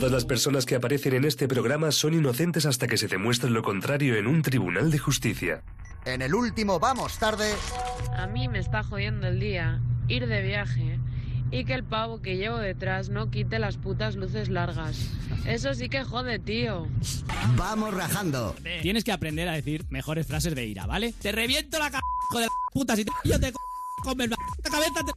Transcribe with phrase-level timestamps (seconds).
[0.00, 3.62] Todas las personas que aparecen en este programa son inocentes hasta que se demuestre lo
[3.62, 5.62] contrario en un tribunal de justicia.
[6.06, 7.52] En el último Vamos Tarde.
[8.16, 10.98] A mí me está jodiendo el día ir de viaje
[11.50, 15.10] y que el pavo que llevo detrás no quite las putas luces largas.
[15.44, 16.88] Eso sí que jode, tío.
[17.56, 18.56] Vamos rajando.
[18.80, 21.12] Tienes que aprender a decir mejores frases de ira, ¿vale?
[21.20, 21.98] Te reviento la c
[22.36, 23.52] de la puta si te yo te
[24.02, 25.12] con la cabeza te...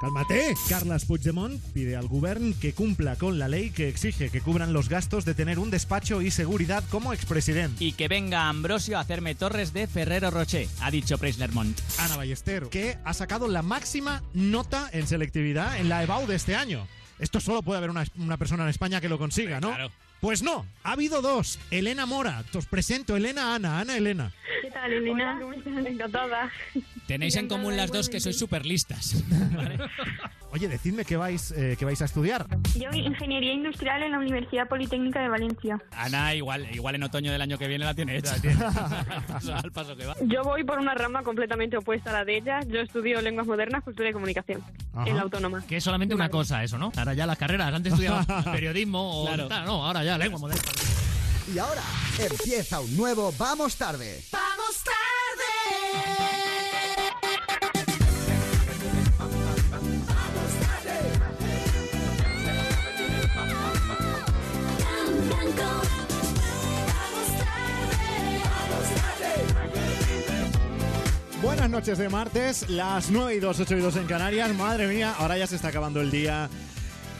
[0.00, 0.54] Cálmate.
[0.68, 4.88] Carlas Puigdemont pide al gobierno que cumpla con la ley que exige que cubran los
[4.88, 7.82] gastos de tener un despacho y seguridad como expresidente.
[7.82, 11.80] Y que venga Ambrosio a hacerme torres de Ferrero Rocher, ha dicho Preislermont.
[11.98, 16.54] Ana Ballester, que ha sacado la máxima nota en selectividad en la EBAU de este
[16.54, 16.86] año.
[17.18, 19.68] Esto solo puede haber una, una persona en España que lo consiga, ¿no?
[19.68, 19.90] Claro.
[20.20, 21.58] Pues no, ha habido dos.
[21.70, 24.32] Elena Mora, os presento Elena Ana, Ana Elena.
[24.62, 25.38] ¿Qué tal, Elena?
[25.86, 26.50] Encantada.
[27.06, 29.22] Tenéis en común las dos que sois súper listas.
[29.54, 29.78] ¿vale?
[30.54, 32.46] Oye, decidme qué vais, eh, qué vais a estudiar.
[32.78, 35.82] Yo Ingeniería Industrial en la Universidad Politécnica de Valencia.
[35.90, 38.34] Ana igual, igual en otoño del año que viene la tiene hecha.
[38.36, 40.14] al, paso, al paso que va.
[40.22, 42.60] Yo voy por una rama completamente opuesta a la de ella.
[42.68, 44.62] Yo estudio Lenguas Modernas, Cultura y Comunicación
[44.94, 45.10] Ajá.
[45.10, 45.64] en la Autónoma.
[45.66, 46.92] Que es solamente una cosa eso, ¿no?
[46.96, 49.48] Ahora ya las carreras, antes estudiabas periodismo o Claro.
[49.48, 50.62] tal, no, ahora ya lengua moderna.
[51.52, 51.82] Y ahora
[52.16, 54.22] empieza un nuevo Vamos Tarde.
[54.30, 56.33] Vamos tarde.
[71.64, 74.54] Buenas noches de martes, las 9 y 2, 8 y 2 en Canarias.
[74.54, 76.50] Madre mía, ahora ya se está acabando el día.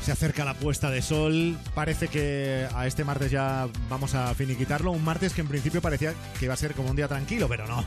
[0.03, 1.56] Se acerca la puesta de sol.
[1.74, 4.91] Parece que a este martes ya vamos a finiquitarlo.
[4.91, 7.67] Un martes que en principio parecía que iba a ser como un día tranquilo, pero
[7.67, 7.86] no.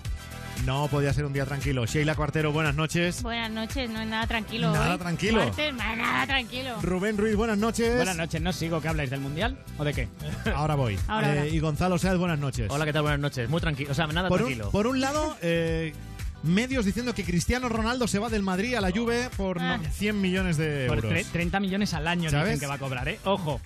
[0.66, 1.86] No podía ser un día tranquilo.
[1.86, 3.22] Sheila Cuartero, buenas noches.
[3.22, 4.72] Buenas noches, no es nada tranquilo.
[4.72, 4.98] Nada hoy.
[4.98, 5.38] tranquilo.
[5.46, 6.82] Martes, ma- nada tranquilo.
[6.82, 7.96] Rubén Ruiz, buenas noches.
[7.98, 10.10] Buenas noches, no sigo que habláis del mundial o de qué.
[10.56, 10.98] Ahora voy.
[11.08, 11.48] Ahora, Eh, ahora.
[11.50, 12.66] Y Gonzalo Sáez, buenas noches.
[12.72, 13.04] Hola, ¿qué tal?
[13.04, 13.48] Buenas noches.
[13.48, 14.72] Muy tranquilo, o sea, nada Por un, tranquilo.
[14.72, 15.94] por un lado, eh,
[16.44, 19.80] medios diciendo que Cristiano Ronaldo se va del Madrid a la Juve por no, Ah.
[19.92, 21.12] 100 millones de Por euros.
[21.14, 22.46] tre- 30 millones al año ¿Sabes?
[22.48, 23.20] dicen que va a cobrar, ¿eh?
[23.26, 23.60] Ojo,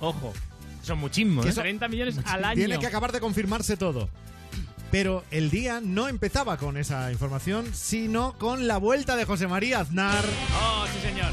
[0.00, 0.32] ojo.
[0.82, 1.44] Son muchísimos.
[1.46, 1.50] ¿eh?
[1.50, 2.56] eso- 30 millones al año.
[2.56, 4.08] Tiene que acabar de confirmarse todo.
[4.90, 9.80] Pero el día no empezaba con esa información, sino con la vuelta de José María
[9.80, 10.24] Aznar,
[10.62, 11.30] Oh, sí, señor.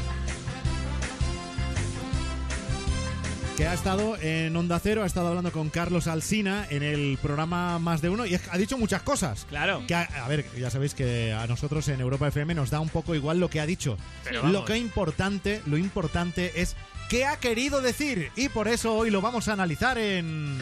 [3.56, 7.78] Que ha estado en Onda Cero, ha estado hablando con Carlos Alsina en el programa
[7.78, 9.46] Más de Uno y ha dicho muchas cosas.
[9.48, 9.82] Claro.
[9.86, 12.90] Que a, a ver, ya sabéis que a nosotros en Europa FM nos da un
[12.90, 13.96] poco igual lo que ha dicho.
[14.24, 16.76] Pero lo que importante, lo importante es
[17.08, 20.58] qué ha querido decir y por eso hoy lo vamos a analizar en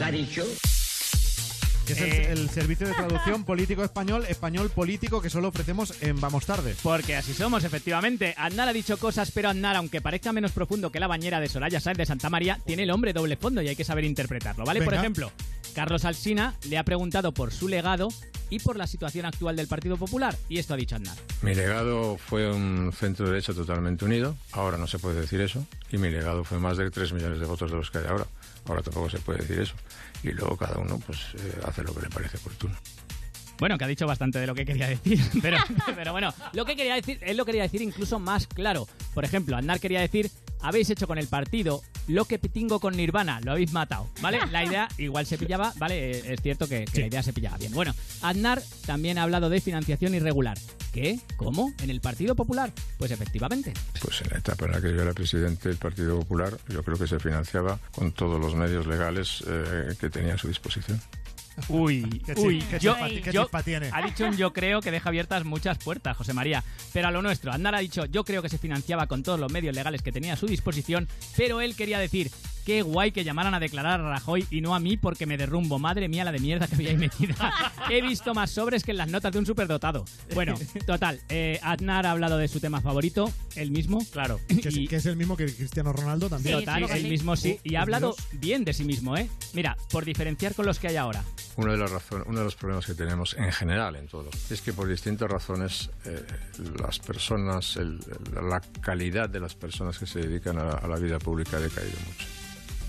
[1.85, 2.31] que es el, Eh.
[2.31, 6.75] el servicio de traducción político español, español político que solo ofrecemos en Vamos Tarde.
[6.83, 8.33] Porque así somos, efectivamente.
[8.37, 11.79] Aznar ha dicho cosas, pero Aznar, aunque parezca menos profundo que la bañera de Soraya
[11.79, 14.81] Sáenz de Santa María, tiene el hombre doble fondo y hay que saber interpretarlo, ¿vale?
[14.81, 15.31] Por ejemplo,
[15.75, 18.07] Carlos Alsina le ha preguntado por su legado
[18.49, 21.17] y por la situación actual del Partido Popular, y esto ha dicho Aznar.
[21.41, 25.97] Mi legado fue un centro derecha totalmente unido, ahora no se puede decir eso, y
[25.97, 28.25] mi legado fue más de 3 millones de votos de los que hay ahora,
[28.67, 29.73] ahora tampoco se puede decir eso,
[30.23, 32.75] y luego cada uno pues eh, hace lo que le parece oportuno.
[33.59, 35.57] Bueno, que ha dicho bastante de lo que quería decir, pero,
[35.95, 38.87] pero bueno, lo que quería decir, él lo quería decir incluso más claro.
[39.13, 40.29] Por ejemplo, Aznar quería decir,
[40.61, 44.39] habéis hecho con el partido lo que Pitingo con Nirvana, lo habéis matado, ¿vale?
[44.51, 46.11] La idea igual se pillaba, ¿vale?
[46.11, 47.71] Eh, Es cierto que, que la idea se pillaba bien.
[47.73, 50.57] Bueno, Aznar también ha hablado de financiación irregular.
[50.93, 51.19] ¿Qué?
[51.35, 51.73] ¿Cómo?
[51.81, 52.71] ¿En el Partido Popular?
[52.97, 53.73] Pues efectivamente.
[54.01, 56.97] Pues en la etapa en la que yo era presidente del Partido Popular, yo creo
[56.97, 61.01] que se financiaba con todos los medios legales eh, que tenía a su disposición.
[61.69, 63.89] Uy, Qué uy, qué yo, chispa- qué yo- chispa tiene.
[63.91, 66.63] ha dicho un yo creo que deja abiertas muchas puertas, José María.
[66.93, 69.51] Pero a lo nuestro, Aznar ha dicho yo creo que se financiaba con todos los
[69.51, 71.07] medios legales que tenía a su disposición,
[71.37, 72.29] pero él quería decir
[72.65, 75.79] qué guay que llamaran a declarar a Rajoy y no a mí porque me derrumbo.
[75.79, 77.53] Madre mía, la de mierda que había ahí metida.
[77.89, 80.05] He visto más sobres que en las notas de un superdotado.
[80.33, 84.03] Bueno, total, eh, Aznar ha hablado de su tema favorito, el mismo.
[84.11, 84.39] Claro.
[84.65, 86.57] Que es, que es el mismo que Cristiano Ronaldo también.
[86.59, 86.97] Total, sí, sí.
[86.97, 87.59] el mismo sí.
[87.63, 88.41] Y ha hablado Dios.
[88.41, 89.29] bien de sí mismo, ¿eh?
[89.53, 91.23] Mira, por diferenciar con los que hay ahora.
[91.57, 94.61] Una de las razones, uno de los problemas que tenemos en general en todo es
[94.61, 96.25] que por distintas razones eh,
[96.79, 97.99] las personas, el-
[98.33, 101.97] la calidad de las personas que se dedican a, a la vida pública ha decaído
[102.07, 102.25] mucho.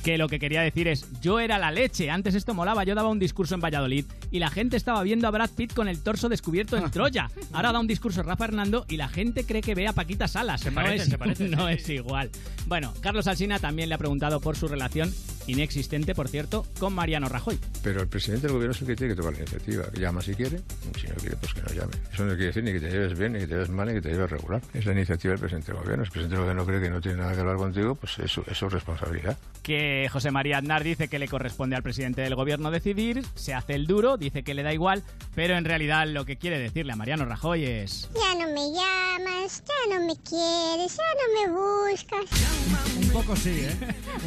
[0.06, 3.08] Que lo que quería decir es, yo era la leche, antes esto molaba, yo daba
[3.08, 6.28] un discurso en Valladolid y la gente estaba viendo a Brad Pitt con el torso
[6.28, 7.28] descubierto en Troya.
[7.52, 10.60] Ahora da un discurso Rafa Hernando y la gente cree que ve a Paquita Salas.
[10.60, 12.30] Se no parecen, es, se parecen, no sí, es igual.
[12.68, 15.12] Bueno, Carlos Alsina también le ha preguntado por su relación,
[15.48, 17.58] inexistente por cierto, con Mariano Rajoy.
[17.82, 19.86] Pero el presidente del gobierno es el que tiene que tomar la iniciativa.
[19.92, 20.60] Llama si quiere,
[21.00, 21.94] si no quiere, pues que no llame.
[22.12, 23.94] Eso no quiere decir ni que te lleves bien, ni que te lleves mal, ni
[23.94, 24.62] que te lleves regular.
[24.72, 26.04] Es la iniciativa del presidente del gobierno.
[26.04, 28.30] Si el presidente del gobierno cree que no tiene nada que hablar contigo, pues es
[28.30, 29.36] su, es su responsabilidad.
[29.64, 33.74] que José María Aznar dice que le corresponde al presidente del gobierno decidir, se hace
[33.74, 35.02] el duro, dice que le da igual,
[35.34, 38.08] pero en realidad lo que quiere decirle a Mariano Rajoy es...
[38.14, 42.96] Ya no me llamas, ya no me quieres, ya no me buscas.
[43.02, 43.76] Un poco sí, ¿eh?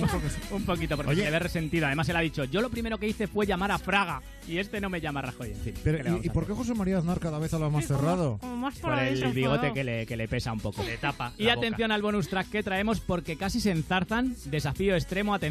[0.02, 0.40] Un poco sí.
[0.52, 1.20] Un poquito, porque Oye.
[1.22, 1.86] se le ve resentido.
[1.88, 4.82] Además, él ha dicho, yo lo primero que hice fue llamar a Fraga, y este
[4.82, 5.74] no me llama Rajoy, en fin.
[5.84, 8.38] ¿qué le Pero, vamos ¿y, por qué José María Aznar cada vez habla más cerrado?
[8.40, 10.84] Como más Por el bigote que le, que le pesa un poco.
[10.84, 11.54] Le tapa Y boca.
[11.54, 14.36] atención al bonus track que traemos porque casi se enzarzan.
[14.46, 15.49] Desafío extremo, atención,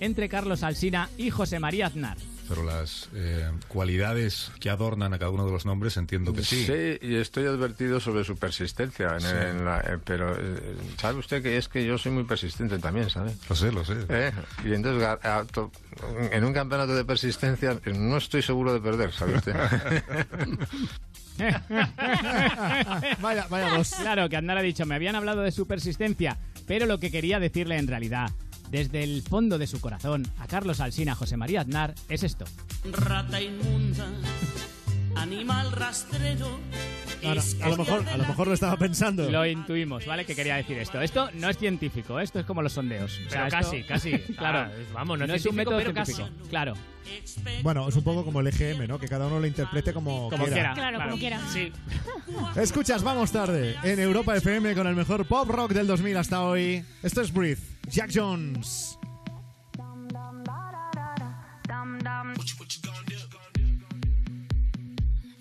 [0.00, 2.16] entre Carlos Alsina y José María Aznar.
[2.46, 6.66] Pero las eh, cualidades que adornan a cada uno de los nombres entiendo que sí.
[7.00, 9.14] y estoy advertido sobre su persistencia.
[9.14, 9.26] en- Sí.
[9.30, 13.08] en la- eh, pero eh, sabe usted que es que yo soy muy persistente también,
[13.08, 13.32] ¿sabe?
[13.48, 13.94] Lo sé, lo sé.
[14.10, 14.30] ¿Eh?
[14.62, 15.72] Y entonces, ga- a- to-
[16.32, 19.54] en un campeonato de persistencia, no estoy seguro de perder, ¿sabe usted?
[23.20, 23.90] vaya, vaya dos.
[23.94, 27.40] Claro, que Aznar ha dicho, me habían hablado de su persistencia, pero lo que quería
[27.40, 28.30] decirle en realidad,
[28.70, 32.44] desde el fondo de su corazón, a Carlos Alsina, José María Aznar, es esto.
[32.90, 34.06] Rata inmunda,
[35.16, 36.58] animal rastrero.
[37.24, 39.30] Ahora, a, lo mejor, a lo mejor lo estaba pensando.
[39.30, 40.26] Lo intuimos, ¿vale?
[40.26, 41.00] Que quería decir esto.
[41.00, 43.12] Esto no es científico, esto es como los sondeos.
[43.26, 44.18] O sea, Pero esto- casi, casi.
[44.36, 46.12] claro, Ah, vamos, no es un método pero casi.
[46.12, 46.48] científico.
[46.50, 46.74] Claro.
[47.62, 48.98] Bueno, es un poco como el EGM, ¿no?
[48.98, 50.74] Que cada uno lo interprete como, Como quiera.
[50.74, 51.40] Claro, como quiera.
[51.50, 51.72] Sí.
[52.60, 56.84] Escuchas, vamos tarde en Europa FM con el mejor pop rock del 2000 hasta hoy.
[57.02, 58.98] Esto es Breathe, Jack Jones.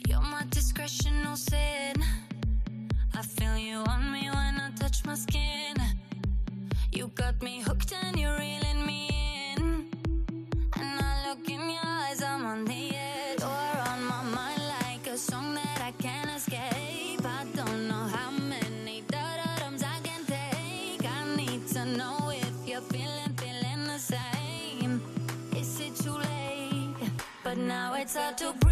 [0.07, 1.95] You're my discretional sin.
[3.15, 5.75] I feel you on me when I touch my skin.
[6.91, 7.91] You got me hooked
[28.15, 28.62] outside to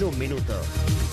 [0.00, 1.09] en un minuto.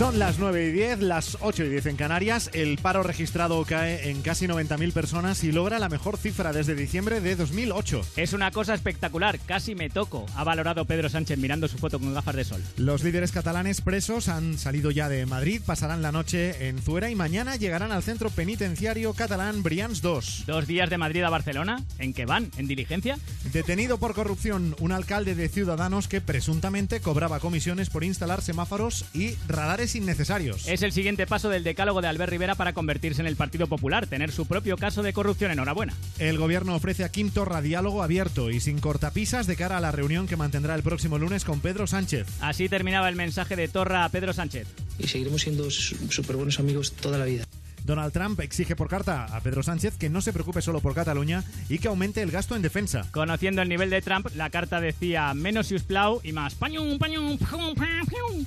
[0.00, 2.48] Son las 9 y 10, las 8 y 10 en Canarias.
[2.54, 7.20] El paro registrado cae en casi 90.000 personas y logra la mejor cifra desde diciembre
[7.20, 8.00] de 2008.
[8.16, 12.14] Es una cosa espectacular, casi me toco, ha valorado Pedro Sánchez mirando su foto con
[12.14, 12.62] gafas de sol.
[12.78, 17.14] Los líderes catalanes presos han salido ya de Madrid, pasarán la noche en Zuera y
[17.14, 20.44] mañana llegarán al centro penitenciario catalán Brians 2.
[20.46, 21.84] ¿Dos días de Madrid a Barcelona?
[21.98, 22.50] ¿En qué van?
[22.56, 23.18] ¿En diligencia?
[23.52, 29.34] Detenido por corrupción un alcalde de Ciudadanos que presuntamente cobraba comisiones por instalar semáforos y
[29.46, 30.66] radares innecesarios.
[30.66, 34.06] Es el siguiente paso del decálogo de Albert Rivera para convertirse en el Partido Popular,
[34.06, 35.50] tener su propio caso de corrupción.
[35.50, 35.94] Enhorabuena.
[36.18, 39.92] El gobierno ofrece a Kim Torra diálogo abierto y sin cortapisas de cara a la
[39.92, 42.26] reunión que mantendrá el próximo lunes con Pedro Sánchez.
[42.40, 44.66] Así terminaba el mensaje de Torra a Pedro Sánchez.
[44.98, 47.44] Y seguiremos siendo súper buenos amigos toda la vida.
[47.84, 51.44] Donald Trump exige por carta a Pedro Sánchez que no se preocupe solo por Cataluña
[51.68, 53.06] y que aumente el gasto en defensa.
[53.10, 57.74] Conociendo el nivel de Trump, la carta decía menos Siusplau y más pañum, pañum, pañum,
[57.74, 58.46] pañum,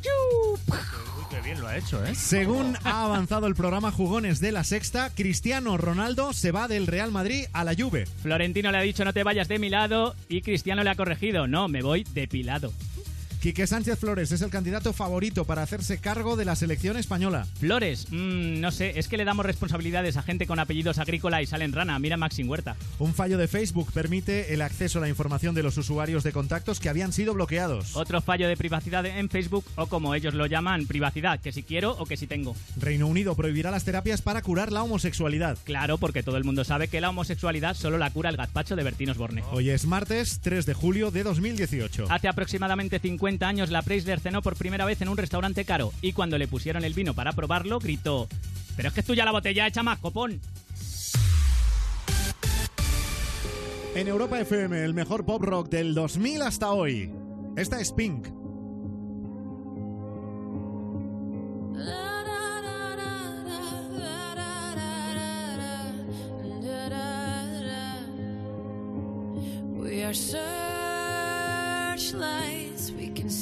[1.33, 2.13] Qué bien lo ha hecho, ¿eh?
[2.13, 7.11] Según ha avanzado el programa Jugones de la Sexta, Cristiano Ronaldo se va del Real
[7.11, 8.05] Madrid a la Juve.
[8.21, 11.47] Florentino le ha dicho no te vayas de mi lado y Cristiano le ha corregido,
[11.47, 12.71] no, me voy depilado.
[13.43, 17.45] Quique Sánchez Flores es el candidato favorito para hacerse cargo de la selección española.
[17.59, 21.45] Flores, mm, no sé, es que le damos responsabilidades a gente con apellidos agrícola y
[21.45, 21.99] salen rana.
[21.99, 22.77] Mira Maxim Huerta.
[22.99, 26.79] Un fallo de Facebook permite el acceso a la información de los usuarios de contactos
[26.79, 27.97] que habían sido bloqueados.
[27.97, 31.91] Otro fallo de privacidad en Facebook o como ellos lo llaman, privacidad, que si quiero
[31.99, 32.55] o que si tengo.
[32.77, 35.57] Reino Unido prohibirá las terapias para curar la homosexualidad.
[35.65, 38.83] Claro, porque todo el mundo sabe que la homosexualidad solo la cura el gazpacho de
[38.83, 39.43] Bertín Osborne.
[39.51, 42.05] Hoy es martes 3 de julio de 2018.
[42.09, 46.13] Hace aproximadamente 50 años la Preisler cenó por primera vez en un restaurante caro y
[46.13, 48.27] cuando le pusieron el vino para probarlo gritó
[48.75, 50.39] Pero es que es tuya la botella hecha más, copón.
[53.95, 57.11] En Europa FM, el mejor pop rock del 2000 hasta hoy.
[57.55, 58.27] Esta es Pink.
[69.75, 72.72] We are searchlights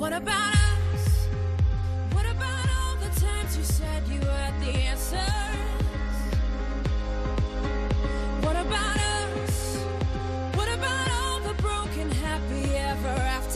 [0.00, 0.54] What about
[0.94, 1.28] us?
[2.12, 5.20] What about all the times you said you had the answers?
[8.40, 9.76] What about us?
[10.54, 13.49] What about all the broken happy ever afters?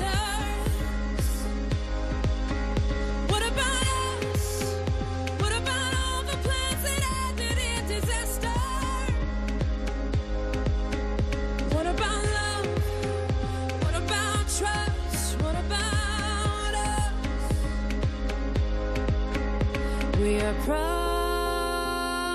[20.44, 20.54] Are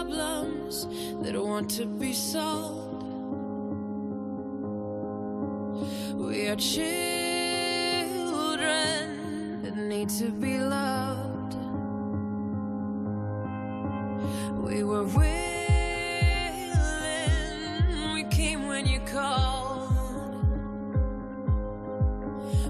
[0.01, 0.07] problems
[1.21, 3.03] that want to be solved.
[6.15, 6.81] We are children
[9.61, 11.53] that need to be loved.
[14.63, 15.33] We were willing,
[18.13, 19.93] we came when you called.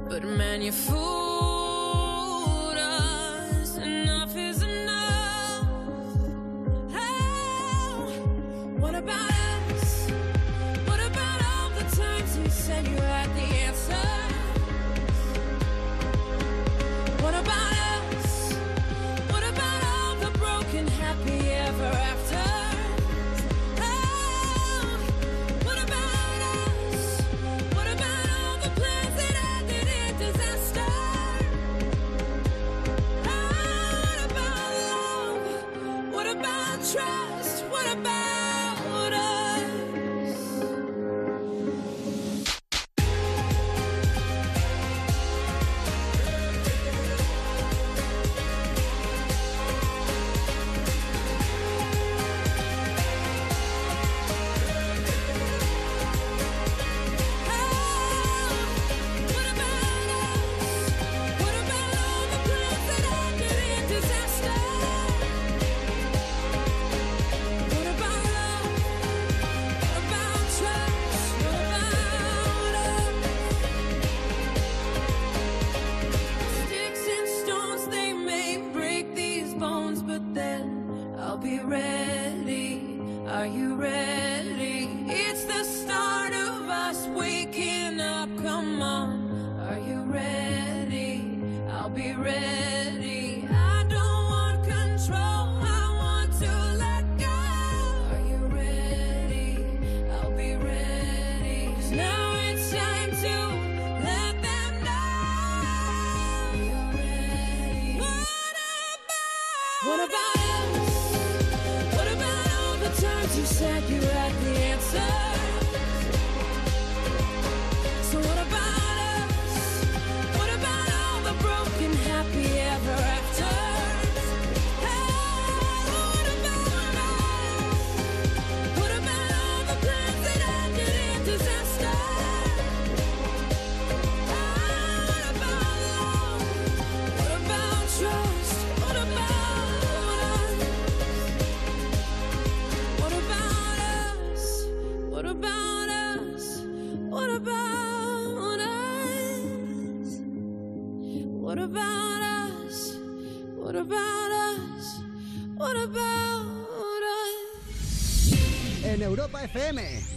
[0.10, 1.39] But man, you fooled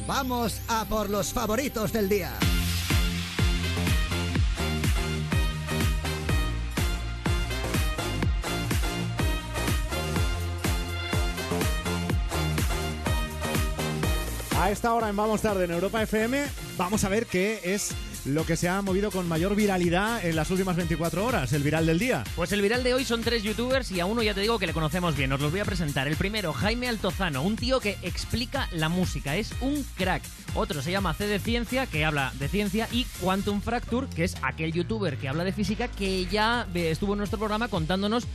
[0.07, 2.33] Vamos a por los favoritos del día.
[14.59, 16.47] A esta hora en Vamos Tarde en Europa FM,
[16.79, 17.95] vamos a ver qué es
[18.25, 21.87] lo que se ha movido con mayor viralidad en las últimas 24 horas, el viral
[21.87, 22.23] del día.
[22.37, 24.67] Pues el viral de hoy son tres youtubers y a uno ya te digo que
[24.69, 25.33] le conocemos bien.
[25.33, 26.07] Os los voy a presentar.
[26.07, 30.23] El primero, Jaime Altozano, un tío que explica la música, es un crack.
[30.55, 34.37] Otro se llama C de Ciencia, que habla de ciencia, y Quantum Fracture, que es
[34.43, 38.27] aquel youtuber que habla de física, que ya eh, estuvo en nuestro programa contándonos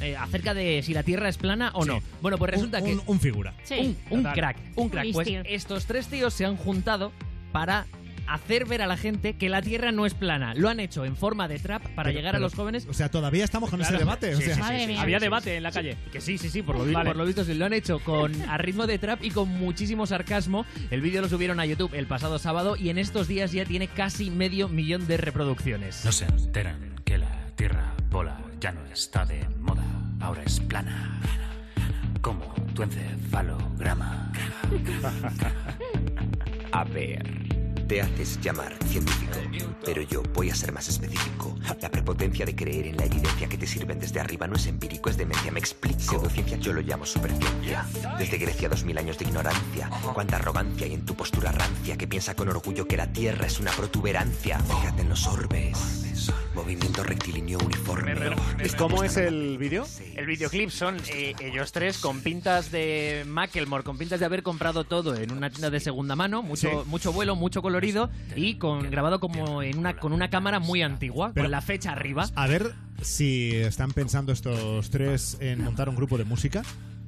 [0.00, 2.02] eh, acerca de si la Tierra es plana o no.
[2.20, 2.92] Bueno, pues resulta Un- que...
[2.94, 3.54] un- un figura.
[3.70, 4.34] Un, un Total.
[4.34, 5.12] crack, un crack.
[5.12, 7.12] Pues estos tres tíos se han juntado
[7.52, 7.86] para
[8.28, 10.54] hacer ver a la gente que la Tierra no es plana.
[10.54, 12.86] Lo han hecho en forma de trap para Pero- llegar a los jóvenes.
[12.88, 14.34] O sea, todavía estamos con ese debate.
[14.34, 14.54] o Sí, sea.
[14.56, 14.96] sí, sí, sí.
[14.96, 15.96] Había debate en la calle.
[16.12, 17.10] Que sí, sí, sí, por lo, Vale.
[17.10, 17.54] por lo visto sí.
[17.54, 20.66] Lo han hecho con a ritmo de trap y con muchísimo sarcasmo.
[20.90, 23.88] El vídeo lo subieron a YouTube el pasado sábado y en estos días ya tiene
[23.88, 26.04] casi medio millón de reproducciones.
[26.04, 29.84] No se enteran que la Tierra bola ya no está de moda,
[30.20, 31.20] ahora es plana.
[32.20, 34.30] Como tu encefalograma.
[36.72, 37.24] A ver,
[37.86, 39.38] te haces llamar científico,
[39.84, 41.56] pero yo voy a ser más específico.
[41.80, 45.08] La prepotencia de creer en la evidencia que te sirven desde arriba no es empírico,
[45.08, 46.00] es demencia, me explico.
[46.00, 47.86] Pseudociencia yo lo llamo superciencia.
[48.18, 49.88] Desde Grecia dos mil años de ignorancia.
[50.14, 53.60] Cuánta arrogancia y en tu postura rancia que piensa con orgullo que la Tierra es
[53.60, 54.58] una protuberancia.
[54.58, 56.05] Fíjate en los orbes.
[56.56, 58.14] Movimiento rectilíneo uniforme.
[58.78, 59.86] ¿Cómo es el vídeo?
[60.16, 64.84] El videoclip son eh, ellos tres con pintas de Macklemore, con pintas de haber comprado
[64.84, 66.88] todo en una tienda de segunda mano, mucho, Sí.
[66.88, 71.30] mucho vuelo, mucho colorido y con grabado como en una con una cámara muy antigua,
[71.34, 72.26] Pero- con la fecha arriba.
[72.34, 76.62] A ver si están pensando estos tres en montar un grupo de música.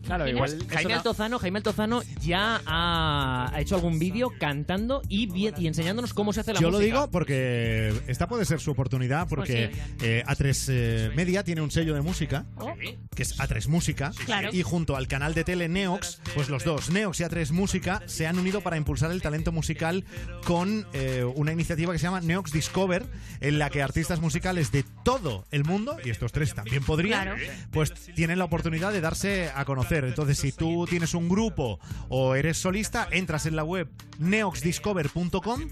[0.05, 0.57] Claro, igual.
[0.71, 6.55] Jaime Altozano, Jaime Altozano ya ha, hecho algún vídeo cantando y, enseñándonos cómo se hace
[6.55, 6.95] la Yo lo música.
[6.97, 11.71] digo porque esta puede ser su oportunidad porque Pues eh, A3 eh, Media tiene un
[11.71, 12.75] sello de música Oh.
[13.15, 14.51] que es A3 Música Claro.
[14.53, 18.27] y junto al canal de tele Neox, pues los dos, Neox y A3 Música, se
[18.27, 20.05] han unido para impulsar el talento musical
[20.45, 23.05] con eh, una iniciativa que se llama Neox Discover
[23.41, 27.41] en la que artistas musicales de todo el mundo, y estos tres también podrían, Claro.
[27.71, 29.88] pues tienen la oportunidad de darse a conocer.
[29.91, 35.63] Entonces, si tú tienes un grupo o eres solista, entras en la web neoxdiscover.com,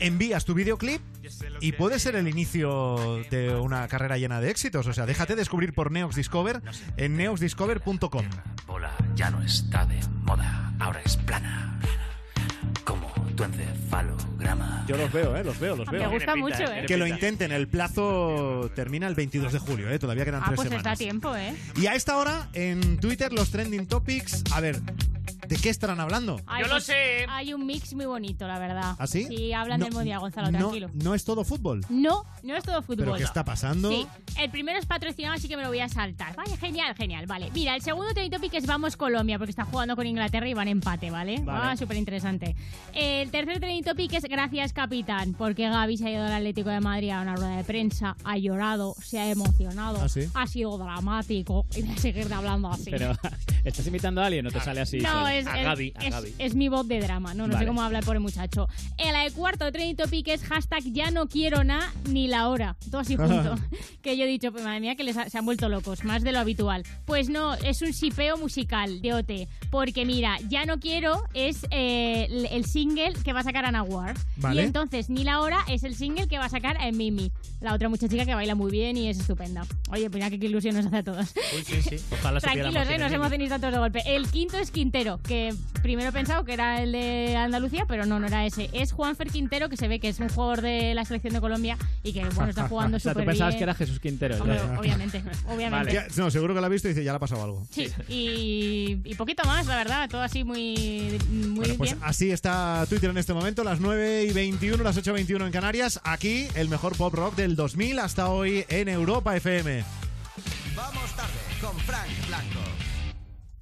[0.00, 1.00] envías tu videoclip
[1.60, 4.86] y puede ser el inicio de una carrera llena de éxitos.
[4.86, 6.60] O sea, déjate descubrir por Neox Discover
[6.96, 8.24] en neoxdiscover.com.
[8.66, 11.80] Bola ya no está de moda, ahora es plana.
[13.34, 14.84] Tu encefalograma.
[14.86, 15.44] Yo los veo, ¿eh?
[15.44, 16.10] Los veo, los Me veo.
[16.10, 16.84] gusta mucho, ¿eh?
[16.86, 17.52] Que lo intenten.
[17.52, 19.98] El plazo termina el 22 de julio, ¿eh?
[19.98, 20.80] Todavía quedan Ah, tres pues semanas.
[20.80, 21.54] está a tiempo, ¿eh?
[21.76, 24.42] Y a esta hora, en Twitter, los trending topics.
[24.52, 24.80] A ver,
[25.48, 26.40] ¿de qué estarán hablando?
[26.46, 26.90] Ay, pues
[27.28, 28.96] Hay un mix muy bonito, la verdad.
[28.98, 29.26] ¿Ah, sí?
[29.28, 30.90] Sí, hablan No, del Mundial, Gonzalo, no, tranquilo.
[30.94, 31.80] No es todo fútbol.
[31.88, 33.04] No, no es todo fútbol.
[33.04, 33.90] ¿Pero qué está pasando?
[33.90, 34.06] Sí,
[34.38, 36.34] el primero es patrocinado, así que me lo voy a saltar.
[36.36, 37.26] Vale, genial, genial.
[37.26, 40.54] Vale, mira, el segundo trending topic es Vamos Colombia, porque está jugando con Inglaterra y
[40.54, 41.40] van empate, ¿vale?
[41.40, 41.60] Vale.
[41.72, 42.56] Ah, súper interesante.
[42.92, 46.80] El tercer trending topic es Gracias, capitán, porque Gaby se ha ido al Atlético de
[46.80, 50.28] Madrid a una rueda de prensa, ha llorado, se ha emocionado, ¿Ah, sí?
[50.34, 52.90] ha sido dramático y voy a seguir hablando así.
[52.90, 53.12] Pero,
[53.64, 54.98] ¿estás imitando a alguien o te sale así?
[54.98, 55.28] no, solo?
[55.38, 56.34] Es, A es- Gaby, a es- Gaby.
[56.38, 58.68] es mi voz de drama, no, no sé cómo habla el pobre muchacho.
[58.98, 62.76] El eh, cuarto trending topic es hashtag ya no quiero na ni la hora.
[62.90, 63.56] Todo así junto.
[64.02, 66.22] que yo he dicho, pues madre mía, que les ha- se han vuelto locos, más
[66.22, 66.84] de lo habitual.
[67.04, 69.30] Pues no, es un sipeo musical de OT.
[69.70, 73.82] Porque mira, ya no quiero es eh, el, el single que va a sacar Ana
[73.82, 74.16] Ward.
[74.36, 74.62] Vale.
[74.62, 77.74] Y entonces ni la hora es el single que va a sacar en Mimi, la
[77.74, 79.66] otra muchachica que baila muy bien y es estupenda.
[79.90, 81.34] Oye, pues ya que qué ilusión nos hace a todos.
[81.56, 81.96] Uy, sí, sí.
[82.12, 83.14] Ojalá Tranquilos, eh, es no se Mimi.
[83.14, 84.02] emocionéis tantos de golpe.
[84.06, 88.20] El quinto es Quintero, que primero he pensado que era el de Andalucía, pero no,
[88.20, 88.70] no era ese.
[88.72, 91.76] Es Juanfer Quintero, que se ve que es un jugador de la selección de Colombia
[92.02, 93.58] y que, bueno, está jugando O sea, súper tú pensabas bien.
[93.58, 94.36] que era Jesús Quintero.
[94.40, 95.92] Hombre, obviamente, obviamente.
[95.92, 97.66] Ya, no, seguro que la ha visto y dice, ya le ha pasado algo.
[97.70, 102.02] Sí, y, y poquito más, la verdad, todo así muy, muy Bueno, pues bien.
[102.04, 105.52] así está Twitter en este momento, las 9 y 21, las 8 y 21 en
[105.52, 106.00] Canarias.
[106.04, 109.84] Aquí, el mejor pop rock del 2000 hasta hoy en Europa FM.
[110.76, 112.60] Vamos tarde con Frank Blanco.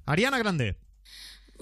[0.05, 0.75] Ariana Grande.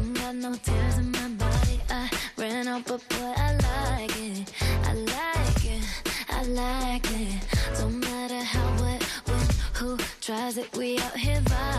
[0.00, 1.80] Ain't got no tears in my body.
[1.90, 4.52] I ran out, but boy, I like it.
[4.84, 5.82] I like it.
[6.30, 7.42] I like it.
[7.78, 10.74] Don't matter how, what, when, who tries it.
[10.74, 11.69] We out here vibing.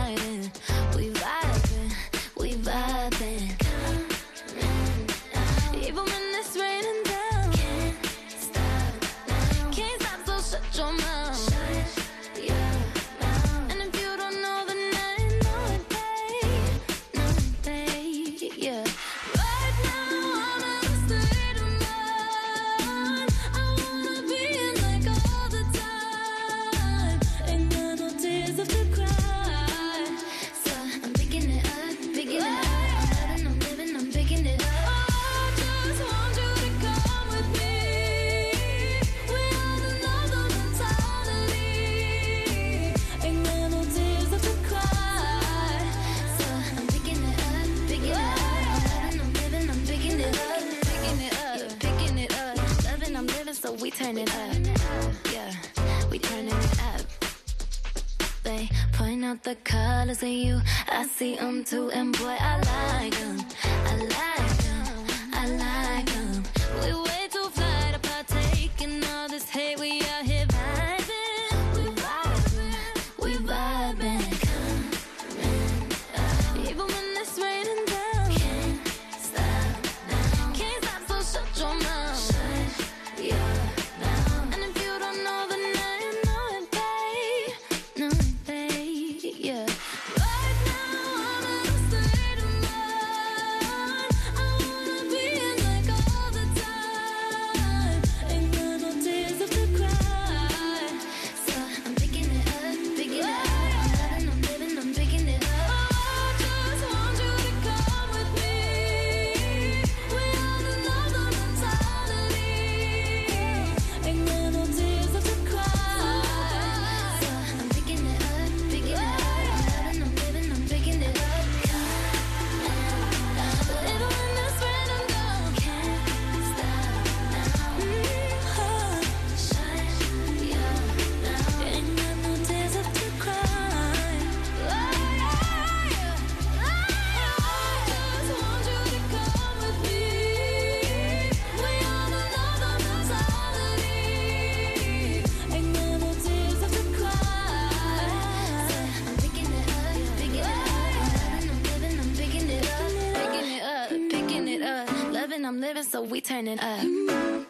[156.21, 156.86] We turn it up.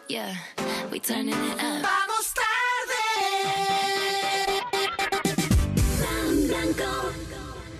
[0.08, 0.34] Yeah,
[0.90, 1.82] we turning it up.
[1.82, 3.02] Vamos tarde.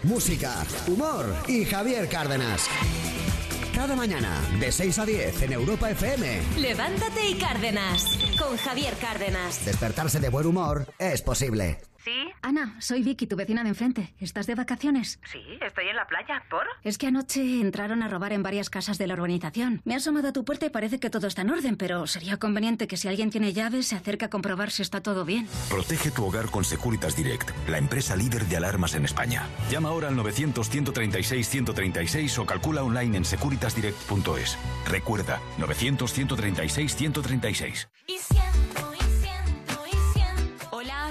[0.02, 2.68] Música, humor y Javier Cárdenas.
[3.74, 6.42] Cada mañana, de 6 a 10 en Europa FM.
[6.59, 9.64] Levántate y Cárdenas con Javier Cárdenas.
[9.64, 11.78] Despertarse de buen humor es posible.
[12.05, 12.31] ¿Sí?
[12.42, 14.14] Ana, soy Vicky, tu vecina de enfrente.
[14.18, 15.20] ¿Estás de vacaciones?
[15.31, 15.52] Sí,
[16.83, 19.83] Es que anoche entraron a robar en varias casas de la urbanización.
[19.85, 22.38] Me he asomado a tu puerta y parece que todo está en orden, pero sería
[22.38, 25.49] conveniente que si alguien tiene llaves se acerque a comprobar si está todo bien.
[25.68, 29.47] Protege tu hogar con Securitas Direct, la empresa líder de alarmas en España.
[29.71, 34.59] Llama ahora al 900-136-136 o calcula online en securitasdirect.es.
[34.88, 37.88] Recuerda, 900-136-136.
[38.07, 38.62] Y siento,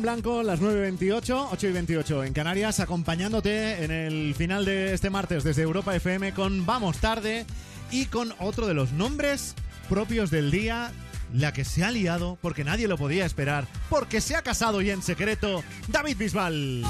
[0.00, 5.10] Frank Blanco, las 9.28, 8 y 28 en Canarias, acompañándote en el final de este
[5.10, 7.44] martes desde Europa FM con Vamos Tarde
[7.90, 9.54] y con otro de los nombres
[9.88, 10.90] propios del día,
[11.34, 14.90] la que se ha liado porque nadie lo podía esperar, porque se ha casado y
[14.90, 16.84] en secreto, David Bisbal.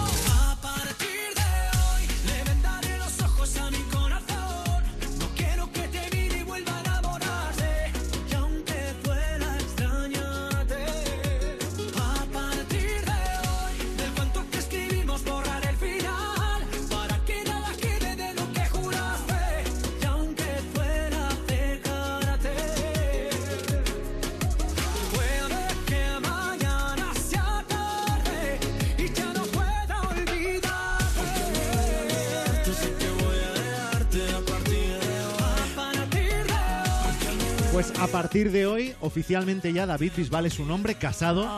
[37.80, 41.48] Pues a partir de hoy, oficialmente ya David Bisbal es un hombre casado.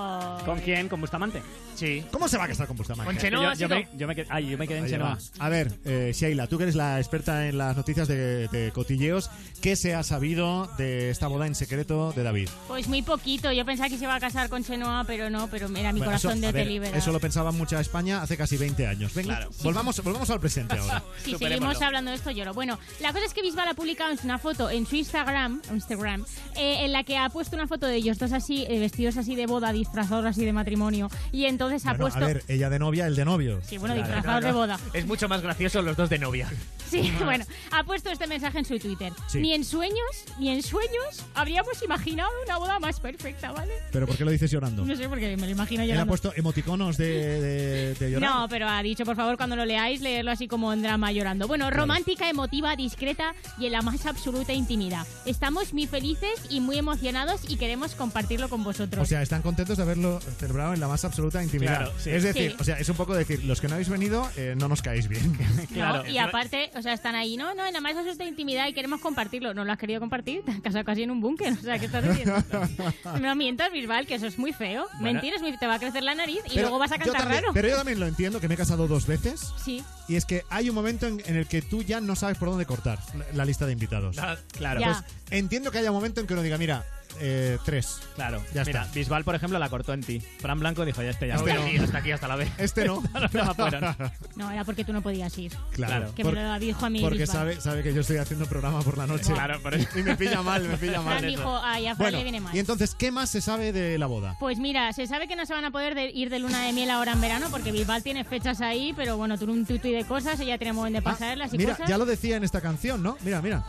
[0.45, 0.89] ¿Con quién?
[0.89, 1.43] ¿Con Bustamante?
[1.83, 2.05] Sí.
[2.13, 3.13] ¿Cómo se va a casar con Bustamante?
[3.13, 4.91] Con Chenoa, Yo, yo sí, me, yo me qued- ay, yo me quedé en Ahí
[4.91, 5.15] Chenoa.
[5.39, 5.45] va.
[5.45, 9.31] A ver, eh, Sheila, tú que eres la experta en las noticias de, de cotilleos,
[9.61, 12.49] ¿qué se ha sabido de esta boda en secreto de David?
[12.69, 13.51] Pues muy poquito.
[13.51, 16.05] Yo pensaba que se iba a casar con Chenoa, pero no, pero era mi Bueno,
[16.13, 16.97] corazón eso, de ver, Delibera.
[16.97, 19.13] eso lo pensaba mucha España hace casi 20 años.
[19.15, 19.51] Venga, Claro.
[19.65, 21.03] volvamos, volvamos al presente ahora.
[21.25, 22.55] Si seguimos hablando de esto, lloro.
[22.55, 26.85] Bueno, la cosa es que Bisbal ha publicado una foto en su Instagram, Instagram eh,
[26.85, 29.47] en la que ha puesto una foto de ellos dos así, eh, vestidos así de
[29.47, 31.09] boda, disfrazados así de matrimonio.
[31.33, 32.19] Y entonces ha Bueno, puesto...
[32.23, 33.61] A ver, ella de novia, el de novio.
[33.67, 34.79] Sí, bueno, disfrazados de boda.
[34.93, 36.49] Es mucho más gracioso los dos de novia.
[36.91, 39.13] Sí, bueno, ha puesto este mensaje en su Twitter.
[39.29, 39.41] Sí.
[39.41, 39.97] Ni en sueños,
[40.39, 43.73] ni en sueños habríamos imaginado una boda más perfecta, ¿vale?
[43.91, 44.85] ¿Pero por qué lo dices llorando?
[44.85, 46.11] No sé, porque me lo imagino Él ha llorando.
[46.11, 48.31] puesto emoticonos de, de, de llorar.
[48.31, 51.49] No, pero ha dicho, por favor, cuando lo leáis, leerlo así como en drama llorando.
[51.49, 55.07] Bueno, romántica, emotiva, discreta y en la más absoluta intimidad.
[55.27, 59.03] Estamos muy felices y muy emocionados y queremos compartirlo con vosotros.
[59.03, 61.62] O sea, están contentos de haberlo celebrado en la más absoluta intimidad.
[61.67, 62.11] Claro, sí.
[62.11, 62.57] Es decir, Sí.
[62.61, 65.09] o sea, es un poco decir, los que no habéis venido, eh, no nos caéis
[65.09, 65.37] bien.
[65.71, 66.07] ¿no?
[66.07, 69.55] Y aparte, o sea, están ahí, no, no, la más absoluta intimidad y queremos compartirlo.
[69.55, 71.53] No lo has querido compartir, te has casado casi en un búnker.
[71.53, 72.43] O sea, ¿qué estás diciendo?
[73.21, 74.87] no mientas, Bisbal, que eso es muy feo.
[75.01, 75.05] Bueno.
[75.15, 75.57] Mentir es muy...
[75.59, 77.53] te va a crecer la nariz y Pero luego vas a yo cantar también- raro.
[77.55, 79.41] Pero yo también lo entiendo, que me he casado dos veces.
[79.65, 79.83] Sí.
[80.09, 82.49] Y es que hay un momento en, en el que tú ya no sabes por
[82.49, 84.19] dónde cortar la, la lista de invitados.
[84.19, 84.81] Ah, claro.
[84.81, 84.87] Ya.
[84.87, 84.99] Pues
[85.31, 86.85] entiendo que haya un momento en que uno diga, mira,
[87.21, 88.01] eh, tres.
[88.15, 88.95] Claro, Ya mira, está.
[88.95, 90.21] Bisbal, por ejemplo, la cortó en ti.
[90.41, 91.61] Fran Blanco dijo, ya este ya Este está.
[91.63, 91.67] no.
[91.69, 92.51] aquí, hasta aquí, hasta la vez.
[92.59, 93.03] Este no.
[94.37, 95.53] No, era porque tú no podías ir.
[95.73, 96.15] Claro.
[96.15, 97.37] Que Por- me lo dijo a mí Porque Bisbal.
[97.37, 99.33] sabe, sabe que yo estoy haciendo programa por la noche.
[99.33, 99.89] Claro, por eso.
[99.99, 101.19] Y me pilla mal, me pilla mal.
[101.19, 102.55] Fran dijo, ay, a Fran Bueno, le viene mal.
[102.57, 104.37] y entonces, ¿qué más se sabe de la boda?
[104.41, 106.73] Pues mira, se sabe que no se van a poder de- ir de luna de
[106.73, 110.05] miel ahora en verano porque Bisbal tiene fechas ahí, pero bueno, tú un tutu de
[110.05, 111.89] cosas, ella tiene momento de pasarlas y Ah, Mira, cosas.
[111.89, 113.17] ya lo decía en esta canción, ¿no?
[113.23, 113.63] Mira, mira.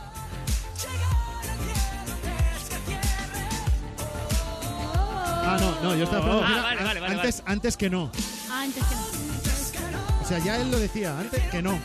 [5.46, 6.44] Ah, no, no, yo estaba esperando.
[6.46, 8.10] Ah, vale, vale, vale, antes, antes que no.
[8.50, 10.22] Ah, antes que no.
[10.22, 11.78] O sea, ya él lo decía, antes que no.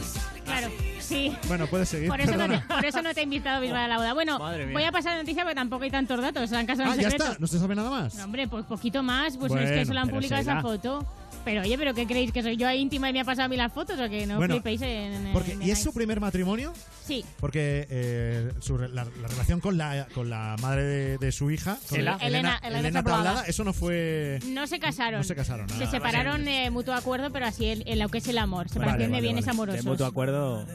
[0.45, 0.69] Claro,
[1.09, 1.35] sí.
[1.47, 2.07] Bueno, puedes seguir.
[2.09, 4.13] Por eso, no te, por eso no te he invitado Bisbal a la boda.
[4.13, 6.51] Bueno, voy a pasar la noticia porque tampoco hay tantos datos.
[6.53, 7.23] Ah, en ya secreto.
[7.25, 8.15] está, no se sabe nada más.
[8.15, 9.35] No, hombre, pues poquito más.
[9.37, 11.05] Pues es que solo han publicado esa foto.
[11.45, 12.33] Pero oye, ¿pero qué creéis?
[12.33, 14.35] ¿Que soy yo íntima y me ha pasado a mí las fotos o que no
[14.35, 14.89] Bueno, flipéis en,
[15.27, 16.73] en- Porque, en- ¿Y es su primer matrimonio?
[17.07, 17.23] Sí.
[17.39, 21.49] Porque eh, su re- la, la relación con la, con la madre de, de su
[21.49, 22.17] hija, con Elena.
[22.21, 23.43] Elena- Elena Elena Tablada.
[23.47, 24.39] Eso no fue...
[24.47, 25.21] No se casaron.
[25.21, 25.89] No se casaron, Se nada.
[25.91, 28.67] separaron de mutuo acuerdo, pero así en, en lo que es el amor.
[28.67, 29.55] Separación Vale, de vale, bienes vale.
[29.55, 29.85] amorosos.
[29.85, 30.65] De mutuo acuerdo.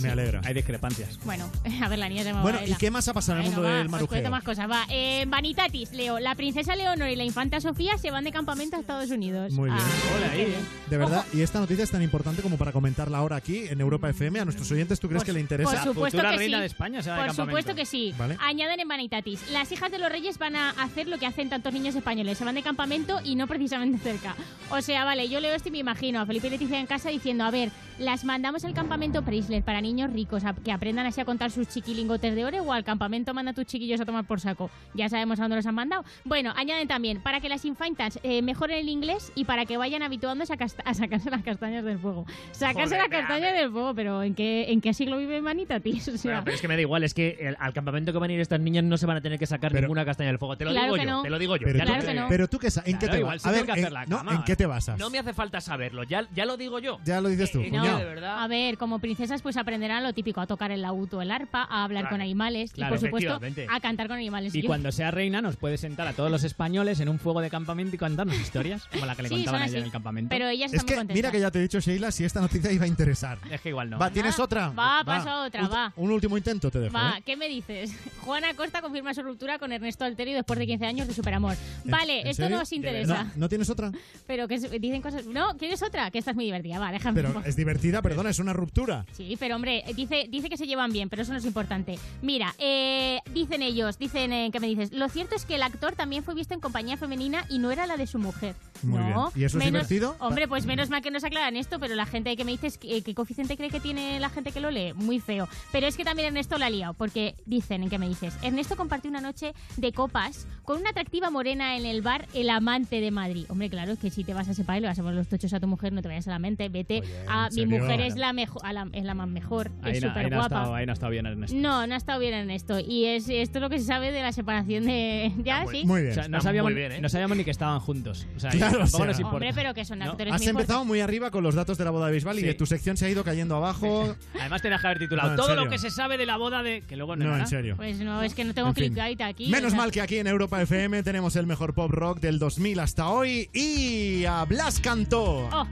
[0.00, 0.40] Me alegra.
[0.44, 1.18] Hay discrepancias.
[1.24, 1.50] Bueno,
[1.82, 3.72] a ver, la niña se Bueno, ¿y qué más ha pasado en el Bueno, mundo
[3.72, 4.30] va, del marujeo?
[4.30, 4.70] más cosas.
[4.70, 6.18] Va, eh, Vanitatis, Leo.
[6.18, 9.52] La princesa Leonor y la infanta Sofía se van de campamento a Estados Unidos.
[9.52, 9.82] Muy bien.
[9.82, 10.54] Ah, Hola, ahí.
[10.88, 14.08] De verdad, y esta noticia es tan importante como para comentarla ahora aquí en Europa
[14.10, 14.40] FM.
[14.40, 15.70] A nuestros oyentes, ¿tú crees que le interesa?
[15.70, 16.60] Por supuesto Futura que reina sí.
[16.60, 18.14] de España se va Por supuesto que sí.
[18.18, 18.36] Vale.
[18.40, 19.50] Añaden en Vanitatis.
[19.50, 22.38] Las hijas de los reyes van a hacer lo que hacen tantos niños españoles.
[22.38, 24.34] Se van de campamento y no precisamente cerca.
[24.70, 27.08] O sea, vale, yo leo esto y me imagino a Felipe y Leticia en casa
[27.10, 31.18] diciendo, a ver, las mandamos al campamento Preisler para niños ricos, a- que aprendan así
[31.22, 34.26] a contar sus chiquilingotes de oro o al campamento manda a tus chiquillos a tomar
[34.26, 34.70] por saco.
[34.92, 36.04] Ya sabemos a dónde los han mandado.
[36.26, 40.02] Bueno, añaden también, para que las infantas eh, mejoren el inglés y para que vayan
[40.02, 42.26] habituándose a, casta- a sacarse las castañas del fuego.
[42.50, 46.08] Sacarse las castañas del fuego, pero ¿en qué, ¿en qué siglo vive Vanitatis?
[46.12, 48.18] O sea, Bueno, pero es que me da igual, es que el- al campamento que
[48.18, 50.38] van a ir estas niñas no se van a tener que sacar ninguna castaña del
[50.38, 50.58] fuego.
[50.58, 51.22] Te lo Claro digo que yo, no.
[51.22, 51.64] te lo digo yo.
[51.64, 53.46] Pero, ya tú, pero tú, qué ¿en qué Claro, te igual vas?
[53.46, 54.34] A ver, que hacer en- no, cama.
[54.34, 54.98] ¿en qué te basas?
[54.98, 56.98] No me hace falta saberlo, ya, ya lo digo yo.
[57.06, 57.98] Ya lo dices tú, Eh, No, cuñado.
[58.00, 58.42] de verdad.
[58.42, 61.62] a ver, como princesas pues aprenderán lo típico, a tocar el laúd o el arpa,
[61.68, 64.54] a hablar Claro, con animales claro, y por supuesto a cantar con animales.
[64.54, 67.40] Y Yo- cuando sea reina nos puede sentar a todos los españoles en un fuego
[67.40, 69.84] de campamento y contarnos historias, como la que le Sí, contaban son a ella en
[69.84, 70.28] el campamento.
[70.30, 71.14] Pero ellas Es están que, muy contentas.
[71.16, 73.38] mira que ya te he dicho, Sheila, si esta noticia iba a interesar.
[73.50, 73.98] Es que igual no.
[73.98, 74.68] Va, ¿tienes otra?
[74.70, 75.92] Va, paso a otra, Un- va.
[75.96, 76.94] Un último intento te dejo.
[76.94, 77.22] Va, ¿eh?
[77.24, 77.92] ¿qué me dices?
[78.22, 81.54] Juana Costa confirma su ruptura con Ernesto Alterio después de 15 años de superamor.
[81.84, 82.56] Vale, ¿En esto serio?
[82.56, 83.24] no os interesa.
[83.24, 83.90] No, ¿no tienes otra?
[84.26, 85.26] Pero que dicen cosas...
[85.26, 86.10] No, ¿quieres otra?
[86.10, 86.78] Que esta es muy divertida.
[86.78, 87.20] Va, déjame.
[87.22, 89.04] Pero es divertida, perdona, es una ruptura.
[89.12, 91.98] Sí, pero hombre, dice, dice que se llevan bien, pero eso no es importante.
[92.22, 94.92] Mira, eh, dicen ellos, dicen, eh, ¿qué me dices?
[94.92, 97.86] Lo cierto es que el actor también fue visto en compañía femenina y no era
[97.86, 98.54] la de su mujer.
[98.82, 99.42] Muy no, bien.
[99.42, 100.16] ¿Y eso es menos- divertido?
[100.20, 103.02] Hombre, pues menos mal que nos aclaran esto, pero la gente que me dices, ¿qué,
[103.02, 104.92] qué coeficiente cree que tiene la gente que lo lee?
[104.94, 105.48] Muy feo.
[105.70, 108.34] Pero es que también Ernesto la ha liado, porque dicen, ¿en qué me dices?
[108.42, 113.00] Ernesto compartió una noche de copas con una atractiva morena en el bar El Amante
[113.00, 113.46] de Madrid.
[113.48, 115.28] Hombre, claro, es que si te vas a ese país, le vas a poner los
[115.28, 118.00] tochos a tu mujer, no te vayas a la mente, vete a ¿en mi mujer
[118.00, 120.40] es la mejor, a la- es la mejor, Ahí, es no, súper ahí, no ha
[120.40, 120.56] guapa.
[120.56, 121.56] estado, ahí no ha estado bien Ernesto.
[121.56, 122.78] No, no ha estado bien en esto.
[122.78, 125.32] Y es esto es lo que se sabe de la separación de.
[125.44, 125.64] ¿Ya?
[125.70, 125.84] ¿Sí?
[125.84, 126.12] Muy bien.
[126.12, 127.00] O sea, no, sabíamos, muy bien, ¿eh?
[127.00, 128.26] no sabíamos ni que estaban juntos.
[128.36, 129.06] O sea, Claro, o sea.
[129.06, 129.36] nos importa.
[129.36, 130.10] Hombre, pero que son ¿No?
[130.12, 132.40] actores Has muy empezado muy arriba con los datos de la boda de Bisbal y
[132.42, 132.46] Sí.
[132.46, 134.14] de tu sección se ha ido cayendo abajo.
[134.40, 135.64] Además tenías que haber titulado No, en todo serio.
[135.64, 136.82] lo que se sabe de la boda de...
[136.82, 137.76] Que luego no, No, en serio.
[137.76, 138.84] Pues no, es que no tengo En fin.
[138.84, 139.48] clickbait aquí.
[139.48, 143.08] Menos mal que aquí en Europa FM tenemos el mejor pop rock del 2000 hasta
[143.08, 145.48] hoy y a Blas cantó.
[145.52, 145.66] Oh,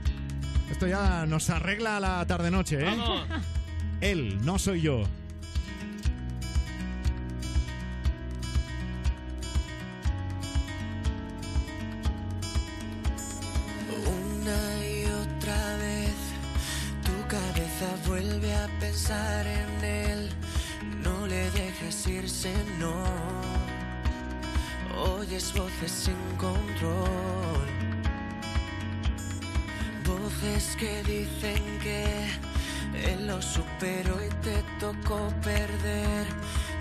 [0.71, 2.85] Esto ya nos arregla la tarde-noche, ¿eh?
[2.85, 3.27] Vamos.
[4.01, 5.03] Él, no soy yo.
[14.07, 16.15] Una y otra vez
[17.05, 20.29] tu cabeza vuelve a pensar en él.
[21.03, 23.03] No le dejes irse, no.
[24.97, 27.80] oyes voces sin control.
[30.05, 32.27] Voces que dicen que
[33.25, 36.25] lo superó y te tocó perder.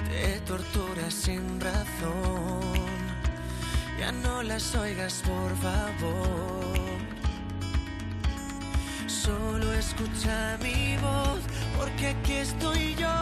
[0.08, 2.72] Te torturas sin razón.
[3.98, 6.74] Ya no las oigas, por favor.
[9.06, 11.40] Solo escucha mi voz,
[11.76, 13.16] porque aquí estoy yo.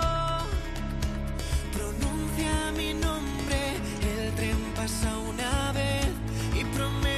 [1.72, 3.60] Pronuncia mi nombre,
[4.12, 6.08] el tren pasa una vez
[6.54, 7.17] y prometo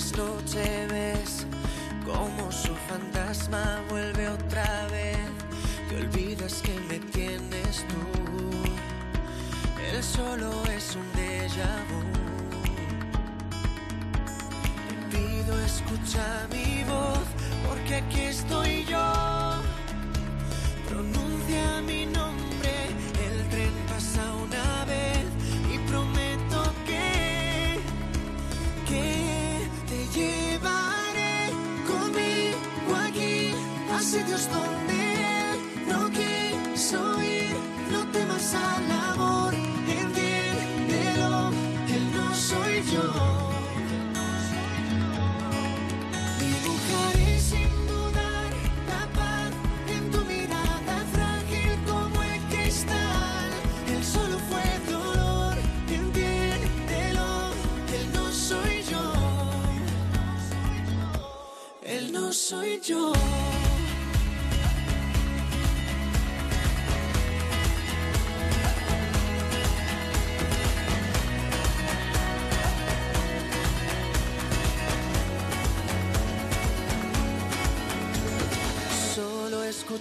[0.00, 1.46] Noche tras noche ves
[2.06, 5.18] como su fantasma vuelve otra vez.
[5.88, 8.00] Te olvidas que me tienes tú.
[9.92, 12.00] Él solo es un déjà vu.
[14.88, 17.26] Te pido escucha mi voz
[17.68, 18.79] porque aquí estoy
[34.10, 34.94] sitios donde
[35.52, 35.58] él.
[35.86, 37.54] No quiso ir.
[37.92, 41.50] No temas al amor, entiéndelo,
[41.94, 43.06] él no soy yo.
[46.40, 47.80] Dibujaré sin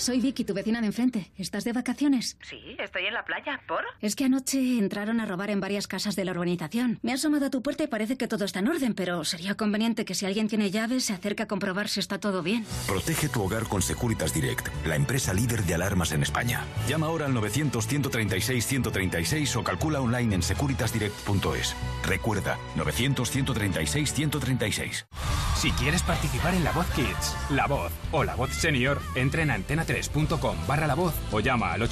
[0.00, 1.30] soy Vicky, tu vecina de enfrente.
[1.36, 2.36] ¿Estás de vacaciones?
[2.42, 3.62] Sí, estoy en la playa.
[3.68, 3.84] ¿Por?
[4.00, 6.98] Es que anoche entraron a robar en varias casas de la urbanización.
[7.02, 9.54] Me he asomado a tu puerta y parece que todo está en orden, pero sería
[9.54, 12.66] conveniente que si alguien tiene llaves se acerque a comprobar si está todo bien.
[12.88, 16.64] Protege tu hogar con Securitas Direct, la empresa líder de alarmas en España.
[16.88, 21.76] Llama ahora al 900-136-136 o calcula online en securitasdirect.es.
[22.04, 25.06] Recuerda, 900-136-136.
[25.54, 29.50] Si quieres participar en La Voz Kids, La Voz o La Voz Senior, entra en
[29.50, 31.82] antena3.com barra La Voz o llama al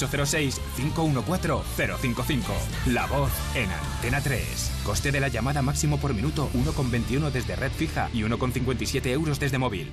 [0.92, 2.42] 806-514-055.
[2.86, 4.82] La Voz en Antena 3.
[4.84, 9.58] Coste de la llamada máximo por minuto 1,21 desde red fija y 1,57 euros desde
[9.58, 9.92] móvil.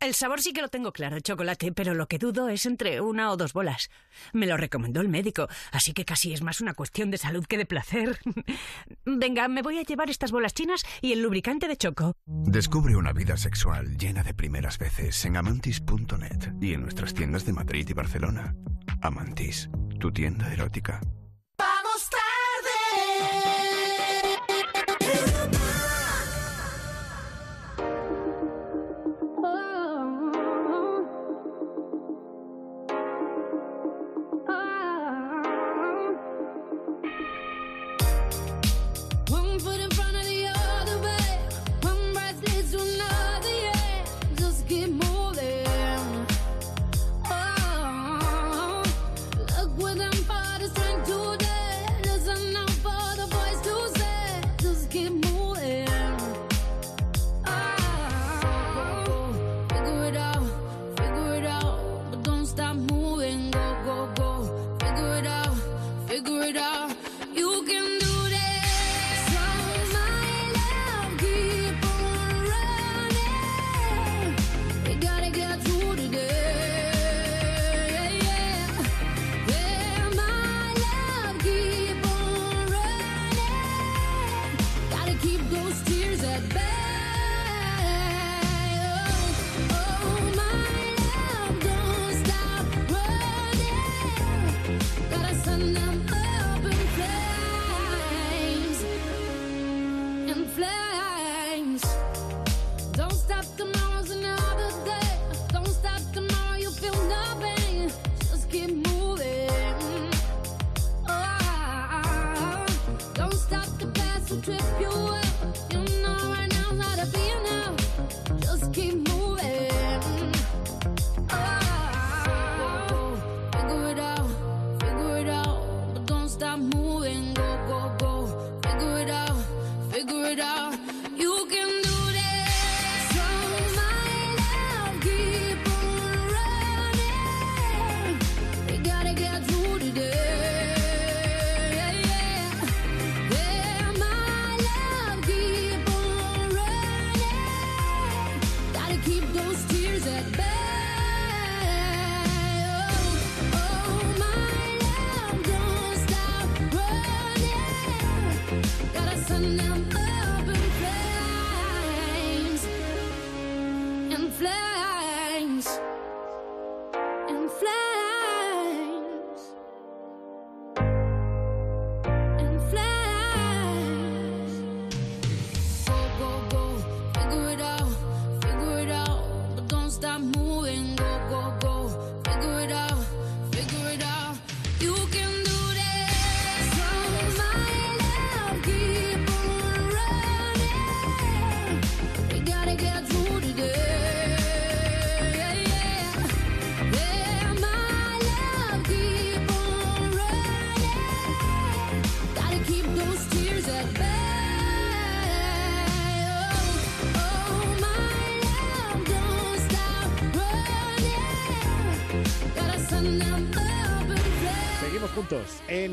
[0.00, 3.30] El sabor sí que lo tengo claro, chocolate, pero lo que dudo es entre una
[3.30, 3.90] o dos bolas.
[4.32, 7.56] Me lo recomendó el médico, así que casi es más una cuestión de salud que
[7.56, 8.18] de placer.
[9.06, 12.12] Venga, me voy a llevar estas bolas chinas y el lubricante de choco.
[12.26, 17.54] Descubre una vida sexual llena de primeras veces en amantis.net y en nuestras tiendas de
[17.54, 18.54] Madrid y Barcelona.
[19.00, 21.00] Amantis, tu tienda erótica.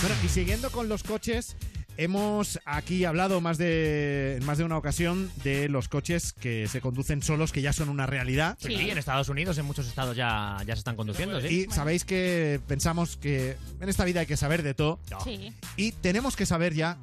[0.00, 1.56] Bueno, y siguiendo con los coches,
[1.96, 6.80] hemos aquí hablado más de, en más de una ocasión de los coches que se
[6.80, 8.56] conducen solos, que ya son una realidad.
[8.60, 11.66] Sí, en Estados Unidos, en muchos estados ya, ya se están conduciendo, ¿sí?
[11.68, 15.00] Y sabéis que pensamos que en esta vida hay que saber de todo.
[15.24, 15.52] Sí.
[15.76, 16.98] Y tenemos que saber ya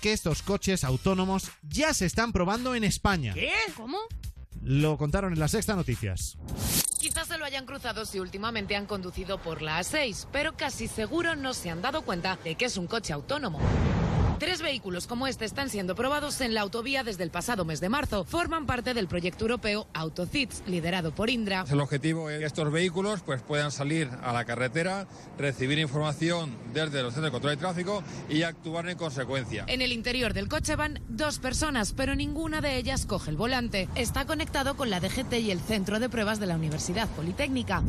[0.00, 3.34] que estos coches autónomos ya se están probando en España.
[3.34, 3.52] ¿Qué?
[3.76, 3.98] ¿Cómo?
[4.62, 6.36] Lo contaron en la sexta noticias.
[6.98, 11.36] Quizás se lo hayan cruzado si últimamente han conducido por la A6, pero casi seguro
[11.36, 13.60] no se han dado cuenta de que es un coche autónomo.
[14.38, 17.88] Tres vehículos como este están siendo probados en la autovía desde el pasado mes de
[17.88, 18.24] marzo.
[18.24, 21.64] Forman parte del proyecto europeo AutoCits, liderado por Indra.
[21.70, 25.06] El objetivo es que estos vehículos pues, puedan salir a la carretera,
[25.38, 29.64] recibir información desde los centros de control de tráfico y actuar en consecuencia.
[29.68, 33.88] En el interior del coche van dos personas, pero ninguna de ellas coge el volante.
[33.94, 37.82] Está conectado con la DGT y el centro de pruebas de la Universidad Politécnica.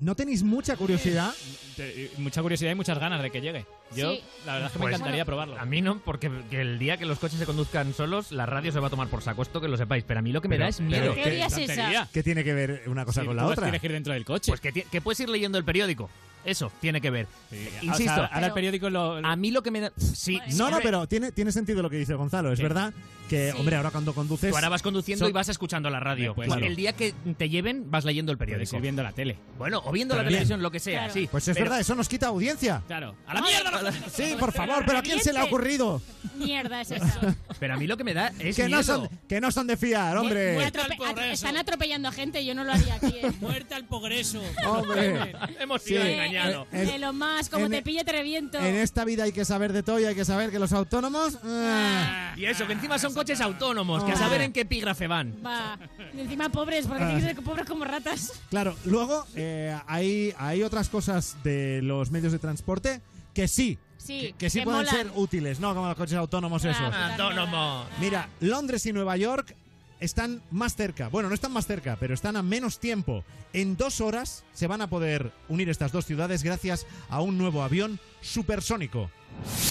[0.00, 1.32] ¿No tenéis mucha curiosidad?
[1.76, 3.66] Te- Mucha curiosidad y muchas ganas de que llegue.
[3.96, 4.20] Yo, Sí.
[4.46, 5.58] la verdad es que me Pues, encantaría probarlo.
[5.58, 8.70] A mí no, porque que el día que los coches se conduzcan solos, la radio
[8.70, 9.42] se va a tomar por saco.
[9.42, 10.04] Esto que lo sepáis.
[10.04, 11.14] Pero a mí lo que me Pero- da es pero miedo.
[11.14, 11.90] ¿Qué ¿Qué tontería?
[12.02, 12.08] esa?
[12.12, 13.64] ¿Qué tiene que ver una cosa Sí, con la tú otra?
[13.64, 14.52] tienes que ir dentro del coche.
[14.52, 16.08] Pues que, ti- que puedes ir leyendo el periódico.
[16.48, 17.26] Eso tiene que ver.
[17.52, 18.14] o Insisto.
[18.14, 19.16] sea, ahora el periódico lo...
[19.24, 19.92] A mí lo que me da.
[19.96, 22.52] Sí, No, no, pero tiene, tiene sentido lo que dice Gonzalo.
[22.52, 22.92] Es verdad
[23.28, 23.58] que, Sí.
[23.58, 24.48] hombre, ahora cuando conduces...
[24.50, 26.34] Tú ahora vas conduciendo y vas escuchando la radio.
[26.34, 26.64] Pues claro.
[26.64, 28.76] El día que te lleven, vas leyendo el periódico.
[28.76, 29.36] Ir viendo la tele.
[29.58, 31.12] Bueno, o viendo la televisión, lo que sea, Claro.
[31.12, 31.28] sí.
[31.30, 32.82] Pues es Pero- verdad, eso nos quita audiencia.
[32.86, 33.14] Claro.
[33.26, 33.92] ¡A la mierda!
[34.10, 36.00] Sí, por favor, pero ¿a quién se le ha ocurrido?
[36.36, 37.36] Mierda es esa.
[37.60, 39.76] Pero a mí lo que me da es Que no, son, que no son de
[39.76, 40.56] fiar, hombre.
[40.66, 43.14] Atrope- atro- están atropellando a gente, yo no lo haría aquí.
[43.22, 43.30] ¿eh?
[43.40, 44.40] Muerte al progreso.
[44.66, 45.32] Hombre.
[45.60, 46.37] Hemos sido Eh, engañados.
[46.72, 48.58] En- De lo más, como en- te pille, te reviento.
[48.58, 51.38] En esta vida hay que saber de todo y hay que saber que los autónomos...
[51.44, 55.34] ah, Y eso, que encima son coches autónomos, que a saber en qué epígrafe van.
[55.44, 55.78] Va.
[56.14, 57.06] Y encima pobres, porque Ah.
[57.08, 58.32] tienen que ser pobres como ratas.
[58.50, 63.00] Claro, luego eh, hay, hay otras cosas de los medios de transporte
[63.34, 64.94] que sí Sí, que sí que pueden molan.
[64.94, 65.74] ser útiles, ¿no?
[65.74, 66.94] Como los coches autónomos esos.
[66.94, 67.84] Autónomo.
[68.00, 69.54] Mira, Londres y Nueva York
[70.00, 71.08] están más cerca.
[71.08, 73.24] Bueno, no están más cerca, pero están a menos tiempo.
[73.52, 77.62] En dos horas se van a poder unir estas dos ciudades gracias a un nuevo
[77.62, 79.10] avión supersónico.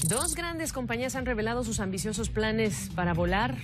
[0.08, 3.58] Dos grandes compañías han revelado sus ambiciosos planes para volar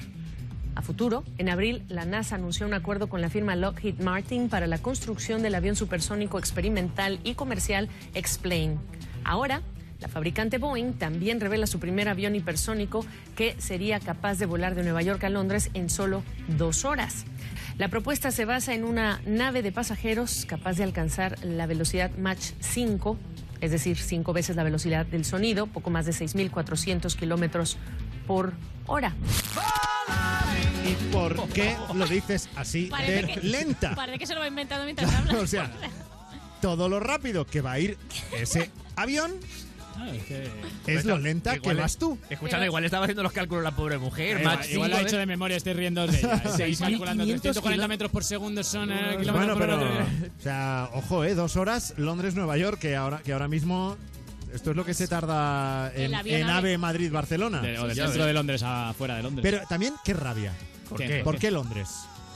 [0.75, 1.23] a futuro.
[1.37, 5.41] En abril, la NASA anunció un acuerdo con la firma Lockheed Martin para la construcción
[5.41, 8.77] del avión supersónico experimental y comercial X-Plane.
[9.23, 9.61] Ahora,
[10.03, 13.05] la fabricante Boeing también revela su primer avión hipersónico
[13.37, 17.23] que sería capaz de volar de Nueva York a Londres en solo dos horas.
[17.77, 22.37] La propuesta se basa en una nave de pasajeros capaz de alcanzar la velocidad Mach
[22.59, 23.17] 5,
[23.61, 27.77] es decir, cinco veces la velocidad del sonido, poco más de 6.400 kilómetros
[28.27, 28.51] por
[28.87, 29.15] hora.
[30.85, 33.95] ¿Y por qué lo dices así Parece de que, lenta?
[33.95, 35.39] Parece que se lo va inventando mientras habla.
[35.39, 35.71] o sea,
[36.61, 37.97] todo lo rápido que va a ir
[38.33, 39.31] ese avión
[40.87, 42.17] es lo lenta que vas tú.
[42.29, 44.37] Escuchando, igual estaba haciendo los cálculos la pobre mujer.
[44.37, 44.41] Eh,
[44.71, 46.43] igual lo ha cinco hecho de memoria, estoy riendo de ella.
[46.43, 47.89] 6.500 calculando 340 kilómetros.
[47.89, 50.05] metros por segundo son eh, kilómetros Bueno, por pero, hora.
[50.39, 53.97] o sea, ojo, eh, dos horas Londres-Nueva York, que ahora, que ahora mismo
[54.53, 56.77] esto es lo que se tarda en, en AVE.
[56.77, 57.61] Madrid-Barcelona.
[57.61, 58.33] De- o del Sí, centro de.
[58.33, 59.41] Londres a fuera de Londres.
[59.43, 60.51] Pero también, qué rabia.
[60.89, 61.07] ¿Por ¿Qué?
[61.07, 61.23] qué?
[61.23, 61.89] ¿Por qué Londres?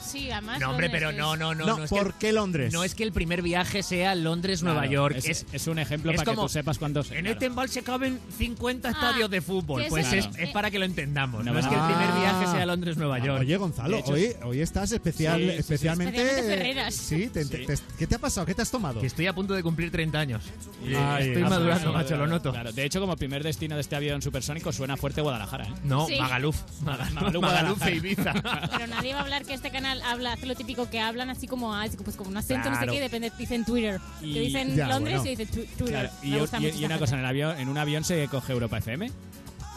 [0.07, 0.59] Sí, además.
[0.59, 1.65] No, hombre, Londres pero es- no, no, no.
[1.77, 2.73] No, es ¿por que, qué Londres?
[2.73, 5.15] No es que el primer viaje sea Londres-Nueva Claro, York.
[5.17, 7.31] es- Es, es un ejemplo es para que como, tú sepas cuántos- En claro.
[7.33, 9.83] este embalse caben 50 estadios de fútbol.
[9.83, 11.43] que Pues ese- es, es para que lo entendamos.
[11.43, 11.87] No, No, es que el ah.
[11.87, 13.39] primer viaje sea Londres-Nueva York.
[13.41, 15.57] Oye, Gonzalo, De hecho, hoy, hoy estás especial, Sí, sí, sí.
[15.59, 16.21] especialmente...
[16.21, 16.93] Especialmente Ferreras.
[16.95, 18.45] Sí, te- te- te- ¿qué te ha pasado?
[18.45, 19.01] ¿Qué te has tomado?
[19.01, 20.43] Que estoy a punto de cumplir 30 años.
[20.83, 22.51] Y Ay, estoy ah, madurando, macho, lo noto.
[22.51, 25.65] Claro, de hecho, como primer destino de este avión supersónico suena fuerte Guadalajara.
[25.65, 25.73] ¿eh?
[25.83, 26.17] No, Sí.
[26.19, 26.57] Magaluf.
[26.81, 28.33] Magaluf, Magaluf, Magaluf e Ibiza.
[28.71, 31.47] Pero nadie va a hablar que este canal habla, hace lo típico que hablan así
[31.47, 32.91] como, ah, pues como un acento, no Claro.
[32.91, 33.99] sé qué, depende, dicen Twitter.
[34.21, 35.31] Y- que dicen Ya, Londres bueno.
[35.31, 35.87] y dicen tu- Twitter.
[35.87, 37.77] Claro, y, Me gusta y- mucho y esa una cosa, en, el avión, en un
[37.77, 39.11] avión se coge Europa FM.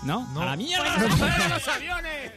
[0.02, 0.26] ¿No?
[0.32, 0.40] No.
[0.40, 0.86] ¡A la mierda!
[1.10, 2.32] ¡Fuera los aviones!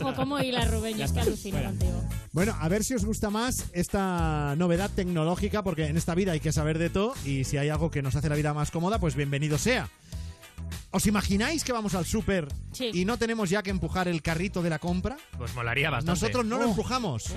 [0.00, 2.00] Jo, cómo hila Rubén, yo es que alucino contigo.
[2.30, 6.38] Bueno, a ver si os gusta más esta novedad tecnológica, porque en esta vida hay
[6.38, 9.00] que saber de todo y si hay algo que nos hace la vida más cómoda,
[9.00, 9.88] pues bienvenido sea.
[10.92, 12.90] ¿Os imagináis que vamos al súper Sí.
[12.92, 15.16] y no tenemos ya que empujar el carrito de la compra?
[15.38, 16.10] Pues molaría bastante.
[16.20, 16.70] Nosotros no lo Oh.
[16.70, 17.32] empujamos.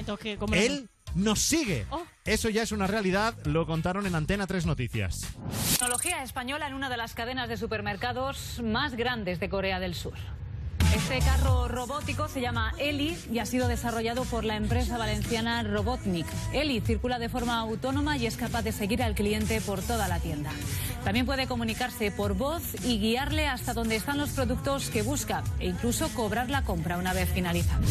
[0.54, 1.86] Él nos sigue.
[1.92, 2.04] Oh.
[2.26, 5.28] Eso ya es una realidad, lo contaron en Antena 3 Noticias.
[5.74, 10.14] Tecnología española en una de las cadenas de supermercados más grandes de Corea del Sur.
[10.96, 16.28] Este carro robótico se llama Eli y ha sido desarrollado por la empresa valenciana Robotnik.
[16.54, 20.20] Eli circula de forma autónoma y es capaz de seguir al cliente por toda la
[20.20, 20.52] tienda.
[21.04, 25.68] También puede comunicarse por voz y guiarle hasta donde están los productos que busca e
[25.68, 27.82] incluso cobrar la compra una vez finalizada.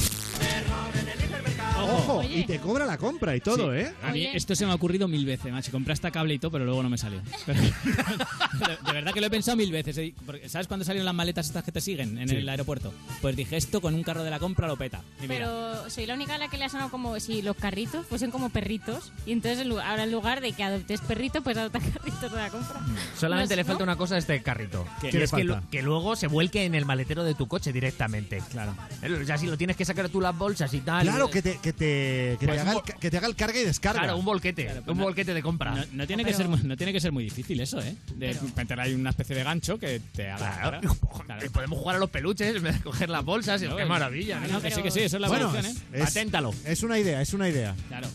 [1.85, 2.41] Ojo, Oye.
[2.41, 3.81] y te cobra la compra y todo, Sí.
[3.81, 3.93] ¿eh?
[4.03, 4.37] A mí Oye.
[4.37, 5.71] esto se me ha ocurrido mil veces, macho.
[5.73, 7.21] Compré hasta cable y todo, pero luego no me salió.
[7.47, 9.97] Pero- de, de verdad que lo he pensado mil veces.
[9.99, 12.37] eh, porque ¿Sabes cuándo salieron las maletas estas que te siguen en Sí.
[12.37, 12.93] el aeropuerto?
[13.21, 15.03] Pues dije, esto con un carro de la compra lo peta.
[15.19, 17.57] Y mira, Pero soy la única a la que le ha sonado como si los
[17.57, 19.13] carritos fuesen como perritos.
[19.27, 22.37] Y entonces en lu- ahora en lugar de que adoptes perrito, pues adopta carritos de
[22.39, 22.81] la compra.
[23.19, 23.85] Solamente No le falta ¿no?
[23.93, 24.87] una cosa a este carrito.
[25.01, 25.63] ¿Qué Que le es que, falta?
[25.71, 28.43] que luego se vuelque en el maletero de tu coche directamente.
[28.51, 28.75] Claro.
[29.23, 31.03] O sea, si lo tienes que sacar tú las bolsas y tal.
[31.07, 33.37] Claro, eh, que te, que te, que te Pues haga el, que te haga el
[33.37, 34.01] carga y descarga.
[34.03, 34.65] Claro, un volquete.
[34.65, 35.71] Claro, pues un no- volquete de compra.
[35.73, 37.95] No, no tiene No, que ser, no tiene que ser muy difícil eso, ¿eh?
[38.17, 40.59] De meter ahí una especie de gancho que te haga.
[40.61, 40.93] Claro.
[41.27, 41.51] Claro.
[41.53, 43.61] Podemos jugar a los peluches en vez de coger las bolsas.
[43.63, 44.41] No, qué es- maravilla.
[44.41, 45.81] No, que sí, que sí, eso es la Bueno, evolución, ¿eh?
[45.95, 46.55] es- Paténtalo.
[46.65, 47.75] Es una idea, es una idea.
[47.89, 48.09] Claro.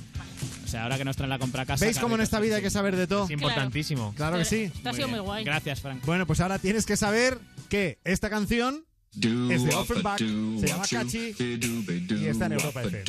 [0.64, 1.86] O sea, ahora que nos traen la compra a casa.
[1.86, 3.24] ¿Veis cómo en esta vida hay que saber de todo?
[3.24, 4.14] Es importantísimo.
[4.16, 4.64] Claro que sí.
[4.64, 5.46] Esto ha sido muy guay.
[5.46, 6.04] Gracias, Frank.
[6.06, 7.38] Bueno, pues ahora tienes que saber
[7.70, 8.84] que esta canción
[9.16, 13.04] es de Offenbach, se llama Catchy y está en Europa FM.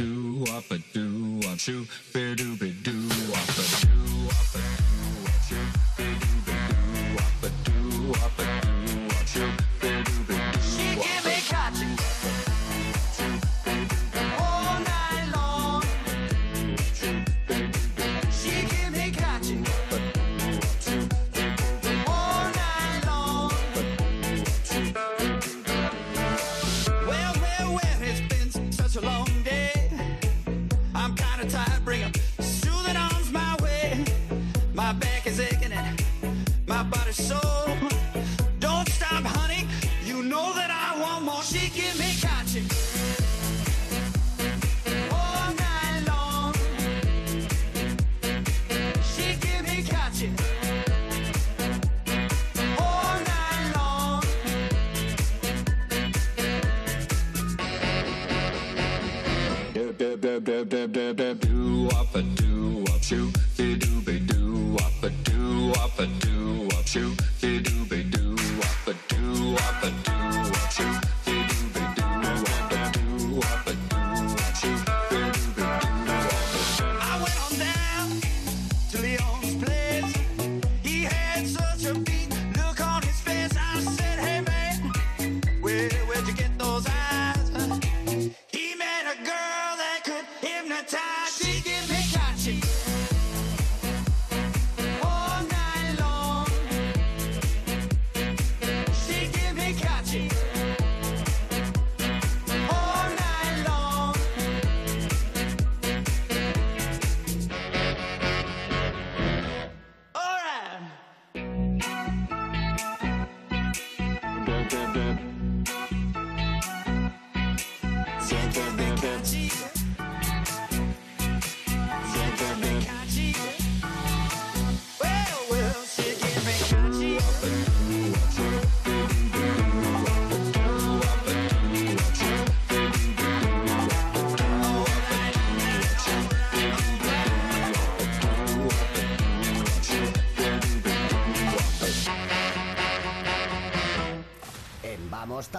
[60.38, 64.72] Do do do do do do wop a do wop shoo be do be do
[64.72, 67.12] wop a do wop a do wop shoo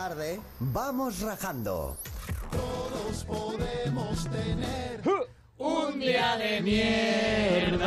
[0.09, 1.95] Tarde, vamos rajando.
[2.51, 5.01] Todos podemos tener
[5.59, 6.61] un día de
[7.69, 7.77] mierda.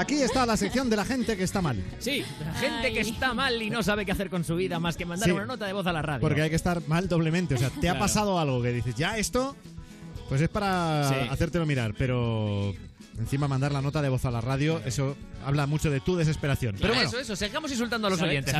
[0.00, 1.84] Aquí está la sección de la gente que está mal.
[1.98, 4.96] Sí, la gente que está mal y no sabe qué hacer con su vida más
[4.96, 5.32] que mandar Sí.
[5.34, 6.22] una nota de voz a la radio.
[6.22, 7.56] Porque hay que estar mal doblemente.
[7.56, 7.98] O sea, te ha Claro.
[7.98, 9.54] pasado algo que dices, ya esto,
[10.30, 11.14] pues es para Sí.
[11.30, 11.92] hacértelo mirar.
[11.98, 12.72] Pero
[13.18, 16.76] encima mandar la nota de voz a la radio, eso habla mucho de tu desesperación.
[16.80, 18.54] Pero bueno, eso, eso, sigamos insultando a los ¿Sabe- oyentes.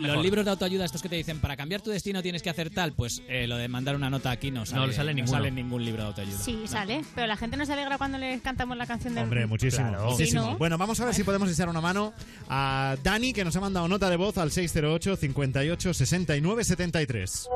[0.00, 2.70] Los libros de autoayuda, estos que te dicen, para cambiar tu destino tienes que hacer
[2.70, 5.36] tal, pues eh, lo de mandar una nota aquí no sale, le sale ninguno.
[5.36, 6.38] sale ningún libro de autoayuda.
[6.38, 7.02] Sí, sale.
[7.14, 9.24] Pero la gente no se alegra cuando le cantamos la canción del...
[9.24, 9.88] Hombre, muchísimo.
[9.88, 10.10] Claro.
[10.10, 10.42] muchísimo.
[10.42, 10.58] Sí, ¿no?
[10.58, 12.12] Bueno, vamos a ver si podemos echar una mano
[12.48, 17.48] a Dani, que nos ha mandado nota de voz al 608 58 69 73.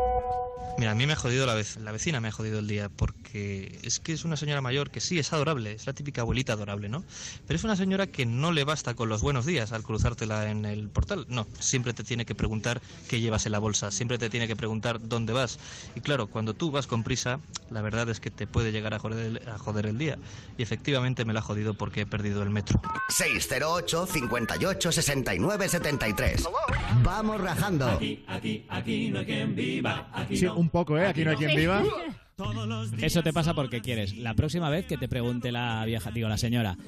[0.79, 2.89] Mira, a mí me ha jodido la, vez, la vecina, me ha jodido el día,
[2.89, 6.53] porque es que es una señora mayor que sí es adorable, es la típica abuelita
[6.53, 7.05] adorable, ¿no?
[7.47, 10.67] Pero es una señora que no le basta con los buenos días al cruzártela en
[10.67, 11.25] el portal.
[11.31, 14.55] No, siempre te tiene que preguntar qué llevas en la bolsa, siempre te tiene que
[14.55, 15.59] preguntar dónde vas.
[15.95, 18.99] Y claro, cuando tú vas con prisa, la verdad es que te puede llegar a
[18.99, 20.19] joder el, a joder el día.
[20.59, 22.79] Y efectivamente me la ha jodido porque he perdido el metro.
[23.09, 26.47] 608 58 69 73.
[27.03, 27.89] Vamos rajando.
[27.89, 28.23] Aquí,
[28.69, 30.11] aquí no hay quien viva.
[30.13, 30.57] Aquí Sí, no.
[30.57, 31.07] un poco, ¿eh?
[31.07, 31.83] Aquí no hay quien viva.
[33.01, 34.17] Eso te pasa porque quieres.
[34.17, 36.77] La próxima vez que te pregunte la vieja, digo, la señora,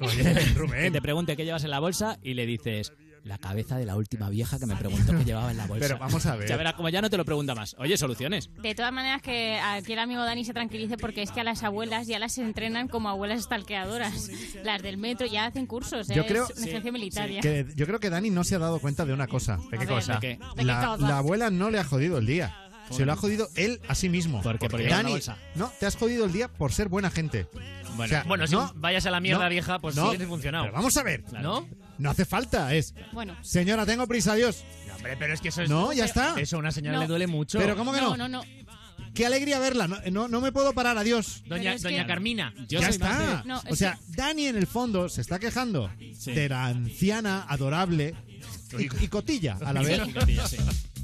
[0.81, 2.93] que te pregunte qué llevas en la bolsa y le dices
[3.23, 5.85] la cabeza de la última vieja que me preguntó qué llevaba en la bolsa.
[5.87, 6.49] Pero vamos a ver.
[6.49, 7.75] Ya verás, como ya no te lo pregunta más.
[7.77, 8.49] Oye, soluciones.
[8.63, 11.61] De todas maneras, que aquí el amigo Dani se tranquilice porque es que a las
[11.63, 14.31] abuelas ya las entrenan como abuelas estalqueadoras.
[14.63, 16.09] Las del metro ya hacen cursos.
[16.09, 16.13] ¿eh?
[16.15, 17.29] Yo creo- es una militar.
[17.41, 19.57] Que yo creo que Dani no se ha dado cuenta de una cosa.
[19.69, 20.13] ¿De qué A ver, cosa?
[20.13, 20.27] ¿de qué?
[20.29, 21.07] ¿De qué La, cosa?
[21.07, 22.55] la abuela no le ha jodido el día.
[22.89, 24.41] Se lo ha jodido él a sí mismo.
[24.41, 24.69] ¿Por qué?
[24.69, 25.37] ¿Por llevar una Dani, bolsa?
[25.55, 27.47] no, te has jodido el día por ser buena gente.
[27.95, 30.17] Bueno, O sea, bueno, si no, vayas a la mierda no, vieja, pues no, sí
[30.17, 30.63] que ha funcionado.
[30.65, 31.23] pero vamos a ver.
[31.41, 31.67] ¿No?
[31.97, 32.93] No hace falta, es.
[33.13, 33.35] Bueno.
[33.43, 34.63] Señora, tengo prisa, adiós.
[34.95, 35.69] Hombre, pero es que eso es.
[35.69, 36.39] No, ya está.
[36.39, 37.01] Eso a una señora No.
[37.03, 37.59] le duele mucho.
[37.59, 38.11] Pero ¿cómo que no?
[38.17, 38.43] No, no, no.
[39.13, 39.87] Qué alegría verla.
[39.89, 41.43] No, no, no me puedo parar, adiós.
[41.45, 42.53] Doña, doña que- Carmina.
[42.69, 43.37] Yo ya soy más está.
[43.41, 46.31] de- No, o sea, Dani en el fondo se está quejando Sí.
[46.31, 48.15] de la anciana adorable
[48.79, 50.01] y, y cotilla a la vez.
[50.05, 50.57] Sí, cotilla, sí.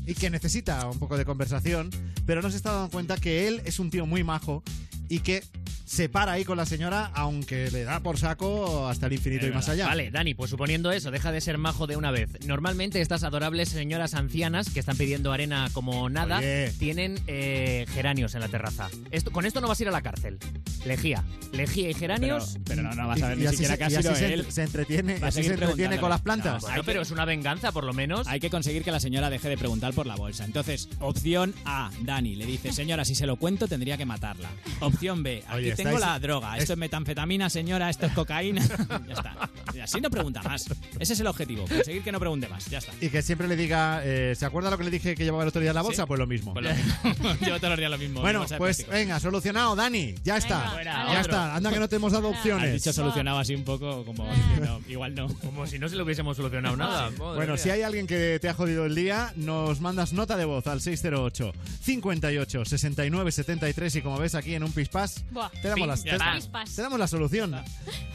[0.07, 1.91] Y que necesita un poco de conversación,
[2.25, 4.63] pero no se está dando cuenta que él es un tío muy majo
[5.09, 5.43] y que
[5.87, 9.51] se para ahí con la señora, aunque le da por saco hasta el infinito y
[9.51, 9.85] más allá.
[9.87, 12.29] Vale, Dani, pues suponiendo eso, deja de ser majo de una vez.
[12.45, 16.73] Normalmente estas adorables señoras ancianas que están pidiendo arena como nada Oye.
[16.77, 18.89] tienen eh, geranios en la terraza.
[19.11, 20.37] Esto, con esto no vas a ir a la cárcel.
[20.85, 21.23] Lejía.
[21.53, 22.57] Lejía y Pero, geranios.
[22.65, 23.95] pero no, no vas a ver Y- y ni así siquiera se- que ha y
[23.95, 24.45] así sido se, él.
[24.49, 26.61] se entretiene, así se entretiene con las plantas.
[26.63, 28.27] Bueno, pero es una venganza, por lo menos.
[28.27, 30.43] Hay que conseguir que la señora deje de preguntar por la bolsa.
[30.43, 34.49] Entonces, opción A, Dani le dice, señora, si se lo cuento tendría que matarla.
[34.81, 36.57] Opción B, aquí Oye, tengo estáis- la droga.
[36.57, 38.61] Esto es metanfetamina, señora, esto es cocaína.
[39.07, 39.49] ya está.
[39.73, 40.65] Y así no pregunta más.
[40.99, 42.65] Ese es el objetivo, conseguir que no pregunte más.
[42.65, 42.91] Ya está.
[42.99, 45.49] Y que siempre le diga, eh, ¿se acuerda lo que le dije que llevaba el
[45.49, 46.03] otro día en la bolsa?
[46.03, 46.07] Sí.
[46.07, 46.53] Pues lo mismo.
[46.53, 47.35] Pues lo mismo.
[47.45, 48.21] Llevo todos los días lo mismo.
[48.21, 50.15] Bueno, pues venga, solucionado, Dani.
[50.23, 50.71] Ya está.
[50.71, 51.21] fuera, ya otro.
[51.21, 51.55] está.
[51.55, 52.73] Anda que no te hemos dado Has opciones.
[52.73, 55.27] dicho solucionado así un poco como diciendo, igual no.
[55.27, 57.03] Como si no se lo hubiésemos solucionado nada.
[57.11, 57.57] Madre Bueno, mía.
[57.63, 60.81] si hay alguien que te ha jodido el día, nos mandas nota de voz al
[60.81, 65.49] 608 58 69 73 y como ves aquí en un pispás, Buah.
[65.67, 67.55] Te damos, las- te- te la solución.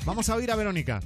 [0.05, 1.01] Vamos a oír a Verónica.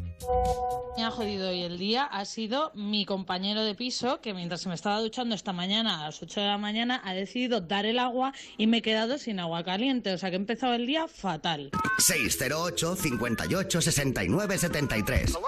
[0.96, 4.68] Me ha jodido hoy el día ha sido mi compañero de piso que mientras se
[4.70, 7.98] me estaba duchando esta mañana a las 8 de la mañana ha decidido dar el
[7.98, 10.12] agua y me he quedado sin agua caliente.
[10.14, 11.70] O sea que he empezado el día fatal.
[11.98, 15.38] 608 58 69 73.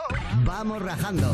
[0.45, 1.31] Vamos rajando.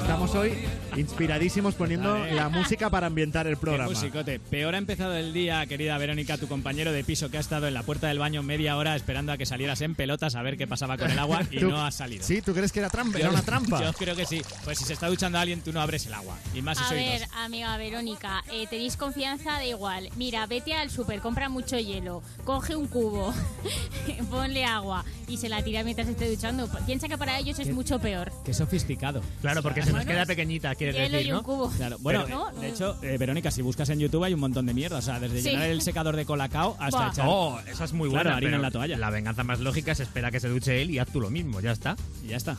[0.00, 0.52] Estamos hoy
[0.96, 2.34] inspiradísimos poniendo Vale.
[2.34, 3.90] la música para ambientar el Qué programa.
[3.90, 4.38] musicote.
[4.40, 7.74] Peor ha empezado el día, querida Verónica, tu compañero de piso que ha estado en
[7.74, 10.66] la puerta del baño media hora esperando a que salieras en pelotas a ver qué
[10.66, 12.24] pasaba con el agua y ¿Tú- no has salido.
[12.24, 13.18] Sí, ¿tú crees que era trampa?
[13.18, 13.80] Yo- Era una trampa.
[13.84, 14.42] Yo creo que sí.
[14.64, 16.36] Pues si se está duchando alguien, tú no abres el agua.
[16.54, 17.28] Y más si A ver, dos.
[17.44, 20.08] amiga Verónica, eh, tenéis confianza, da igual.
[20.16, 23.32] Mira, vete al súper, compra mucho hielo, coge un cubo,
[24.30, 26.68] ponle agua y se la tira mientras esté duchando.
[26.86, 28.32] Piensa que para ellos es mucho peor.
[28.44, 29.22] Qué sofisticado.
[29.40, 31.42] Claro, porque se nos Bueno, queda pequeñita, quieres Hielo decir, y un ¿no?
[31.42, 31.70] cubo.
[31.70, 32.50] Claro, bueno, ¿No?
[32.60, 34.98] de hecho, eh, Verónica, si buscas en YouTube hay un montón de mierda.
[34.98, 35.50] O sea, desde Sí.
[35.50, 37.08] llenar el secador de colacao hasta Buah.
[37.10, 37.26] echar.
[37.28, 38.36] Oh, esa es muy Claro, buena.
[38.36, 38.96] harina pero en la toalla.
[38.98, 41.60] La venganza más lógica es espera que se duche él y haz tú lo mismo,
[41.60, 41.96] ya está.
[42.24, 42.56] Y ya está.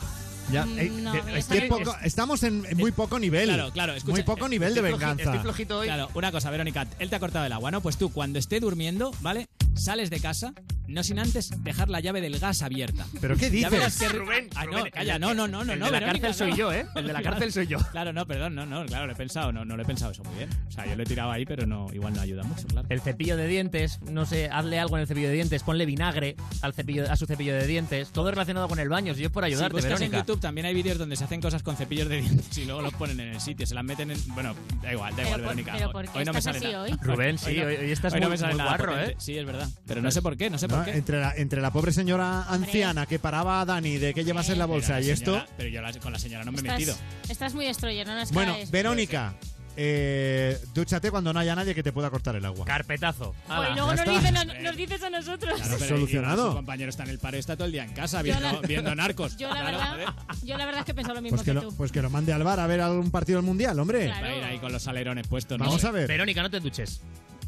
[0.50, 3.44] Ya, Mm, eh, no, eh, es poco- estamos en en muy poco nivel.
[3.48, 3.94] Claro, claro.
[3.94, 5.22] Escucha, muy poco nivel de estoy floji- venganza.
[5.24, 5.86] estoy flojito hoy.
[5.86, 7.80] Claro, una cosa, Verónica, él te ha cortado el agua, ¿no?
[7.80, 9.48] Pues tú, cuando esté durmiendo, ¿vale?
[9.74, 10.52] Sales de casa,
[10.86, 13.06] no sin antes dejar la llave del gas abierta.
[13.22, 13.70] ¿Pero qué Ya dices?
[13.70, 15.72] verás que- Rubén, Ah, no, Rubén, calla, el- no, no, no, no.
[15.72, 16.56] el no, de la Verónica, cárcel soy no.
[16.56, 16.86] yo, ¿eh?
[16.94, 17.78] El de la cárcel soy yo.
[17.90, 20.22] Claro, no, perdón, no, no, claro, lo he pensado, no, no lo he pensado eso
[20.24, 20.50] muy bien.
[20.68, 22.86] O sea, yo lo he tirado ahí, pero no, igual no ayuda mucho, claro.
[22.90, 26.36] El cepillo de dientes, no sé, hazle algo en el cepillo de dientes, ponle vinagre
[26.60, 29.44] al cepillo, a su cepillo de dientes, todo relacionado con el baño, si es por
[29.44, 30.18] ayudarte, si buscas Verónica.
[30.18, 32.80] en YouTube también hay vídeos donde se hacen cosas con cepillos de dientes y luego
[32.80, 34.18] los ponen en el sitio, se las meten en...
[34.34, 35.72] Bueno, da igual, da Pero igual, por- Verónica.
[35.76, 36.82] pero ¿por qué hoy no me sale así nada.
[36.82, 36.90] hoy?
[37.02, 39.12] Rubén, sí, no- hoy- hoy estás no muy- me sale muy guarro, potente.
[39.12, 39.16] ¿eh?
[39.18, 39.68] Sí, es verdad.
[39.86, 40.76] Pero no sé por qué, no sé ¿no?
[40.76, 40.92] por qué.
[40.92, 44.58] Entre, la, entre la pobre señora anciana que paraba a Dani de qué llevas en
[44.58, 45.44] la bolsa y esto.
[45.56, 46.96] Pero yo la- con la señora no me he metido.
[47.28, 48.70] estás muy destroyer, no nos Bueno, caes.
[48.70, 49.34] Verónica,
[49.76, 52.64] eh, dúchate cuando no haya nadie que te pueda cortar el agua.
[52.64, 53.34] Carpetazo.
[53.46, 54.12] Pues Ala, luego ya nos, está.
[54.12, 55.54] dicen a, nos dices a nosotros.
[55.60, 56.48] Claro, pero Solucionado.
[56.50, 58.52] Su compañero está en el paro y está todo el día en casa Yo viendo,
[58.52, 59.36] la- viendo narcos.
[59.36, 60.14] Yo la, Claro, verdad,
[60.44, 61.76] yo la verdad es que he pensado lo mismo Pues que, que lo, tú.
[61.76, 64.06] pues que lo mande al bar a ver algún partido del mundial, hombre.
[64.06, 64.26] Claro.
[64.26, 65.58] Va a ir ahí con los alerones puestos.
[65.58, 65.64] ¿no?
[65.64, 66.08] Vamos a ver.
[66.08, 67.00] Verónica, no te duches.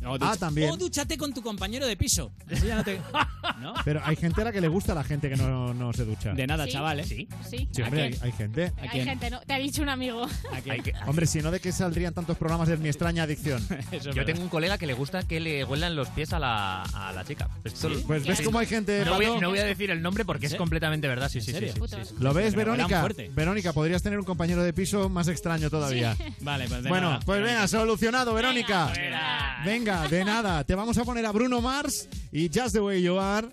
[0.07, 0.71] O Ah, también.
[0.71, 2.33] O dúchate con tu compañero de piso.
[2.49, 3.01] Eso ya no te...
[3.61, 3.75] ¿No?
[3.85, 6.05] Pero hay gente a la que le gusta a la gente que no, no se
[6.05, 6.33] ducha.
[6.33, 6.73] De nada, Sí.
[6.73, 7.05] chaval, ¿eh?
[7.05, 7.29] Sí.
[7.49, 7.69] Sí.
[7.71, 8.73] Sí, ¿A hombre, hay, gente.
[8.79, 9.05] ¿A Hay quién?
[9.07, 9.41] gente, ¿no?
[9.41, 10.27] Te ha dicho un amigo.
[11.07, 13.67] Hombre, si no, ¿de qué saldrían tantos programas de mi extraña adicción?
[13.93, 16.83] Eso Yo tengo un colega que le gusta que le huelan los pies a la,
[16.83, 17.49] a la chica.
[17.65, 18.03] Esto- ¿Sí?
[18.07, 19.05] Pues ves cómo hay gente.
[19.05, 19.41] No voy, Pato?
[19.41, 21.29] no voy a decir el nombre porque ¿En es completamente verdad.
[21.29, 22.15] Sí, ¿En sí, sí.
[22.19, 23.07] ¿Lo ves, Verónica?
[23.35, 26.17] Verónica, podrías tener un compañero de piso más extraño todavía.
[26.41, 27.21] Vale, pues de Bueno, nada.
[27.25, 28.89] pues venga, solucionado, Verónica.
[28.89, 29.61] Fuera.
[29.85, 30.65] Venga, de nada.
[30.65, 33.49] Te vamos a poner a Bruno Mars y Just the Way You Are.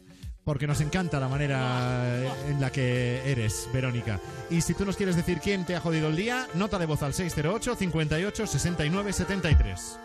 [0.45, 2.05] Porque nos encanta la manera
[2.47, 4.17] en la que eres, Verónica.
[4.49, 7.03] Y si tú nos quieres decir quién te ha jodido el día, nota de voz
[7.03, 9.99] al 608 58 69 73.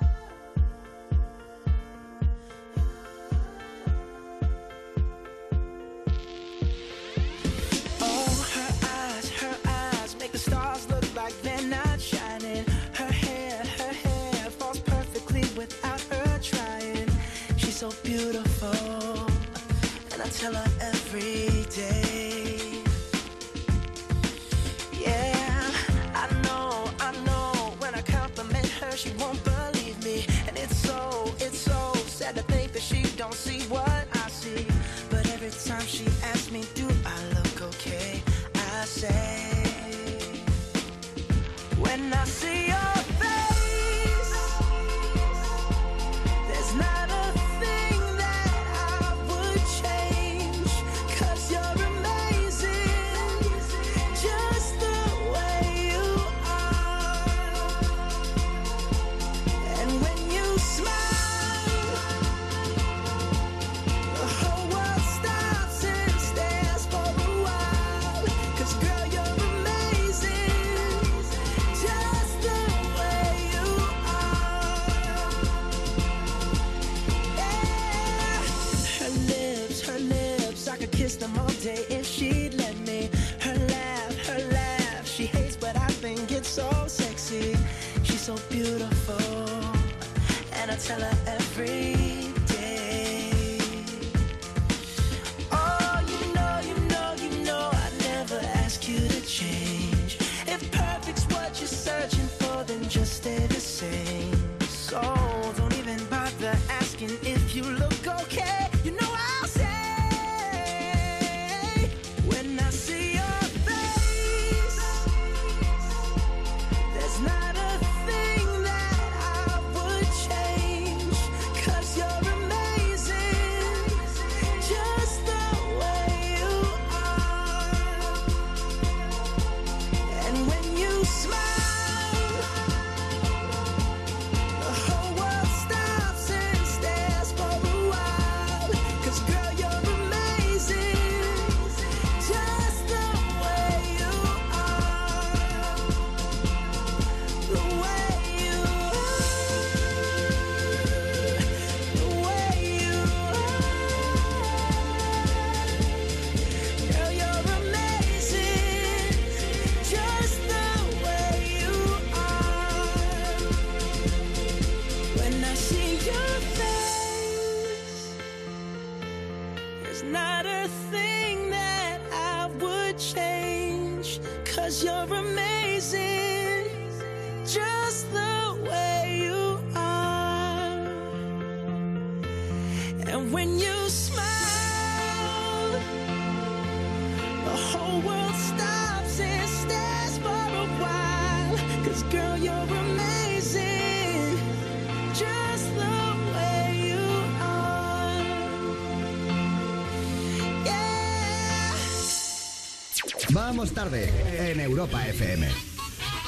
[203.56, 204.12] Vamos tarde
[204.50, 205.48] en Europa FM.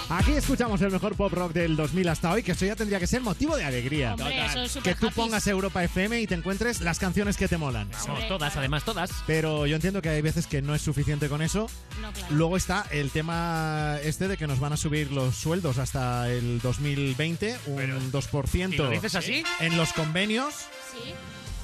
[0.09, 3.07] Aquí escuchamos el mejor pop rock del 2000 hasta hoy, que eso ya tendría que
[3.07, 4.15] ser motivo de alegría.
[4.15, 5.15] Hombre, eso es que tú happy.
[5.15, 7.91] pongas Europa FM y te encuentres las canciones que te molan.
[8.07, 9.11] Vamos, todas, además, todas.
[9.27, 11.69] Pero yo entiendo que hay veces que no es suficiente con eso.
[12.01, 12.35] No, claro.
[12.35, 16.63] Luego está el tema este de que nos van a subir los sueldos hasta el
[16.63, 18.73] 2020, un 2%.
[18.73, 19.45] ¿y lo dices así?
[19.61, 20.55] En los convenios.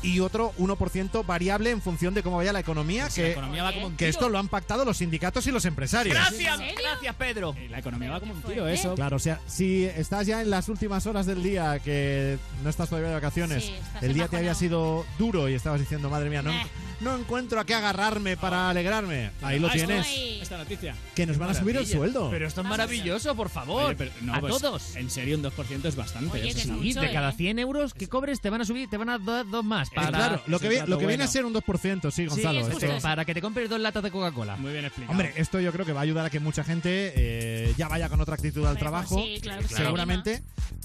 [0.05, 3.63] Y otro 1% variable en función de cómo vaya la economía, Pues que, la economía
[3.63, 4.11] va como un que tiro.
[4.11, 6.15] esto lo han pactado los sindicatos y los empresarios.
[6.15, 7.55] Gracias, gracias, Pedro.
[7.71, 8.95] La economía va como un tiro, eso.
[8.95, 12.89] Claro, o sea, si estás ya en las últimas horas del día, que no estás
[12.89, 16.43] todavía de vacaciones, Sí, el día te había sido duro y estabas diciendo, madre mía,
[16.43, 16.53] no.
[17.01, 19.31] No encuentro a qué agarrarme para alegrarme.
[19.43, 20.07] Ahí lo Ah, tienes.
[20.41, 20.95] Esta noticia.
[21.15, 21.97] Que nos van a subir el Maravilla.
[21.99, 22.31] sueldo.
[22.31, 23.85] Pero esto es maravilloso, por favor.
[23.87, 24.97] Oye, pero no, a pues, todos.
[24.97, 26.31] En serio, un 2% es bastante.
[26.33, 27.35] Oye, eso que es es una- Y mucho, de cada ¿eh?
[27.37, 29.89] 100 euros que cobres te van a subir, te van a dar dos más.
[29.89, 32.23] Eh, Para, claro, lo que, vi- trato lo que viene a ser un 2%, sí,
[32.23, 32.59] Sí, Gonzalo.
[32.61, 33.03] es esto- justo eso.
[33.03, 34.57] para que te compres dos latas de Coca-Cola.
[34.57, 35.13] Muy bien explicado.
[35.13, 38.09] Hombre, esto yo creo que va a ayudar a que mucha gente eh, ya vaya
[38.09, 39.75] con otra actitud al Hombre, pues trabajo, sí, claro que sí.
[39.75, 40.43] seguramente.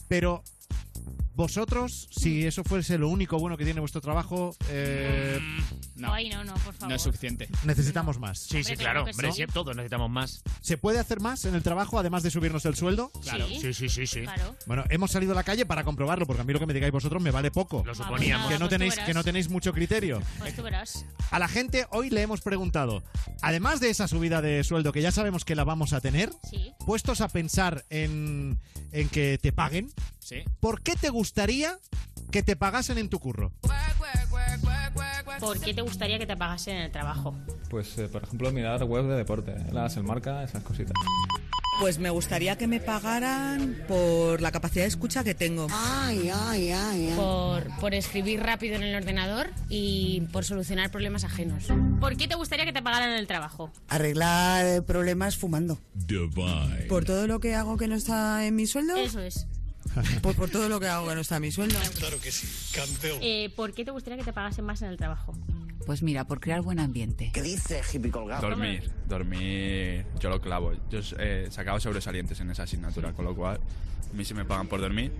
[0.08, 0.44] Pero
[1.40, 5.40] vosotros, si eso fuese lo único bueno que tiene vuestro trabajo, eh,
[5.96, 6.90] No, Ay, no, no, por favor.
[6.90, 7.48] no es suficiente.
[7.64, 8.40] necesitamos más.
[8.40, 8.92] Sí, sí, Hombre, claro.
[8.92, 9.42] claro que Hombre, sí.
[9.46, 10.44] sí, todos necesitamos más.
[10.62, 13.10] ¿Se puede hacer más en el trabajo además de subirnos el sueldo?
[13.24, 13.48] Claro.
[13.48, 14.22] Sí, Sí, sí, sí, sí.
[14.24, 14.54] claro.
[14.66, 16.92] Bueno, hemos salido a la calle para comprobarlo, porque a mí lo que me digáis
[16.92, 17.84] vosotros me vale poco.
[17.86, 18.48] Lo suponíamos.
[18.48, 19.08] Que no pues tú tenéis, verás.
[19.08, 20.22] que no tenéis mucho criterio.
[20.40, 21.06] Pues tú verás.
[21.32, 23.02] A la gente hoy le hemos preguntado,
[23.42, 26.74] además de esa subida de sueldo que ya sabemos que la vamos a tener, Sí.
[26.86, 28.60] puestos a pensar en,
[28.92, 29.92] en que te paguen,
[30.30, 30.44] Sí.
[30.60, 31.80] ¿por qué te gustaría
[32.30, 33.52] que te pagasen en tu curro?
[35.40, 37.34] ¿Por qué te gustaría que te pagasen en el trabajo?
[37.72, 40.94] Pues, eh, por ejemplo, mirar web de deporte, las el marca, esas cositas.
[41.80, 45.66] Pues me gustaría que me pagaran por la capacidad de escucha que tengo.
[45.72, 47.14] Ay, ay, ay, ay.
[47.16, 51.70] Por, por escribir rápido en el ordenador y por solucionar problemas ajenos.
[52.00, 53.72] ¿Por qué te gustaría que te pagaran en el trabajo?
[53.88, 55.80] Arreglar problemas fumando.
[56.88, 58.96] Por todo lo que hago que no está en mi sueldo.
[58.98, 59.48] Eso es.
[60.22, 61.78] Pues por todo lo que hago que no está mi sueldo.
[61.98, 63.20] Claro que sí, campeón.
[63.22, 65.34] Eh, ¿Por qué te gustaría que te pagasen más en el trabajo?
[65.86, 67.32] Pues mira, por crear buen ambiente.
[67.34, 68.48] ¿Qué dice hippie colgado?
[68.48, 70.74] Dormir, dormir, yo lo clavo.
[70.90, 73.60] Yo eh, sacaba sobresalientes en esa asignatura, con lo cual
[74.12, 75.12] a mí si me pagan por dormir.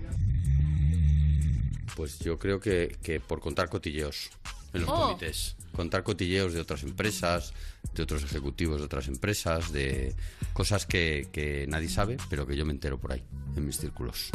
[1.96, 4.30] Pues yo creo que, que por contar cotilleos
[4.72, 5.08] en los Oh.
[5.08, 5.56] comités.
[5.72, 7.52] Contar cotilleos de otras empresas,
[7.94, 10.14] de otros ejecutivos de otras empresas, de
[10.52, 13.22] cosas que, que nadie sabe, pero que yo me entero por ahí,
[13.56, 14.30] en mis círculos.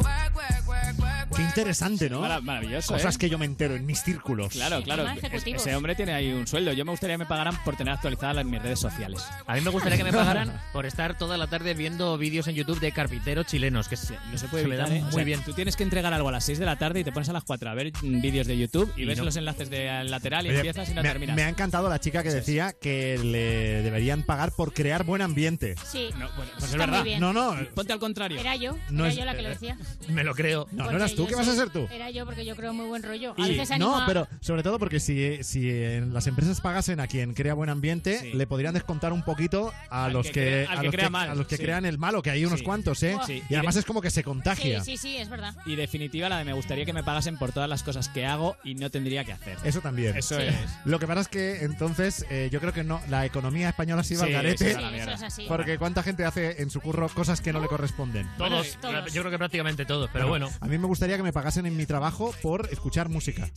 [1.34, 2.20] Qué interesante, ¿no?
[2.20, 3.18] Mara- maravilloso, Cosas ¿eh?
[3.18, 4.52] que yo me entero en mis círculos.
[4.52, 5.06] Claro, claro.
[5.08, 5.60] Ejecutivos.
[5.62, 6.72] Ese hombre tiene ahí un sueldo.
[6.72, 9.22] Yo me gustaría que me pagaran por tener actualizadas las- mis redes sociales.
[9.46, 12.54] A mí me gustaría que me pagaran por estar toda la tarde viendo vídeos en
[12.54, 15.00] YouTube de carpinteros chilenos, que se, No se puede le evitar, ¿eh?
[15.00, 15.42] muy O sea, bien.
[15.44, 17.32] Tú tienes que entregar algo a las 6 de la tarde y te pones a
[17.32, 19.24] las 4 a ver mm, vídeos de YouTube y, Y ves no.
[19.24, 21.98] los enlaces de al lateral y Oye, empiezas y no me, me ha encantado la
[22.00, 25.74] chica que decía que le deberían pagar por crear buen ambiente.
[25.84, 26.10] Sí.
[26.18, 27.02] No, pues, pues es verdad.
[27.04, 27.20] bien.
[27.20, 28.38] No, no, Ponte al contrario.
[28.40, 29.76] Era yo, No era es- yo la que lo decía.
[30.08, 30.66] Me lo creo.
[30.72, 31.86] no, no eras tú, ¿qué vas a ser tú?
[31.90, 33.34] Era yo porque yo creo muy buen rollo.
[33.38, 37.06] A veces no, a- pero sobre todo porque si, si en las empresas pagasen a
[37.06, 38.32] quien crea buen ambiente, Sí.
[38.32, 41.10] le podrían descontar un poquito a Al los que que, a que los crea que,
[41.10, 41.62] mal, a los que sí.
[41.62, 42.64] crean el malo, que hay unos Sí.
[42.64, 43.16] cuantos, ¿eh?
[43.26, 43.42] Sí.
[43.48, 44.82] Y además es como que se Sí, contagia.
[44.84, 45.54] sí, sí, es verdad.
[45.66, 48.56] Y definitiva la de me gustaría que me pagasen por todas las cosas que hago
[48.64, 49.56] y no tendría que hacer.
[49.64, 50.16] Eso también.
[50.16, 50.46] Eso Sí.
[50.46, 50.54] es.
[50.84, 54.14] Lo que pasa es que entonces eh, yo creo que no la economía española se
[54.14, 55.44] iba Sí, al garete Sí, eso es así.
[55.48, 58.28] porque cuánta gente hace en su curro cosas que no le corresponden.
[58.38, 59.12] Todos, todos.
[59.12, 60.48] yo creo que prácticamente todos, pero bueno.
[60.60, 63.48] A mí me gustaría que me pagasen en mi trabajo por escuchar música.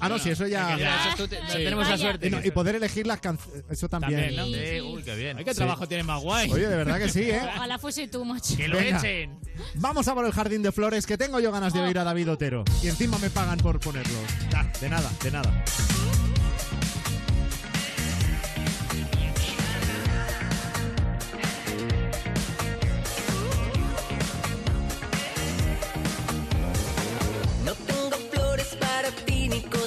[0.00, 0.76] Ah, no, si eso ya.
[0.76, 1.52] Ya, eso tú te- Sí.
[1.58, 2.02] tenemos la Vaya.
[2.02, 2.26] suerte.
[2.26, 3.62] Y, no, y poder elegir las canciones.
[3.70, 4.20] Eso también.
[4.34, 4.44] También, ¿no?
[4.46, 4.80] Sí, Sí.
[4.80, 5.38] uy, qué bien.
[5.38, 5.58] Ay, qué Sí.
[5.58, 6.50] trabajo tienes más guay.
[6.50, 7.40] Oye, de verdad que sí, ¿eh?
[7.56, 8.56] Ojalá fuese tú, macho.
[8.56, 8.98] Que lo Venga.
[8.98, 9.38] echen.
[9.76, 12.28] Vamos a por el jardín de flores, que tengo yo ganas de oír a David
[12.32, 12.64] Otero.
[12.82, 14.18] Y encima me pagan por ponerlo.
[14.54, 15.64] Ah, de nada, de nada.
[29.60, 29.83] Para ti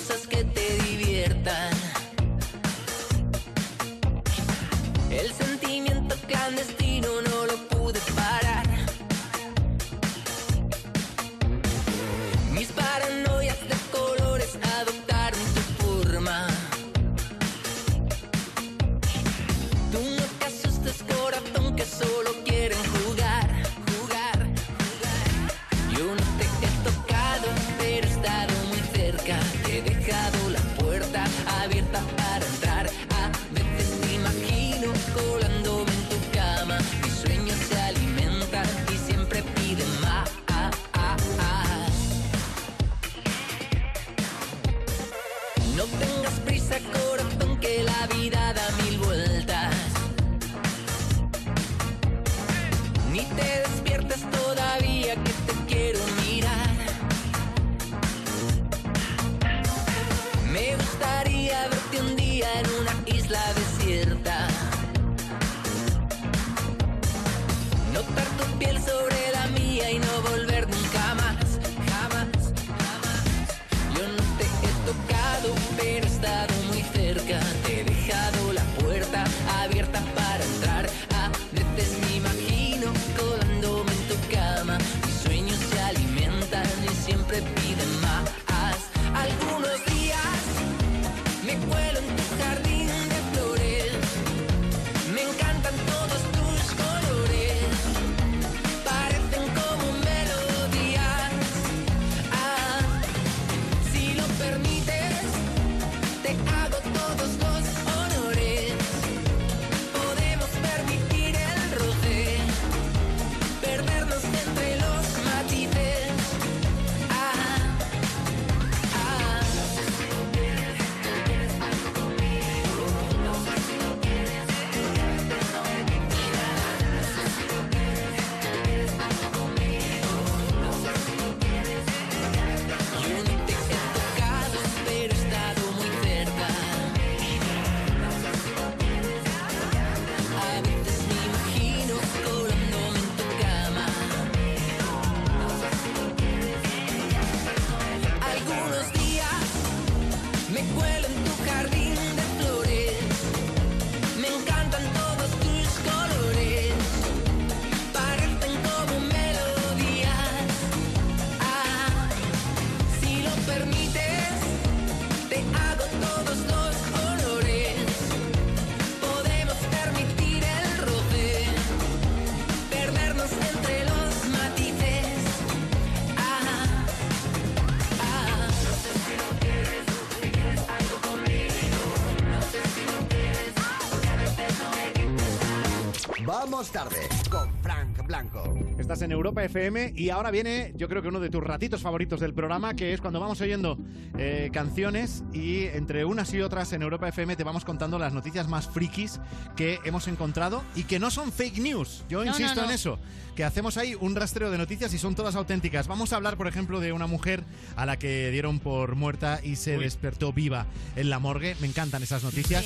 [186.58, 188.52] Vamos tarde con Frank Blanco.
[188.80, 192.20] Estás en Europa FM y ahora viene, yo creo que uno de tus ratitos favoritos
[192.20, 193.78] del programa, que es cuando vamos oyendo
[194.18, 198.48] eh, canciones y entre unas y otras en Europa FM te vamos contando las noticias
[198.48, 199.20] más frikis
[199.56, 202.04] que hemos encontrado y que no son fake news.
[202.10, 202.70] Yo No, insisto no, no.
[202.70, 202.98] en eso,
[203.36, 205.88] que hacemos ahí un rastreo de noticias y son todas auténticas.
[205.88, 207.44] Vamos a hablar, por ejemplo, de una mujer
[207.78, 211.56] a la que dieron por muerta y se despertó viva en la morgue.
[211.62, 212.66] Me encantan esas noticias.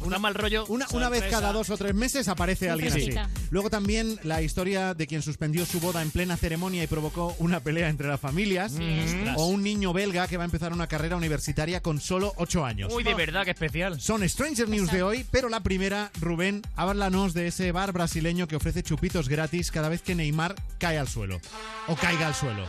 [0.00, 0.66] Una mal rollo.
[0.66, 3.14] Una, una vez cada dos o tres meses aparece alguien así.
[3.50, 7.60] Luego también la historia de quien suspendió su boda en plena ceremonia y provocó una
[7.60, 8.72] pelea entre las familias.
[8.72, 9.36] Mm.
[9.36, 12.92] O un niño belga que va a empezar una carrera universitaria con solo 8 años.
[12.92, 14.00] Uy, de verdad, qué especial.
[14.00, 18.56] Son Stranger News de hoy, pero la primera, Rubén, háblanos de ese bar brasileño que
[18.56, 21.40] ofrece chupitos gratis cada vez que Neymar cae al suelo.
[21.88, 22.64] O caiga al suelo.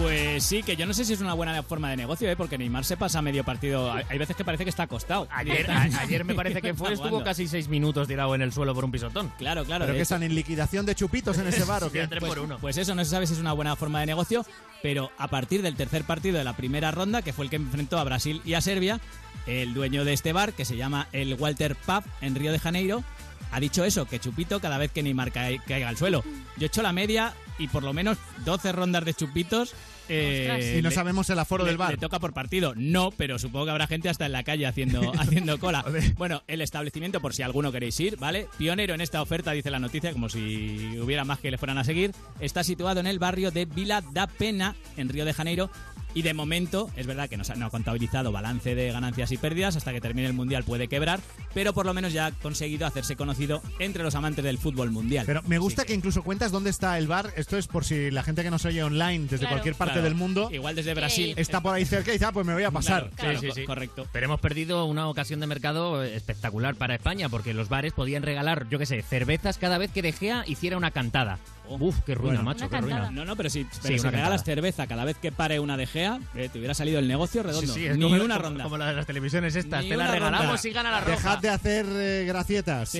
[0.00, 2.36] Pues sí, que yo no sé si es una buena forma de negocio, ¿eh?
[2.36, 3.92] porque Neymar se pasa medio partido.
[3.92, 5.28] Hay veces que parece que está acostado.
[5.30, 8.74] Ayer, a- ayer me parece que fue, estuvo casi seis minutos tirado en el suelo
[8.74, 9.32] por un pisotón.
[9.38, 9.86] Claro, claro.
[9.86, 12.08] ¿Pero que están en liquidación de chupitos en ese bar o qué?
[12.08, 14.46] pues, pues eso, no se sabe si es una buena forma de negocio,
[14.82, 17.98] pero a partir del tercer partido de la primera ronda, que fue el que enfrentó
[17.98, 18.98] a Brasil y a Serbia,
[19.46, 23.04] el dueño de este bar, que se llama el Walter Pub en Río de Janeiro,
[23.52, 26.24] ha dicho eso, que chupito cada vez que Neymar cae- caiga al suelo.
[26.56, 28.16] Yo he hecho la media y por lo menos
[28.46, 29.74] 12 rondas de chupitos.
[30.08, 30.76] Eh.
[30.78, 31.90] Y no le- sabemos el aforo le- del bar.
[31.92, 32.72] Le toca por partido.
[32.76, 35.84] No, pero supongo que habrá gente hasta en la calle haciendo, haciendo cola.
[36.16, 38.48] Bueno, el establecimiento, por si alguno queréis ir, ¿vale?
[38.58, 41.84] Pionero en esta oferta, dice la noticia, como si hubiera más que le fueran a
[41.84, 42.12] seguir.
[42.40, 45.70] Está situado en el barrio de Vila da Pena, en Río de Janeiro.
[46.14, 49.36] Y de momento, es verdad que no, ha- no ha contabilizado balance de ganancias y
[49.36, 51.20] pérdidas, hasta que termine el Mundial puede quebrar,
[51.54, 55.24] pero por lo menos ya ha conseguido hacerse conocido entre los amantes del fútbol mundial.
[55.26, 57.32] Pero me gusta que incluso cuentas dónde está el bar.
[57.36, 59.50] Esto es por si la gente que nos oye online desde Claro.
[59.54, 60.04] cualquier parte Claro.
[60.04, 60.48] del mundo.
[60.52, 61.34] Igual desde Brasil.
[61.36, 63.10] Está por ahí cerca y dice, ah, pues me voy a pasar.
[63.20, 63.64] Sí, sí, sí.
[63.64, 64.06] Correcto.
[64.12, 68.68] Pero hemos perdido una ocasión de mercado espectacular para España, porque los bares podían regalar,
[68.68, 71.38] yo qué sé, cervezas cada vez que De Gea hiciera una cantada.
[71.78, 72.42] Uf, qué ruina, Bueno.
[72.44, 73.10] macho, qué ruina.
[73.10, 74.54] No, no, pero si, Sí, pero si una regalas cantada.
[74.54, 77.72] cerveza cada vez que pare una de Gea, eh, te hubiera salido el negocio redondo.
[77.72, 78.64] Sí, sí, es Ni como, una como- ronda.
[78.64, 79.82] como la de las televisiones estas.
[79.84, 80.68] Ni Te la regalamos ronda.
[80.68, 81.12] y gana la roja.
[81.12, 82.92] Dejad de hacer eh, gracietas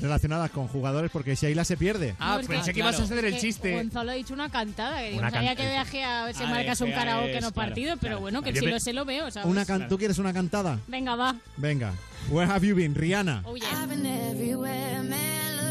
[0.00, 2.16] relacionadas con jugadores porque Sheila se pierde.
[2.18, 3.72] Ah, pensé que ibas a hacer el chiste.
[3.76, 4.98] Gonzalo ha dicho una cantada.
[5.00, 7.96] Que Una can- que viaje a se Ah, marcas un karaoke es, no claro, partido,
[8.00, 9.48] pero bueno, que si me- lo sé lo veo, ¿sabes?
[9.48, 10.78] Una can- ¿Tú quieres una cantada?
[10.88, 11.36] Venga, va.
[11.56, 11.92] Venga.
[12.30, 13.42] Where have you been, Rihanna?
[13.44, 15.18] Oh, I've been everywhere, man,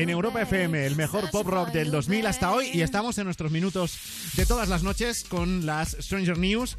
[0.00, 3.50] En Europa FM, el mejor pop rock del 2000 hasta hoy y estamos en nuestros
[3.50, 3.98] minutos
[4.34, 6.78] de todas las noches con las Stranger News,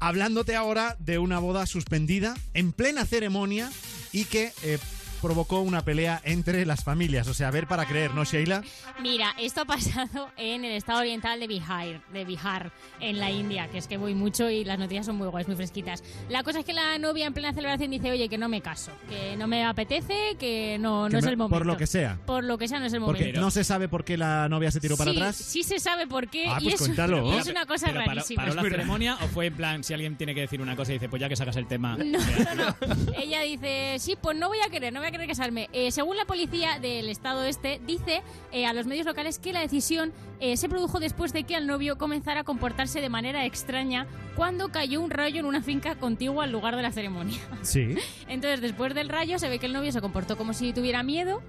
[0.00, 3.70] hablándote ahora de una boda suspendida en plena ceremonia
[4.10, 4.78] y que eh,
[5.20, 7.28] provocó una pelea entre las familias.
[7.28, 8.62] O sea, a ver para creer, ¿no, Sheila?
[9.08, 13.68] Mira, esto ha pasado en el estado oriental de Bihar, de Bihar, en la India,
[13.68, 16.02] que es que voy mucho y las noticias son muy guays, muy fresquitas.
[16.28, 18.90] La cosa es que la novia en plena celebración dice, oye, que no me caso,
[19.08, 21.56] que no me apetece, que no, no Que es el momento.
[21.58, 22.18] por lo que sea.
[22.26, 23.40] Por lo que sea, no es el Porque momento.
[23.40, 25.36] no se sabe por qué la novia se tiró para atrás.
[25.36, 27.32] Sí se sabe por qué Ah, y, pues es, cuéntalo.
[27.32, 28.42] y es una cosa Pero paró- rarísima.
[28.42, 30.94] ¿Paró, la ceremonia o fue en plan, si alguien tiene que decir una cosa y
[30.94, 31.96] dice, pues ya que sacas el tema?
[32.06, 33.12] No, no, no.
[33.18, 35.68] Ella dice, sí, pues no voy a querer, no voy a querer casarme.
[35.72, 38.22] Eh, según la policía del estado este, dice
[38.52, 41.66] eh, a los medios locales que la decisión eh, se produjo después de que el
[41.66, 44.06] novio comenzara a comportarse de manera extraña
[44.36, 47.38] cuando cayó un rayo en una finca contigua al lugar de la ceremonia.
[47.62, 47.96] Sí.
[48.28, 51.42] Entonces, después del rayo, se ve que el novio se comportó como si tuviera miedo.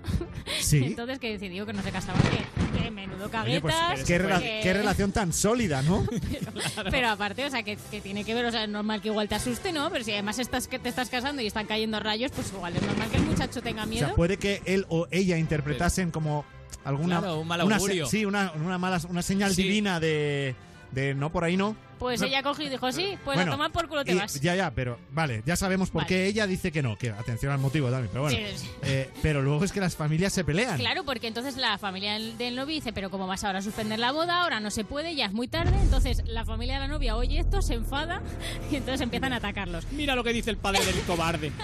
[0.60, 0.78] Sí.
[0.86, 2.18] Entonces, que decidió que no se casaba.
[2.22, 4.06] Que, que menudo Oye, pues, caguetas.
[4.08, 6.06] qué, rela- que- qué relación tan sólida, ¿no?
[6.92, 9.28] pero aparte, o sea, que, que tiene que ver, o sea, es normal que igual
[9.28, 9.90] te asuste, ¿no?
[9.92, 12.82] Pero si además estás que te estás casando y están cayendo rayos, pues igual es
[12.84, 14.06] normal que el muchacho tenga O miedo.
[14.08, 16.46] sea, puede que él o ella interpretasen como
[16.88, 18.06] alguna Claro, un mal una augurio.
[18.06, 19.64] se- sí, una, una mala una señal Sí.
[19.64, 20.56] divina de
[20.92, 21.76] de no por ahí no.
[22.00, 24.16] Pues No, ella cogió y dijo, sí, pues Bueno, a tomar por culo te y-
[24.16, 24.40] vas.
[24.40, 26.08] Ya, ya, pero vale, ya sabemos por Vale.
[26.08, 28.38] qué ella dice que no, que atención al motivo también, pero bueno.
[28.38, 28.70] Sí, sí.
[28.84, 30.78] Eh, pero luego es que las familias se pelean.
[30.78, 33.98] Claro, porque entonces la familia del, del novio dice, pero ¿cómo vas ahora a suspender
[34.00, 34.44] la boda?
[34.44, 35.76] Ahora no se puede, ya es muy tarde.
[35.82, 38.22] Entonces la familia de la novia oye esto, se enfada
[38.72, 39.86] y entonces empiezan a atacarlos.
[39.92, 41.52] Mira lo que dice el padre del cobarde.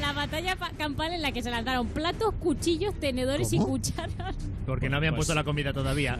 [0.00, 4.34] La batalla pa- campal en la que se lanzaron platos, cuchillos, tenedores y cucharas.
[4.66, 6.18] Porque no habían Pues, puesto la comida todavía.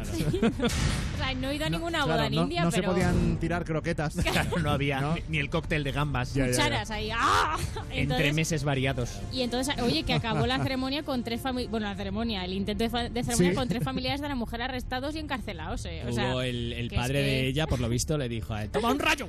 [1.25, 3.37] Sea, no he ido a ninguna boda Claro, en no, India, no se pero podían
[3.39, 4.15] tirar croquetas.
[4.31, 6.31] Claro, no había Ni, ni el cóctel de gambas.
[6.31, 7.11] cucharas ahí.
[7.15, 7.57] ¡ah!
[7.91, 9.21] Entre Entonces- meses variados.
[9.33, 11.71] Y entonces, oye, que acabó la ceremonia con tres familias.
[11.71, 13.57] Bueno, la ceremonia, el intento de, de ceremonia Sí.
[13.57, 15.85] con tres familiares de la mujer arrestados y encarcelados.
[15.87, 16.03] eh.
[16.09, 18.55] O sea, Hubo el, el es padre que- de ella, por lo visto, le dijo
[18.55, 19.29] a él, ¡toma un rayo!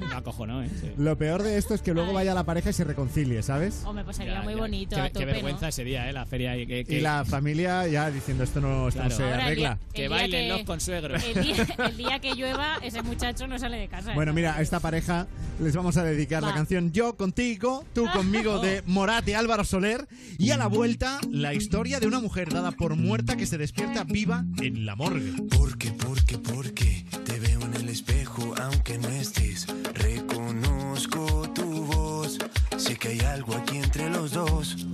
[0.00, 0.68] No acojonó, ¿eh?
[0.80, 0.90] Sí.
[0.98, 3.82] Lo peor de esto es que luego vaya la pareja y se reconcilie, ¿sabes?
[3.84, 4.60] Hombre, pues sería Ya, muy ya.
[4.60, 5.68] bonito Qué, a qué tope, vergüenza ¿no?
[5.68, 6.12] ese día, ¿eh?
[6.12, 6.54] La feria.
[6.56, 9.16] Que, que- Y la familia ya diciendo esto no, esto no Claro.
[9.16, 9.68] se Ahora, el arregla.
[9.74, 10.62] día- Que el bailen que- los
[11.00, 11.24] consuegros.
[11.24, 14.14] El día, el día que llueva, ese muchacho no sale de casa.
[14.14, 14.34] Bueno, ¿eh?
[14.34, 15.26] mira, a esta pareja
[15.60, 16.54] les vamos a dedicar la Va.
[16.54, 20.06] canción Yo contigo, tú conmigo de Morat y Álvaro Soler.
[20.38, 24.04] Y a la vuelta, la historia de una mujer dada por muerta que se despierta
[24.04, 25.32] viva en la morgue.
[25.56, 29.66] Porque, porque, porque te veo en el espejo aunque no estés.
[29.94, 32.38] Reconozco tu voz.
[32.76, 34.86] Sé que hay algo aquí entre los dos.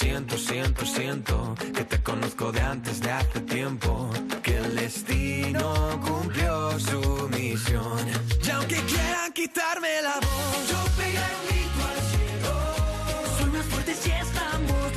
[0.00, 4.08] Siento, siento, siento que te conozco de antes de hace tiempo.
[4.44, 7.98] Que el destino cumplió su misión.
[8.46, 12.52] Y aunque quieran quitarme la voz, yo pegaré un grito al cielo.
[13.38, 14.96] Soy más fuerte si estamos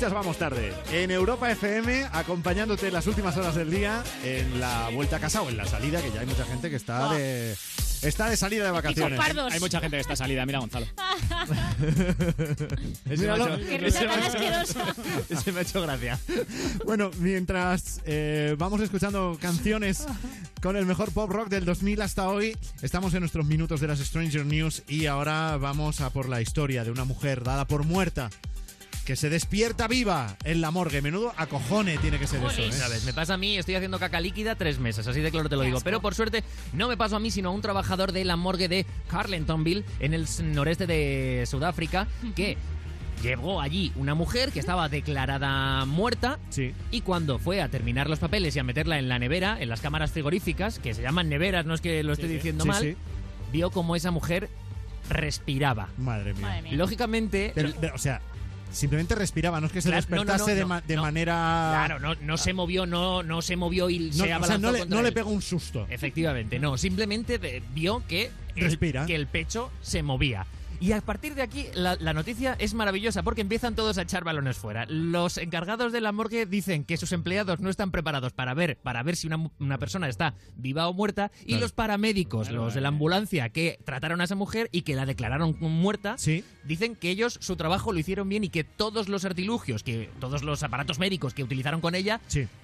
[0.00, 0.72] Escuchas Vamos Tarde.
[0.92, 5.50] En Europa FM, acompañándote las últimas horas del día en la vuelta a casa o
[5.50, 7.54] en la salida, que ya hay mucha gente que está de.
[8.00, 9.20] Está de salida de vacaciones.
[9.20, 10.86] Hay mucha gente que está salida, mira Gonzalo.
[13.10, 13.44] Ese Míralo.
[13.44, 14.94] me ha hecho- Qué risa tan asquerosa.
[15.28, 16.18] ese me ha hecho gracia.
[16.86, 20.06] Bueno, mientras eh, vamos escuchando canciones
[20.62, 23.98] con el mejor pop rock del 2000 hasta hoy, estamos en nuestros minutos de las
[23.98, 28.30] Stranger News y ahora vamos a por la historia de una mujer dada por muerta
[29.10, 31.02] que se despierta viva en la morgue.
[31.02, 32.70] Menudo acojone tiene que ser eso, ¿eh?
[32.70, 33.04] ¿Sabes?
[33.04, 35.62] Me pasa a mí, estoy haciendo caca líquida tres meses, así de claro te lo
[35.62, 35.80] digo.
[35.80, 38.68] Pero por suerte no me pasó a mí, sino a un trabajador de la morgue
[38.68, 42.06] de Carletonville, en el noreste de Sudáfrica,
[42.36, 42.56] que
[43.20, 46.38] llegó allí una mujer que estaba declarada muerta
[46.92, 49.80] y cuando fue a terminar los papeles y a meterla en la nevera, en las
[49.80, 52.34] cámaras frigoríficas, que se llaman neveras, no es que lo esté sí.
[52.34, 52.96] diciendo Sí, mal, sí.
[53.50, 54.48] vio como esa mujer
[55.08, 55.88] respiraba.
[55.98, 56.46] Madre mía.
[56.46, 56.72] Madre mía.
[56.74, 57.50] Lógicamente...
[57.56, 58.20] Pero, pero, o sea,
[58.72, 60.96] simplemente respiraba, no es que se Claro, no, no, despertase no, de, no, ma- de
[60.96, 61.34] manera...
[61.86, 64.66] Claro, no, no se movió, no, no se movió y No, se o sea, abalanzó
[64.66, 65.86] no le, no le pegó un susto.
[65.90, 66.76] Efectivamente, no.
[66.78, 69.06] Simplemente vio que el, Respira.
[69.06, 70.46] que el pecho se movía.
[70.80, 74.24] Y a partir de aquí la, la noticia es maravillosa porque empiezan todos a echar
[74.24, 74.86] balones fuera.
[74.86, 79.02] Los encargados de la morgue dicen que sus empleados no están preparados para ver, para
[79.02, 81.30] ver si una, una persona está viva o muerta.
[81.44, 85.04] Y los paramédicos, los de la ambulancia que trataron a esa mujer y que la
[85.04, 86.16] declararon muerta,
[86.64, 90.42] dicen que ellos su trabajo lo hicieron bien y que todos los artilugios, que todos
[90.42, 92.20] los aparatos médicos que utilizaron con ella,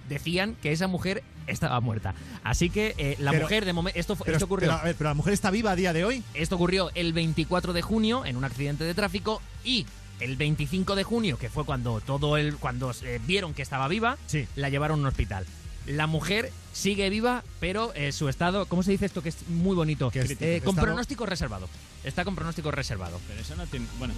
[0.08, 2.14] decían que esa mujer estaba muerta.
[2.44, 4.68] Así que eh, la Pero- mujer de momento esto, fue- Pero, esto ocurrió.
[4.68, 6.22] pero, a ver, pero la mujer está viva a día de hoy.
[6.34, 9.86] Esto ocurrió el 24 de junio en un accidente de tráfico y
[10.20, 14.16] el 25 de junio, que fue cuando todo el cuando eh, vieron que estaba viva,
[14.56, 15.46] la llevaron a un hospital.
[15.86, 19.22] La mujer sigue viva, pero eh, su estado, ¿cómo se dice esto?
[19.22, 20.10] Que es muy bonito.
[20.14, 21.68] Eh, con pronóstico reservado.
[22.06, 23.20] Está con pronóstico reservado.
[23.28, 23.86] Pero eso no tiene.
[23.98, 24.14] Bueno.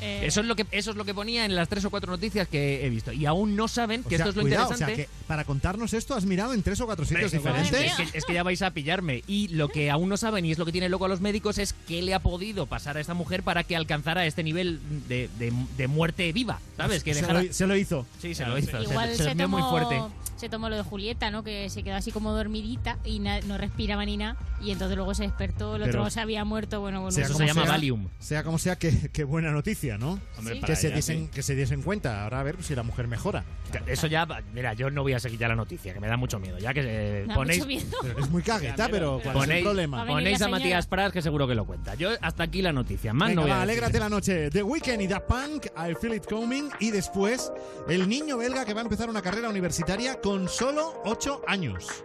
[0.00, 2.10] Eh, Eso es lo que eso es lo que ponía en las tres o cuatro
[2.10, 4.64] noticias que he visto y aún no saben O que sea, esto es lo cuidado,
[4.64, 4.92] interesante.
[4.92, 7.70] O sea, que para contarnos esto has mirado en tres o cuatro sitios Es, diferentes.
[7.94, 9.22] que, es que ya vais a pillarme.
[9.26, 11.58] Y lo que aún no saben, y es lo que tiene loco a los médicos,
[11.58, 15.28] es qué le ha podido pasar a esta mujer para que alcanzara este nivel de,
[15.38, 16.58] de- de muerte viva.
[16.76, 17.02] ¿Sabes?
[17.04, 18.06] Que se, dejara- lo, se lo hizo.
[18.20, 18.80] Sí, se lo hizo.
[18.82, 20.02] Igual se, se, se durmió tomó, muy fuerte.
[20.36, 21.42] se tomó lo de Julieta, ¿no?
[21.44, 24.36] Que se quedó así como dormidita y na- no respiraba ni nada.
[24.62, 26.80] Y entonces luego se despertó, el Pero- otro se había muerto.
[26.80, 28.08] Bueno, bueno, eso se sea, Valium.
[28.18, 30.18] Sea como sea, qué, qué buena noticia, ¿no?
[30.38, 31.30] Hombre, que, para se ella, diesen, sí.
[31.32, 32.24] que se diesen cuenta.
[32.24, 33.44] Ahora a ver si la mujer mejora.
[33.86, 36.38] Eso ya, mira, yo no voy a seguir ya la noticia, que me da mucho
[36.38, 36.58] miedo.
[36.58, 37.98] Ya que eh, da ponéis, mucho miedo.
[38.02, 40.02] Pero es muy cagueta, pero ¿cuál es el ponéis, problema?
[40.02, 40.48] A ponéis a.
[40.48, 41.94] Matías Prats, que seguro que lo cuenta.
[41.94, 43.12] Yo hasta aquí la noticia.
[43.12, 43.70] Más Venga, no voy a va, decir.
[43.72, 44.50] alégrate la noche.
[44.50, 46.70] The Weeknd y Da Punk, I Feel It Coming.
[46.80, 47.52] Y después,
[47.88, 52.04] el niño belga que va a empezar una carrera universitaria con solo 8 años.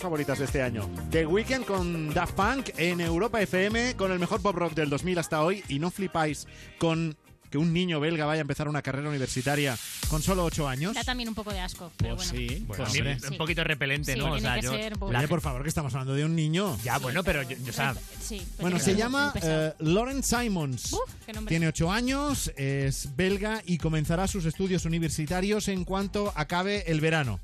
[0.00, 0.88] canciones favoritas de este año.
[1.10, 5.18] The Weeknd con Daft Punk en Europa FM con el mejor pop rock del 2000
[5.18, 6.46] hasta hoy y no flipáis
[6.78, 7.16] con
[7.50, 9.76] que un niño belga vaya a empezar una carrera universitaria
[10.08, 10.94] con solo 8 años.
[10.94, 12.32] Da también un poco de asco, pero bueno.
[12.32, 13.18] Bueno, Pues a mí hombre.
[13.28, 14.32] un poquito repelente, Sí, ¿no?
[14.32, 14.70] O sea, yo.
[14.70, 16.78] ser, la- por favor, que estamos hablando de un niño.
[16.84, 20.92] Ya, bueno, pero yo, yo, sea, Sí, Bueno, se llama eh, Lauren Simons.
[20.92, 21.50] Uf, qué nombre.
[21.50, 27.40] Tiene 8 años, es belga y comenzará sus estudios universitarios en cuanto acabe el verano.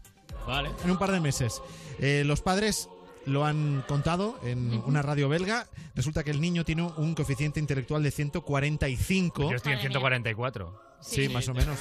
[0.47, 0.71] Vale.
[0.85, 1.63] En un par de meses.
[1.99, 2.89] Eh, los padres
[3.27, 5.67] lo han contado en una radio belga.
[5.95, 9.51] Resulta que el niño tiene un coeficiente intelectual de 145.
[9.51, 10.87] yo estoy en 144.
[11.01, 11.79] Sí, más o menos.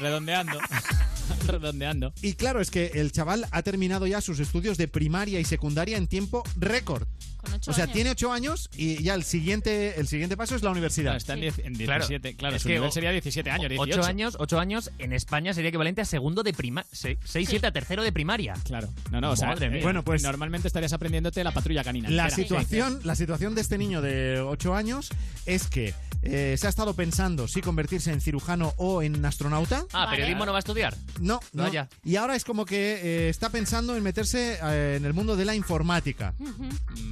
[0.00, 0.58] Redondeando.
[1.46, 2.12] redondeando.
[2.22, 5.96] Y claro, es que el chaval ha terminado ya sus estudios de primaria y secundaria
[5.96, 7.06] en tiempo récord.
[7.38, 7.94] Con ocho O sea, años.
[7.94, 11.16] tiene 8 años y ya el siguiente, el siguiente paso es la universidad.
[11.16, 12.36] está en, diez- en 17.
[12.36, 14.00] Claro, es su que nivel o- sería 17 años, 18.
[14.00, 16.88] 8 años, 8 años en España sería equivalente a segundo de primaria.
[16.92, 18.54] 6, 7 a tercero de primaria.
[18.64, 18.88] Claro.
[19.10, 19.82] No, no, o sea, Madre eh, mía.
[19.82, 22.10] Bueno, pues- normalmente estarías aprendiéndote la patrulla canina.
[22.10, 25.10] La situación, la situación de este niño de 8 años
[25.46, 29.84] es que eh, se ha estado pensando si convertirse en cirujano o en astronauta.
[29.92, 30.96] Ah, periodismo no va a estudiar.
[31.20, 31.62] No, no.
[31.62, 31.88] Vaya.
[32.04, 35.44] Y ahora es como que eh, está pensando en meterse eh, en el mundo de
[35.44, 36.34] la informática.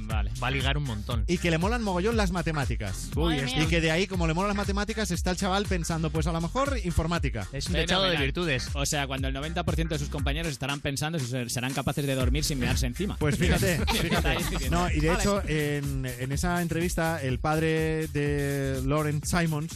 [0.07, 0.26] Vale.
[0.41, 1.23] Va a ligar un montón.
[1.27, 3.09] Y que le molan mogollón las matemáticas.
[3.15, 3.61] Uy, esto-.
[3.61, 6.31] Y que de ahí, como le molan las matemáticas, está el chaval pensando, pues a
[6.31, 7.47] lo mejor informática.
[7.53, 8.69] Es un dechado de virtudes.
[8.73, 12.15] O sea, cuando el 90% de sus compañeros estarán pensando si ser- serán capaces de
[12.15, 13.17] dormir sin mearse encima.
[13.17, 14.37] Pues fíjate, fíjate.
[14.69, 15.19] No, y de Vale.
[15.21, 19.71] hecho, en, en esa entrevista, el padre de Lauren Simons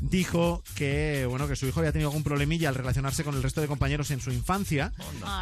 [0.00, 3.60] dijo que bueno que su hijo había tenido algún problemilla al relacionarse con el resto
[3.60, 4.92] de compañeros en su infancia,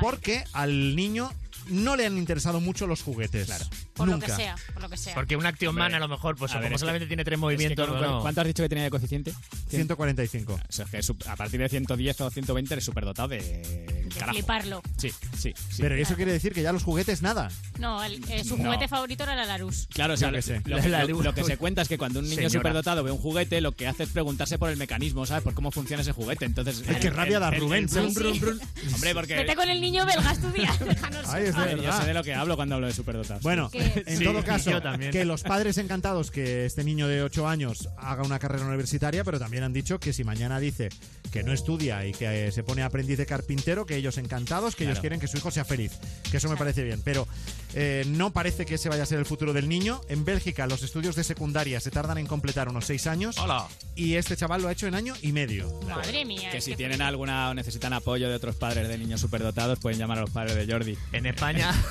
[0.01, 1.31] porque al niño
[1.69, 3.49] no le han interesado mucho los juguetes.
[3.95, 4.28] Por Nunca.
[4.28, 5.15] lo que sea, por lo que sea.
[5.15, 7.24] Porque un Action Man a lo mejor, pues a ver, como es que- solamente tiene
[7.24, 8.20] tres Es que movimientos, no.
[8.23, 9.32] ¿Cuánto has dicho que tenía de coeficiente?
[9.69, 10.55] 145.
[10.55, 14.09] O sea, que es sup- a partir de 110 o 120 eres superdotado de, De
[14.15, 14.32] carajo.
[14.32, 14.82] fliparlo.
[14.97, 15.82] Sí, sí, sí.
[15.82, 17.51] Pero eso quiere decir que ya los juguetes nada.
[17.78, 18.65] No, el- eh, su No.
[18.65, 19.87] juguete favorito era la Larus.
[19.93, 20.61] Claro, o sea, sé.
[20.65, 22.51] Lo, La- la- lo- lo que se cuenta es que cuando un niño Señora.
[22.51, 25.43] superdotado ve un juguete, lo que hace es preguntarse por el mecanismo, ¿sabes?
[25.43, 26.45] Por cómo funciona ese juguete.
[26.45, 27.87] Entonces, Ay, qué el- rabia el- da el- Rubén.
[27.87, 28.59] brum, brum, brum.
[28.95, 30.78] Hombre, porque Vete con el niño belga a estudiar.
[30.85, 31.28] Déjanos.
[31.28, 33.43] Ay, es de yo sé de lo que hablo cuando hablo de superdotados.
[33.43, 34.70] Bueno, en Sí, todo caso,
[35.12, 39.39] que los padres encantados que este niño de 8 años haga una carrera universitaria, pero
[39.39, 40.89] también han dicho que si mañana dice
[41.32, 44.85] que no estudia y que eh, se pone aprendiz de carpintero, que ellos encantados, que
[44.85, 45.93] ellos quieren que su hijo sea feliz.
[46.31, 47.01] Que eso me parece bien.
[47.05, 47.27] Pero
[47.74, 50.01] eh, no parece que ese vaya a ser el futuro del niño.
[50.09, 53.39] En Bélgica, los estudios de secundaria se tardan en completar unos 6 años.
[53.39, 53.68] Hola.
[53.94, 55.81] Y este chaval lo ha hecho en año y medio.
[55.86, 56.51] Madre mía.
[56.51, 60.18] que si tienen alguna o necesitan apoyo de otros padres de niños superdotados, pueden llamar
[60.18, 60.97] a los padres de Jordi.
[61.12, 61.72] En España.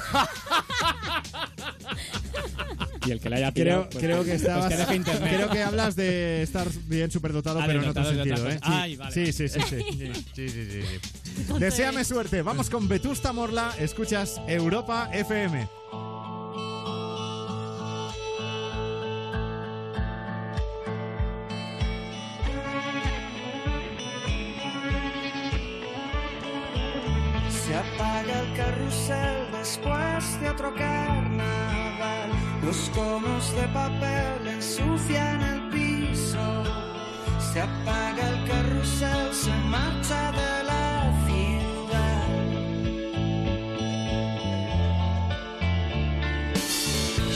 [3.05, 4.67] Y el que le haya Creo, pillado, pues- creo que pues estabas.
[4.69, 5.33] que deje internet.
[5.35, 8.59] creo que hablas de estar bien superdotado, Ah, pero en otro dotados de sentido, ¿eh?
[8.61, 9.77] Ay, vale, sí, sí, sí, sí.
[10.35, 11.53] Sí, sí, sí, sí.
[11.57, 12.41] Deseame suerte.
[12.43, 13.73] Vamos con Vetusta Morla.
[13.79, 15.67] Escuchas Europa FM.
[27.69, 32.31] Se apaga el carrusel después de otro carnaval.
[32.63, 36.63] Los conos de papel ensucian el piso.
[37.37, 42.29] Se apaga el carrusel, se marcha de la ciudad.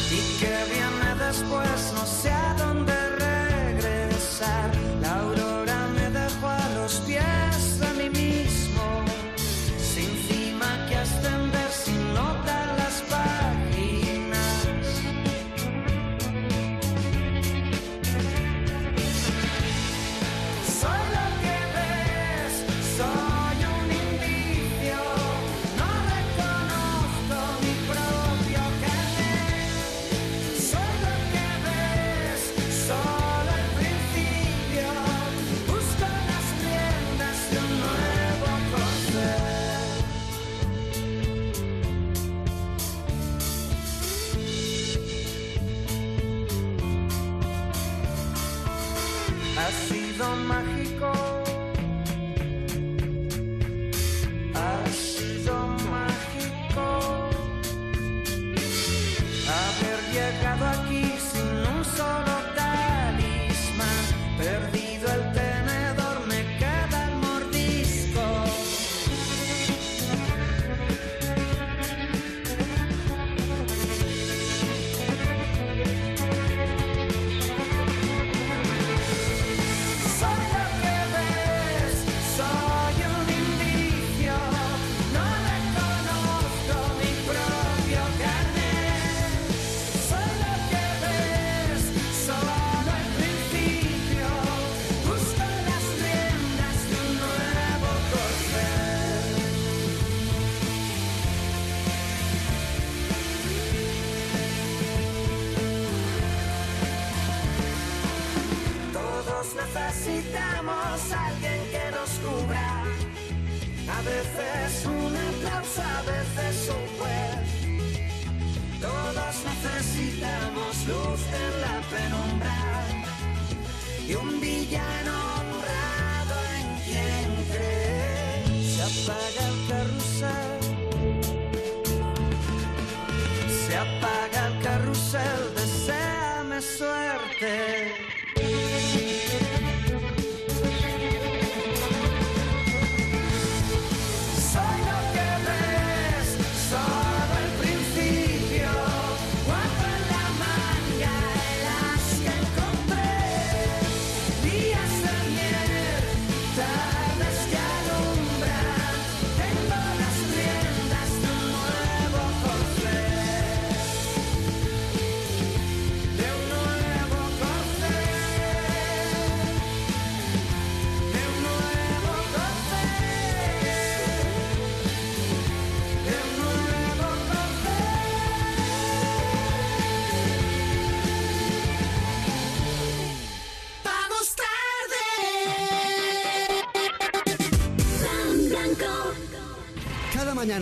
[0.10, 2.43] Y que viene después, no sé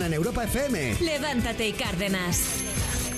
[0.02, 0.96] mañana en Europa FM.
[1.00, 2.60] Levántate y Cárdenas.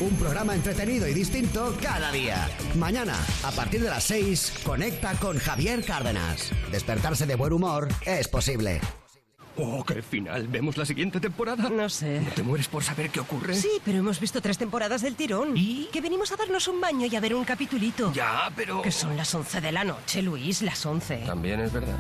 [0.00, 2.48] Un programa entretenido y distinto cada día.
[2.76, 6.50] Mañana, a partir de las 6, conecta con Javier Cárdenas.
[6.70, 8.80] Despertarse de buen humor es posible.
[9.56, 10.48] Oh, qué final.
[10.48, 11.68] ¿Vemos la siguiente temporada?
[11.70, 12.20] No sé.
[12.20, 13.54] ¿No te mueres por saber qué ocurre?
[13.54, 15.56] Sí, pero hemos visto tres temporadas del tirón.
[15.56, 15.88] ¿Y?
[15.92, 18.12] Que venimos a darnos un baño y a ver un capitulito.
[18.12, 18.82] Ya, pero...
[18.82, 21.18] Que son las 11 de la noche, Luis, las 11.
[21.24, 21.98] También es verdad.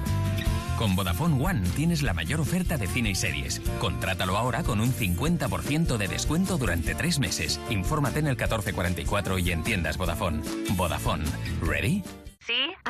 [0.84, 3.62] Con Vodafone One tienes la mayor oferta de cine y series.
[3.80, 7.58] Contrátalo ahora con un 50% de descuento durante tres meses.
[7.70, 10.42] Infórmate en el 1444 y en tiendas Vodafone.
[10.76, 11.24] Vodafone.
[11.62, 12.02] ¿Ready?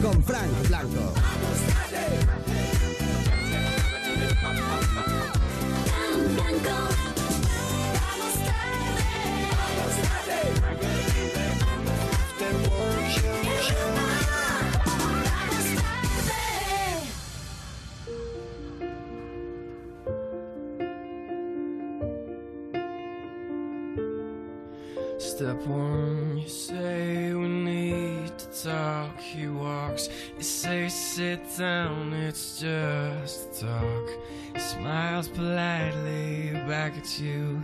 [0.00, 1.19] Con Frank Blanco.
[31.62, 34.08] It's just talk.
[34.56, 37.62] Smiles politely back at you.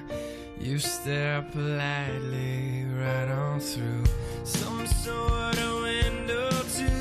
[0.61, 4.05] You stare politely right on through
[4.45, 6.96] some sort of window to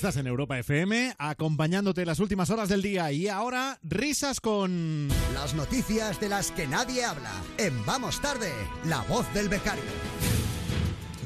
[0.00, 3.12] Estás en Europa FM, acompañándote las últimas horas del día.
[3.12, 5.08] Y ahora, risas con.
[5.34, 7.30] Las noticias de las que nadie habla.
[7.58, 8.50] En Vamos Tarde,
[8.86, 9.82] la voz del becario.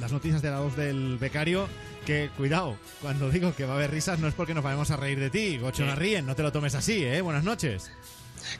[0.01, 1.69] Las noticias de la voz del becario.
[2.05, 4.97] Que cuidado, cuando digo que va a haber risas no es porque nos vayamos a
[4.97, 5.95] reír de ti, Gocho Sí.
[5.95, 7.21] ríen, no te lo tomes así, ¿eh?
[7.21, 7.93] Buenas noches.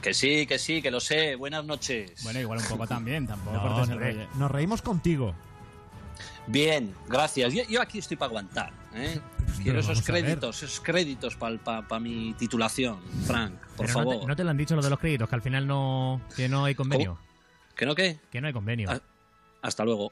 [0.01, 1.35] Que sí, que sí, que lo sé.
[1.35, 2.23] Buenas noches.
[2.23, 4.27] Bueno, igual un poco también, tampoco No, rollo.
[4.35, 5.35] nos reímos contigo.
[6.47, 7.53] Bien, gracias.
[7.53, 8.71] Yo, yo aquí estoy para aguantar.
[8.93, 9.19] ¿eh?
[9.63, 14.15] Quiero esos créditos, esos créditos para mi titulación, Frank, por Pero favor.
[14.15, 16.21] No te, no te lo han dicho lo de los créditos, que al final no,
[16.35, 17.17] que no hay convenio.
[17.75, 18.19] ¿Que no qué?
[18.31, 18.89] Que no hay convenio.
[18.91, 18.99] Ah,
[19.61, 20.11] Hasta luego.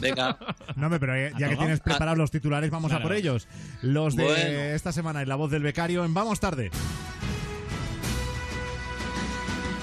[0.00, 0.38] Venga.
[0.76, 3.48] No, pero ya, ya que tienes preparados los titulares, vamos a por ellos.
[3.82, 4.58] Los de Bueno.
[4.74, 6.70] esta semana en La Voz del Becario en Vamos Tarde.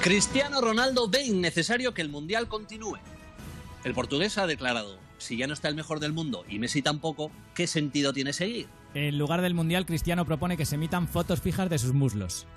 [0.02, 2.98] Cristiano Ronaldo ve innecesario que el Mundial continúe.
[3.84, 7.32] El portugués ha declarado, si ya no está el mejor del mundo y Messi tampoco,
[7.54, 8.68] ¿qué sentido tiene seguir?
[8.94, 12.48] En lugar del Mundial, Cristiano propone que se emitan fotos fijas de sus muslos.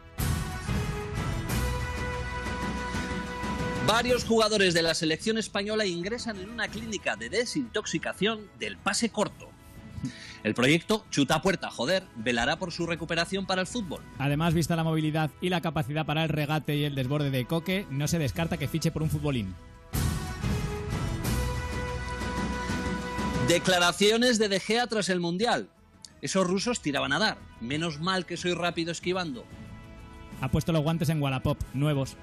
[3.87, 9.49] Varios jugadores de la selección española ingresan en una clínica de desintoxicación del pase corto.
[10.45, 14.03] El proyecto Chuta a Puerta, joder, velará por su recuperación para el fútbol.
[14.19, 17.87] Además, vista la movilidad y la capacidad para el regate y el desborde de Coque,
[17.91, 19.55] no se descarta que fiche por un futbolín.
[23.49, 25.71] Declaraciones de De Gea tras el Mundial.
[26.21, 27.39] Esos rusos tiraban a dar.
[27.63, 29.47] Menos mal que soy rápido esquivando.
[30.43, 32.19] Ha puesto los guantes en Wallapop, nuevos.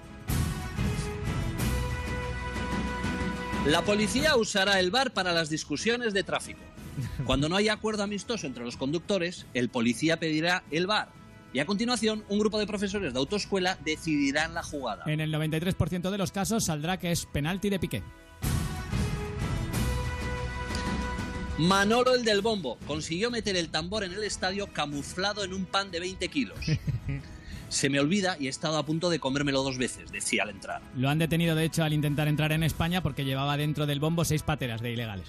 [3.66, 6.62] La policía usará el bar para las discusiones de tráfico.
[7.26, 11.10] Cuando no haya acuerdo amistoso entre los conductores, el policía pedirá el bar.
[11.54, 15.06] Y a continuación, un grupo de profesores de autoescuela decidirán la jugada.
[15.08, 18.04] En el 93% de los casos saldrá que es penalti de Piqué.
[21.58, 25.90] Manolo el del bombo consiguió meter el tambor en el estadio camuflado en un pan
[25.90, 26.60] de 20 kilos.
[27.70, 30.82] Se me olvida y he estado a punto de comérmelo dos veces, decía al entrar.
[30.98, 34.26] Lo han detenido, de hecho, al intentar entrar en España porque llevaba dentro del bombo
[34.26, 35.28] seis pateras de ilegales.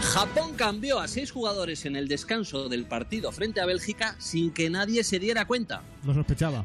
[0.00, 4.70] Japón cambió a seis jugadores en el descanso del partido frente a Bélgica sin que
[4.70, 5.82] nadie se diera cuenta.
[6.04, 6.64] Lo sospechaba.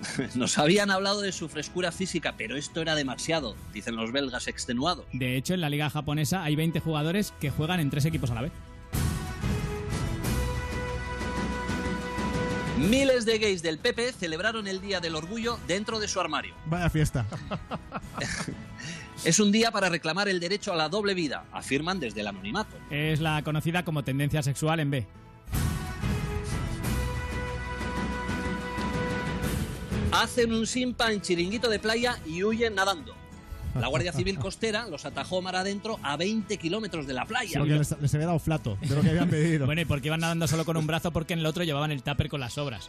[0.34, 5.06] Nos habían hablado de su frescura física, pero esto era demasiado, dicen los belgas extenuados.
[5.12, 8.34] De hecho, en la liga japonesa hay 20 jugadores que juegan en tres equipos a
[8.34, 8.52] la vez.
[12.78, 16.54] Miles de gays del PP celebraron el Día del Orgullo dentro de su armario.
[16.66, 17.26] Vaya fiesta.
[19.24, 22.76] Es un día para reclamar el derecho a la doble vida, afirman desde el anonimato.
[22.90, 25.06] Es la conocida como tendencia sexual en B.
[30.12, 33.14] Hacen un simpa en chiringuito de playa y huyen nadando.
[33.74, 37.58] La Guardia Civil Costera los atajó mar adentro a 20 kilómetros de la playa.
[37.58, 39.66] Porque les, les había dado flato de lo que habían pedido.
[39.66, 41.10] Bueno, ¿y por qué iban nadando solo con un brazo?
[41.10, 42.88] Porque en el otro llevaban el tupper con las sobras.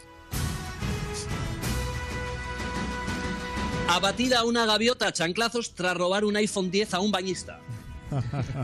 [3.89, 7.59] Abatida una gaviota a chanclazos tras robar un iPhone 10 a un bañista.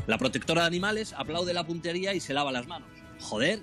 [0.08, 2.88] La protectora de animales aplaude la puntería y se lava las manos.
[3.20, 3.62] Joder,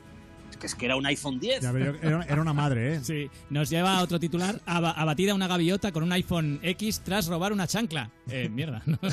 [0.57, 1.63] que, es que era un iPhone 10.
[1.63, 3.01] Ya, pero era, era una madre, ¿eh?
[3.05, 4.61] Sí, nos lleva a otro titular.
[4.67, 8.11] Aba- abatida una gaviota con un iPhone X tras robar una chancla.
[8.29, 8.83] Eh, mierda.
[8.87, 8.99] ¿no?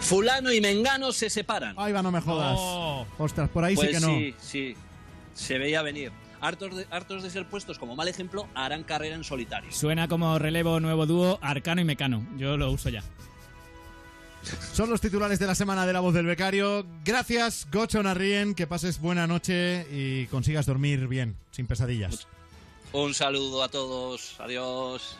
[0.00, 1.74] Fulano y Mengano se separan.
[1.78, 2.58] Ahí va, no me jodas.
[3.18, 4.06] Ostras, por ahí pues sí que no.
[4.08, 4.76] sí, sí.
[5.34, 6.10] Se veía venir.
[6.40, 9.70] Hartos de, hartos de ser puestos como mal ejemplo, harán carrera en solitario.
[9.72, 12.24] Suena como relevo nuevo dúo Arcano y Mecano.
[12.36, 13.02] Yo lo uso ya.
[14.72, 16.86] Son los titulares de la semana de La Voz del Becario.
[17.04, 18.54] Gracias, Gocho Narrien.
[18.54, 22.26] Que pases buena noche y consigas dormir bien, sin pesadillas.
[22.92, 24.36] Un saludo a todos.
[24.38, 25.18] Adiós.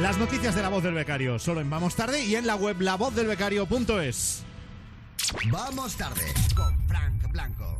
[0.00, 2.80] Las noticias de La Voz del Becario, solo en Vamos Tarde y en la web
[2.80, 4.44] lavozdelbecario.es.
[5.50, 7.79] Vamos tarde con Frank Blanco.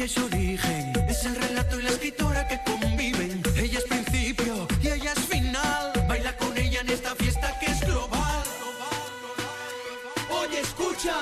[0.00, 0.92] Ella es origen.
[1.10, 3.42] Es el relato y la escritora que conviven.
[3.54, 5.92] Ella es principio y ella es final.
[6.08, 8.42] Baila con ella en esta fiesta que es global.
[10.30, 11.14] Oye, escucha,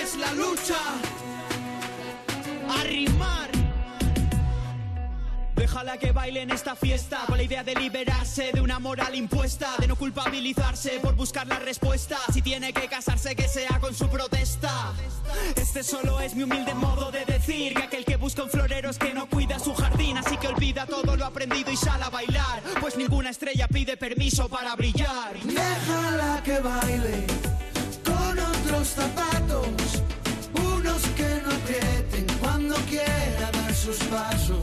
[0.00, 0.78] es la lucha.
[2.80, 3.50] Arrimar.
[5.54, 9.74] Déjala que baile en esta fiesta con la idea de liberarse de una moral impuesta,
[9.78, 12.16] de no culpabilizarse por buscar la respuesta.
[12.32, 14.94] Si tiene que casarse, que sea con su protesta.
[15.56, 18.98] Este solo es mi humilde modo de decir que aquel que busca un florero es
[18.98, 22.62] que no cuida su jardín, así que olvida todo lo aprendido y sale a bailar,
[22.80, 25.38] pues ninguna estrella pide permiso para brillar.
[25.42, 27.26] Déjala que baile
[28.04, 30.02] con otros zapatos,
[30.54, 34.61] unos que no aprieten cuando quiera dar sus pasos.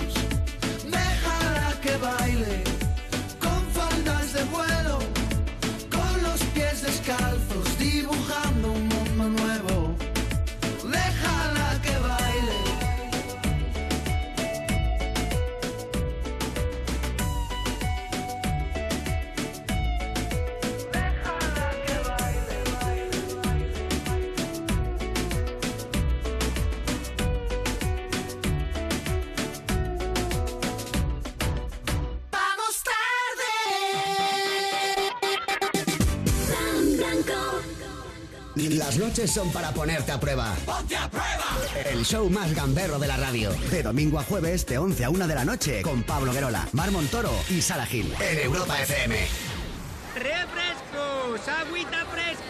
[38.90, 40.56] Las noches son para ponerte a prueba.
[40.66, 41.45] ¡Ponte a prueba!
[41.91, 43.52] El show más gamberro de la radio.
[43.70, 46.90] De domingo a jueves, de 11 a 1 de la noche, con Pablo Guerola, Mar
[46.90, 48.11] Montoro y Sara Gil.
[48.20, 49.16] En Europa FM.
[50.16, 51.48] ¡Refrescos!
[51.48, 52.49] ¡Agüita fresca!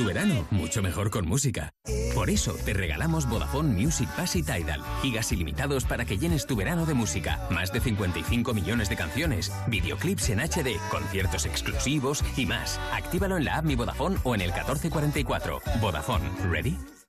[0.00, 1.74] Tu verano, mucho mejor con música.
[2.14, 4.82] Por eso te regalamos Vodafone Music Pass y Tidal.
[5.02, 7.46] Gigas ilimitados para que llenes tu verano de música.
[7.50, 12.80] Más de 55 millones de canciones, videoclips en HD, conciertos exclusivos y más.
[12.94, 15.60] Actívalo en la app Mi Vodafone o en el 1444.
[15.82, 16.78] Vodafone, ¿ready?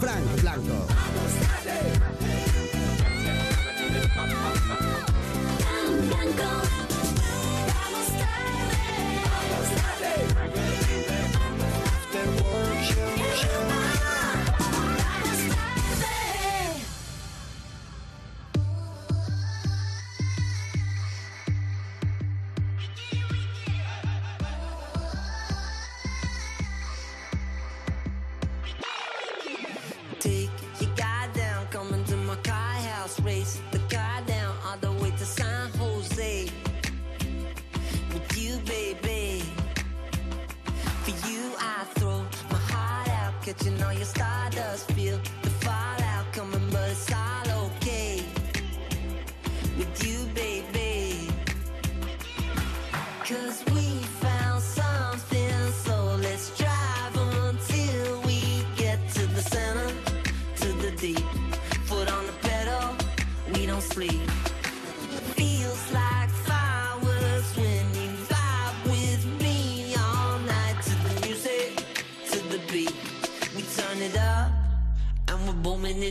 [0.00, 0.89] Frank Blanco.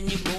[0.08, 0.29] Turn it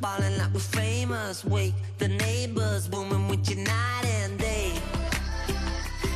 [0.00, 1.44] balling like we're famous.
[1.44, 4.72] Wake the neighbors booming with you night and day.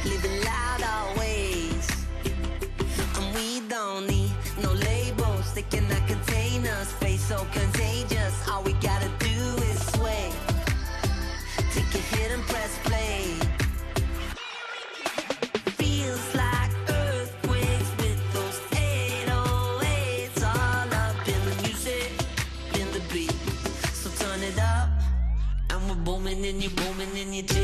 [0.04, 1.88] Living loud always.
[3.18, 5.54] And we don't need no labels.
[5.54, 6.92] They cannot contain us.
[6.92, 8.34] Face so contagious.
[8.48, 9.10] All we gotta
[26.76, 27.57] moment in your day.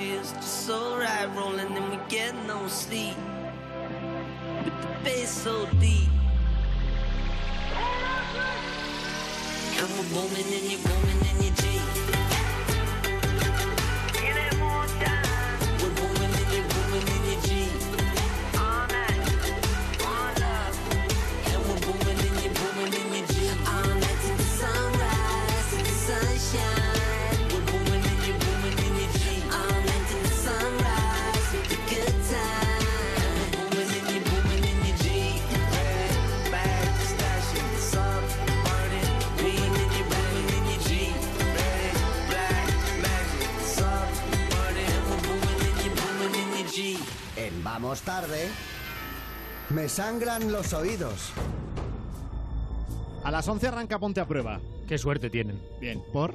[0.00, 3.16] Feels just so right, rolling and we get no sleep.
[4.64, 6.08] With the bass so deep.
[9.76, 10.99] And we're booming and you're
[49.80, 51.30] me sangran los oídos.
[53.24, 54.60] A las 11 arranca Ponte a Prueba.
[54.86, 55.58] Qué suerte tienen.
[55.80, 56.02] Bien.
[56.12, 56.34] ¿Por?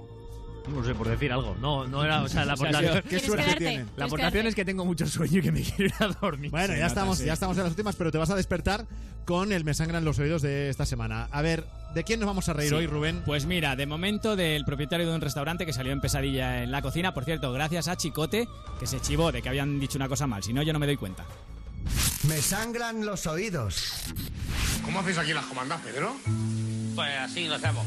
[0.68, 1.56] No sé, por decir algo.
[1.62, 3.04] No, no era, o sea, la O sea, aportación.
[3.08, 3.88] ¿Qué suerte tienen?
[3.98, 6.50] La aportación es que tengo mucho sueño y que me quiero ir a dormir.
[6.50, 7.26] Bueno, Se ya nota, estamos, sí.
[7.26, 8.88] ya estamos en las últimas, pero te vas a despertar
[9.26, 11.28] con el Me sangran los oídos de esta semana.
[11.32, 12.76] A ver, ¿de quién nos vamos a reír Sí.
[12.76, 13.22] hoy, Rubén?
[13.28, 16.82] Pues mira, de momento del propietario de un restaurante que salió en pesadilla en la
[16.82, 17.14] cocina.
[17.14, 18.48] Por cierto, gracias a Chicote,
[18.80, 20.42] que se chivó de que habían dicho una cosa mal.
[20.42, 21.26] Si no, yo no me doy cuenta.
[22.28, 23.94] Me sangran los oídos.
[24.84, 26.16] ¿Cómo hacéis aquí las comandas, Pedro?
[26.96, 27.86] Pues así lo hacemos.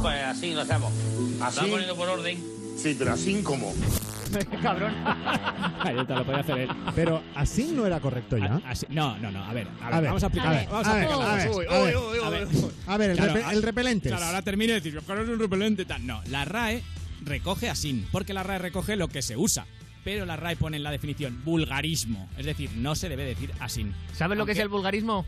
[0.00, 0.92] Pues así lo hacemos.
[1.40, 1.60] ¿Así?
[1.60, 2.42] Poniendo por orden.
[2.76, 3.74] Sí, pero así como.
[4.62, 4.94] Cabrón.
[5.84, 6.70] Ahí te lo podía hacer él.
[6.94, 8.60] Pero así no era correcto ya.
[8.66, 9.44] Así- no, no, no.
[9.44, 10.48] A ver, a ver, A ver, vamos a aplicar.
[10.48, 11.72] a ver, vamos a ver, aplicar a las ver, cosas.
[11.72, 12.46] a ver, Uy, uy, uy, a ver.
[12.50, 12.70] uy.
[12.86, 14.08] A ver, el Claro, repe- a- el repelente.
[14.08, 16.06] Claro, ahora termino de decir, "Pero no es un repelente tal.
[16.06, 16.82] No, la RAE
[17.24, 19.66] recoge así, porque la RAE recoge lo que se usa.
[20.04, 22.28] Pero la RAE pone en la definición vulgarismo.
[22.36, 23.86] Es decir, no se debe decir así.
[24.14, 25.24] ¿Sabes lo que es el vulgarismo?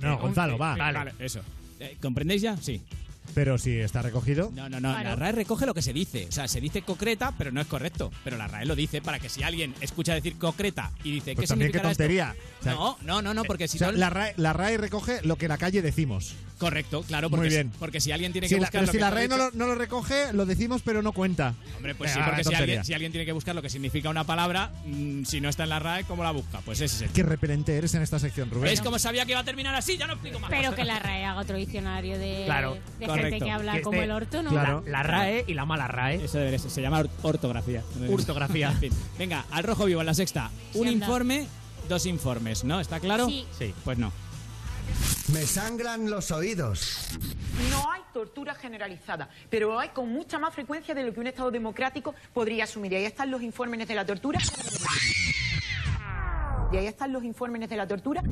[0.00, 0.74] No, Eh, Gonzalo, un- va.
[0.74, 1.40] eh, Vale, eso.
[1.80, 2.56] Eh, ¿Comprendéis ya?
[2.56, 2.82] Sí.
[3.34, 4.50] Pero si está recogido.
[4.54, 4.90] No, no, no.
[4.90, 5.10] Claro.
[5.10, 6.26] La RAE recoge lo que se dice.
[6.28, 8.10] O sea, se dice concreta, pero no es correcto.
[8.24, 11.44] Pero la RAE lo dice para que si alguien escucha decir concreta y dice, Pues
[11.44, 12.34] ¿qué también qué tontería.
[12.60, 13.98] O sea, no, no, no, no, porque si o sea, no...
[13.98, 16.34] la, RAE, la RAE recoge lo que en la calle decimos.
[16.58, 17.72] Correcto, claro, porque, Muy bien.
[17.78, 19.36] porque si alguien tiene Si que la, buscar pero lo si que la RAE no
[19.36, 21.54] lo, no lo recoge, lo decimos, pero no cuenta.
[21.76, 24.10] Hombre, pues sí, Venga, porque si alguien, si alguien tiene que buscar lo que significa
[24.10, 26.60] una palabra, mm, si no está en la RAE, ¿cómo la busca?
[26.64, 27.10] Pues ese es el.
[27.10, 28.64] Qué repelente eres en esta sección, Rubén.
[28.70, 29.96] ¿Ves cómo sabía que iba a terminar así?
[29.96, 30.50] Ya no explico más.
[30.50, 33.44] Pero que la RAE haga otro diccionario de, Claro, de gente correcto.
[33.44, 34.50] que habla Que como el orto, ¿no?
[34.50, 34.82] Claro.
[34.84, 36.24] La, la RAE y la mala RAE.
[36.24, 37.84] Eso debería ser, se llama or- ortografía.
[38.10, 38.70] Ortografía.
[38.72, 38.92] En fin.
[39.16, 40.50] Venga, al rojo vivo en la sexta.
[40.72, 41.06] Sí, Un anda.
[41.06, 41.46] informe,
[41.88, 42.80] dos informes, ¿no?
[42.80, 43.26] ¿Está claro?
[43.28, 43.46] Sí.
[43.56, 43.72] Sí.
[43.84, 44.12] Pues no.
[45.32, 47.10] Me sangran los oídos.
[47.70, 51.50] No hay tortura generalizada, pero hay con mucha más frecuencia de lo que un Estado
[51.50, 52.92] democrático podría asumir.
[52.92, 54.40] Y ahí están los informes de la tortura.
[56.72, 58.22] Y ahí están los informes de la tortura.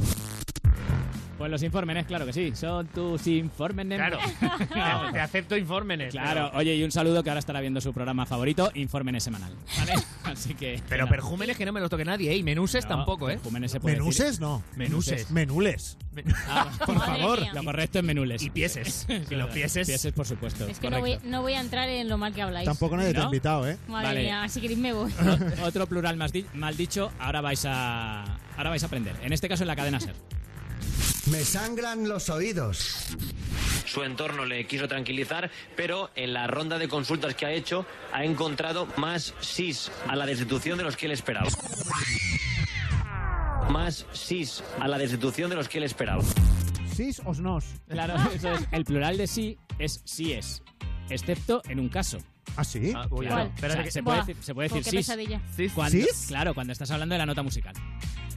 [1.38, 2.52] Pues los informes, claro que sí.
[2.54, 3.86] Son tus informes.
[3.86, 4.18] Claro.
[5.12, 6.10] Te acepto informes.
[6.12, 9.54] Claro, oye, y un saludo que ahora estará viendo su programa favorito, Infórmenes Semanal.
[9.78, 9.94] ¿Vale?
[10.24, 10.80] Así que.
[10.88, 11.10] Pero nada.
[11.10, 12.36] perjúmenes que no me los toque nadie, ¿eh?
[12.36, 13.34] Y menuses No, tampoco, ¿eh?
[13.34, 14.40] perjúmenes se puede Menuses decir.
[14.40, 14.62] no.
[14.76, 15.30] Menuses.
[15.30, 15.98] Menules.
[16.48, 17.52] Ah, por favor, mía.
[17.52, 18.42] lo correcto es menules.
[18.42, 19.06] Y pieses.
[19.30, 19.86] Y los pieses.
[19.86, 20.66] Pieses, por supuesto.
[20.66, 22.64] Es que no voy, no voy a entrar en lo mal que habláis.
[22.64, 23.26] Tampoco nadie te ha ¿No?
[23.26, 23.76] invitado, ¿eh?
[23.86, 24.22] Madre Vale.
[24.22, 25.12] mía, si queréis me voy.
[25.62, 28.22] Otro plural más di- mal dicho, ahora vais a
[28.56, 29.14] ahora vais a aprender.
[29.22, 30.14] En este caso en la cadena ser.
[31.30, 33.16] Me sangran los oídos.
[33.84, 38.24] Su entorno le quiso tranquilizar, pero en la ronda de consultas que ha hecho ha
[38.24, 41.48] encontrado más sís a la destitución de los que él esperaba.
[43.70, 46.22] más sís a la destitución de los que él esperaba.
[46.94, 47.64] ¿Sis o nos?
[47.88, 48.60] Claro, eso es.
[48.70, 50.62] El plural de sí es sí es.
[51.10, 52.18] Excepto en un caso.
[52.56, 52.92] ¿Ah, sí?
[53.10, 54.90] uy, Claro, no, espérate o sea, que- se puede Buah, decir, se puede decir qué
[54.90, 54.98] sis.
[55.00, 55.40] pesadilla.
[55.74, 56.24] Cuando- ¿Sis?
[56.28, 57.74] Claro, cuando estás hablando de la nota musical.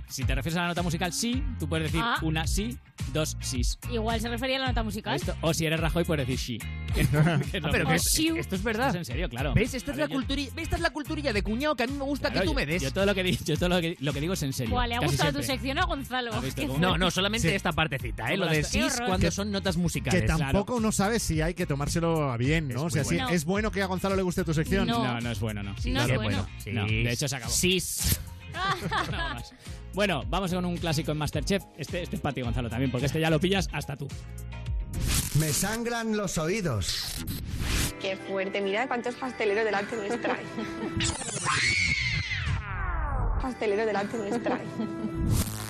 [0.08, 2.18] Si te refieres a la nota musical sí, tú puedes decir Ah.
[2.24, 2.78] una sí,
[3.14, 3.78] dos sís.
[3.92, 5.16] Igual se refería a la nota musical.
[5.16, 6.68] Esto- o si eres Rajoy, puedes decir sí.
[6.96, 7.86] Que es Ah, pero normal.
[7.88, 8.88] que es- esto es verdad.
[8.88, 9.54] Esto es en serio, claro.
[9.54, 9.74] ¿Ves?
[9.74, 11.88] Esta A es, ver, la yo- culturilla, esta es la culturilla de cuñado que a
[11.88, 12.82] mí me gusta claro, que tú yo- me des.
[12.82, 14.74] Yo todo lo que, di- yo todo lo que, lo que digo es en serio.
[14.74, 15.56] Buah, le ha casi gustado tu siempre.
[15.56, 16.34] sección a Gonzalo.
[16.34, 16.80] ¿Has visto Qué cómo?
[16.80, 17.56] No, no, solamente Sí.
[17.56, 18.38] esta partecita, ¿eh?
[18.38, 19.08] Lo de Qué sis horror.
[19.08, 20.26] cuando Que- son notas Que musicales.
[20.26, 22.84] tampoco uno sabe si hay que tomárselo a bien, ¿no?
[22.84, 23.30] o sea, muy si bueno.
[23.30, 24.88] es bueno que a Gonzalo le guste tu sección.
[24.88, 25.04] No.
[25.04, 25.76] No, no es bueno, no.
[25.86, 26.48] No es Qué bueno.
[26.64, 26.72] Sí.
[26.72, 27.52] No, de hecho se acabó.
[27.52, 28.20] Sis.
[29.12, 29.54] Nada más.
[29.94, 31.64] Bueno, vamos con un clásico en Masterchef.
[31.78, 34.08] Este, este es para ti, Gonzalo, también, porque este ya lo pillas hasta tú.
[35.40, 37.26] Me sangran los oídos.
[38.02, 40.38] Qué fuerte, mira cuántos pasteleros delante nuestra.
[43.42, 44.60] Pastelero delante nuestra.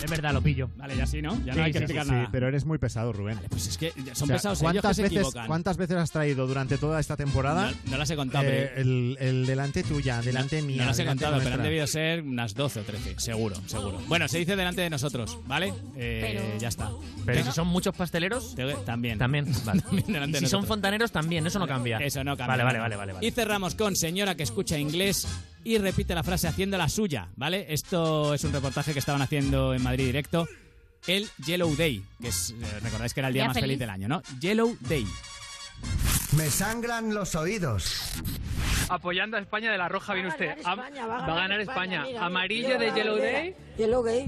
[0.04, 0.70] Es verdad, lo pillo.
[0.78, 1.40] Vale, ya sí, ¿no?
[1.46, 2.30] Ya no hay que sí, explicar sí, nada.
[2.32, 3.40] pero eres muy pesado, Rubén.
[3.50, 5.48] Pues es que son O sea, pesados ellos que ¿cuántas se veces, equivocan.
[5.48, 7.72] ¿Cuántas veces has traído durante toda esta temporada?
[7.86, 10.78] No, no las he contado, eh, pero- el, el delante tuya, delante mía.
[10.82, 14.00] No las he contado, pero han debido ser unas 12 o 13, seguro, seguro.
[14.08, 15.74] Bueno, se dice delante de nosotros, ¿vale?
[15.96, 16.90] Eh, Pero- Ya está.
[17.26, 19.18] Pero si son muchos pasteleros, Te- También.
[19.18, 19.46] también.
[19.66, 19.82] Vale.
[19.82, 21.46] También delante Y de si son fontaneros, también.
[21.46, 21.98] Eso no cambia.
[21.98, 22.64] Eso no cambia.
[22.64, 23.14] Vale, vale, vale, vale.
[23.14, 23.28] vale.
[23.28, 25.28] Y cerramos con señora que escucha inglés
[25.64, 27.66] y repite la frase haciendo la suya, ¿vale?
[27.70, 30.48] Esto es un reportaje que estaban haciendo en Madrid Directo.
[31.08, 33.66] El Yellow Day, que es, eh, recordáis que era el día Día más feliz.
[33.68, 33.80] feliz.
[33.80, 34.22] del año, ¿no?
[34.40, 35.06] Yellow Day.
[36.36, 38.22] Me sangran los oídos.
[38.90, 40.48] Apoyando a España de la roja, viene usted.
[40.58, 42.04] ganar Am- España, va a va a ganar España, España.
[42.08, 43.18] mira, Amarillo mira, de Yellow.
[43.18, 43.56] Day.
[43.78, 44.28] Yellow Gay.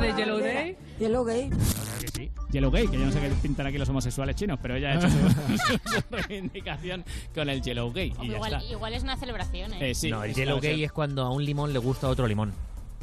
[0.00, 0.76] De Yellow Day.
[0.98, 1.50] Yellow Gay.
[2.50, 4.94] Yellow Gay, que yo no sé qué pintan aquí los homosexuales chinos, pero ella ha
[4.96, 5.18] hecho su,
[5.94, 8.12] su reivindicación con el Yellow Gay.
[8.22, 8.64] Y ya Igual, está.
[8.72, 9.90] igual es una celebración, ¿eh?
[9.90, 12.26] Eh, sí, no, el es- yellow gay es cuando a un limón le gusta otro
[12.26, 12.52] limón.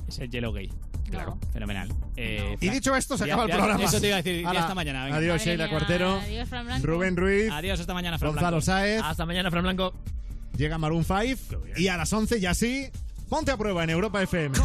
[0.08, 0.70] Es el Yellow Gay.
[1.10, 1.38] Claro.
[1.52, 1.90] Fenomenal.
[2.16, 3.84] Eh, Y dicho esto, se ya- acaba el ya- programa.
[3.84, 4.46] Eso te iba a decir.
[4.48, 5.04] Hasta mañana.
[5.06, 5.18] venga.
[5.18, 6.20] Adiós, Madre Sheila mía, Cuartero.
[6.20, 6.88] adiós, Fran Blanco.
[6.88, 7.52] Rubén Ruiz.
[7.52, 8.66] Adiós, hasta mañana, Fran Gonzalo Blanco.
[8.66, 9.02] Sáez.
[9.04, 9.94] Hasta mañana, Fran Blanco.
[10.58, 11.64] Llega Maroon 5.
[11.78, 12.90] Y a las 11 ya sí,
[13.30, 14.58] ponte a prueba en Europa FM.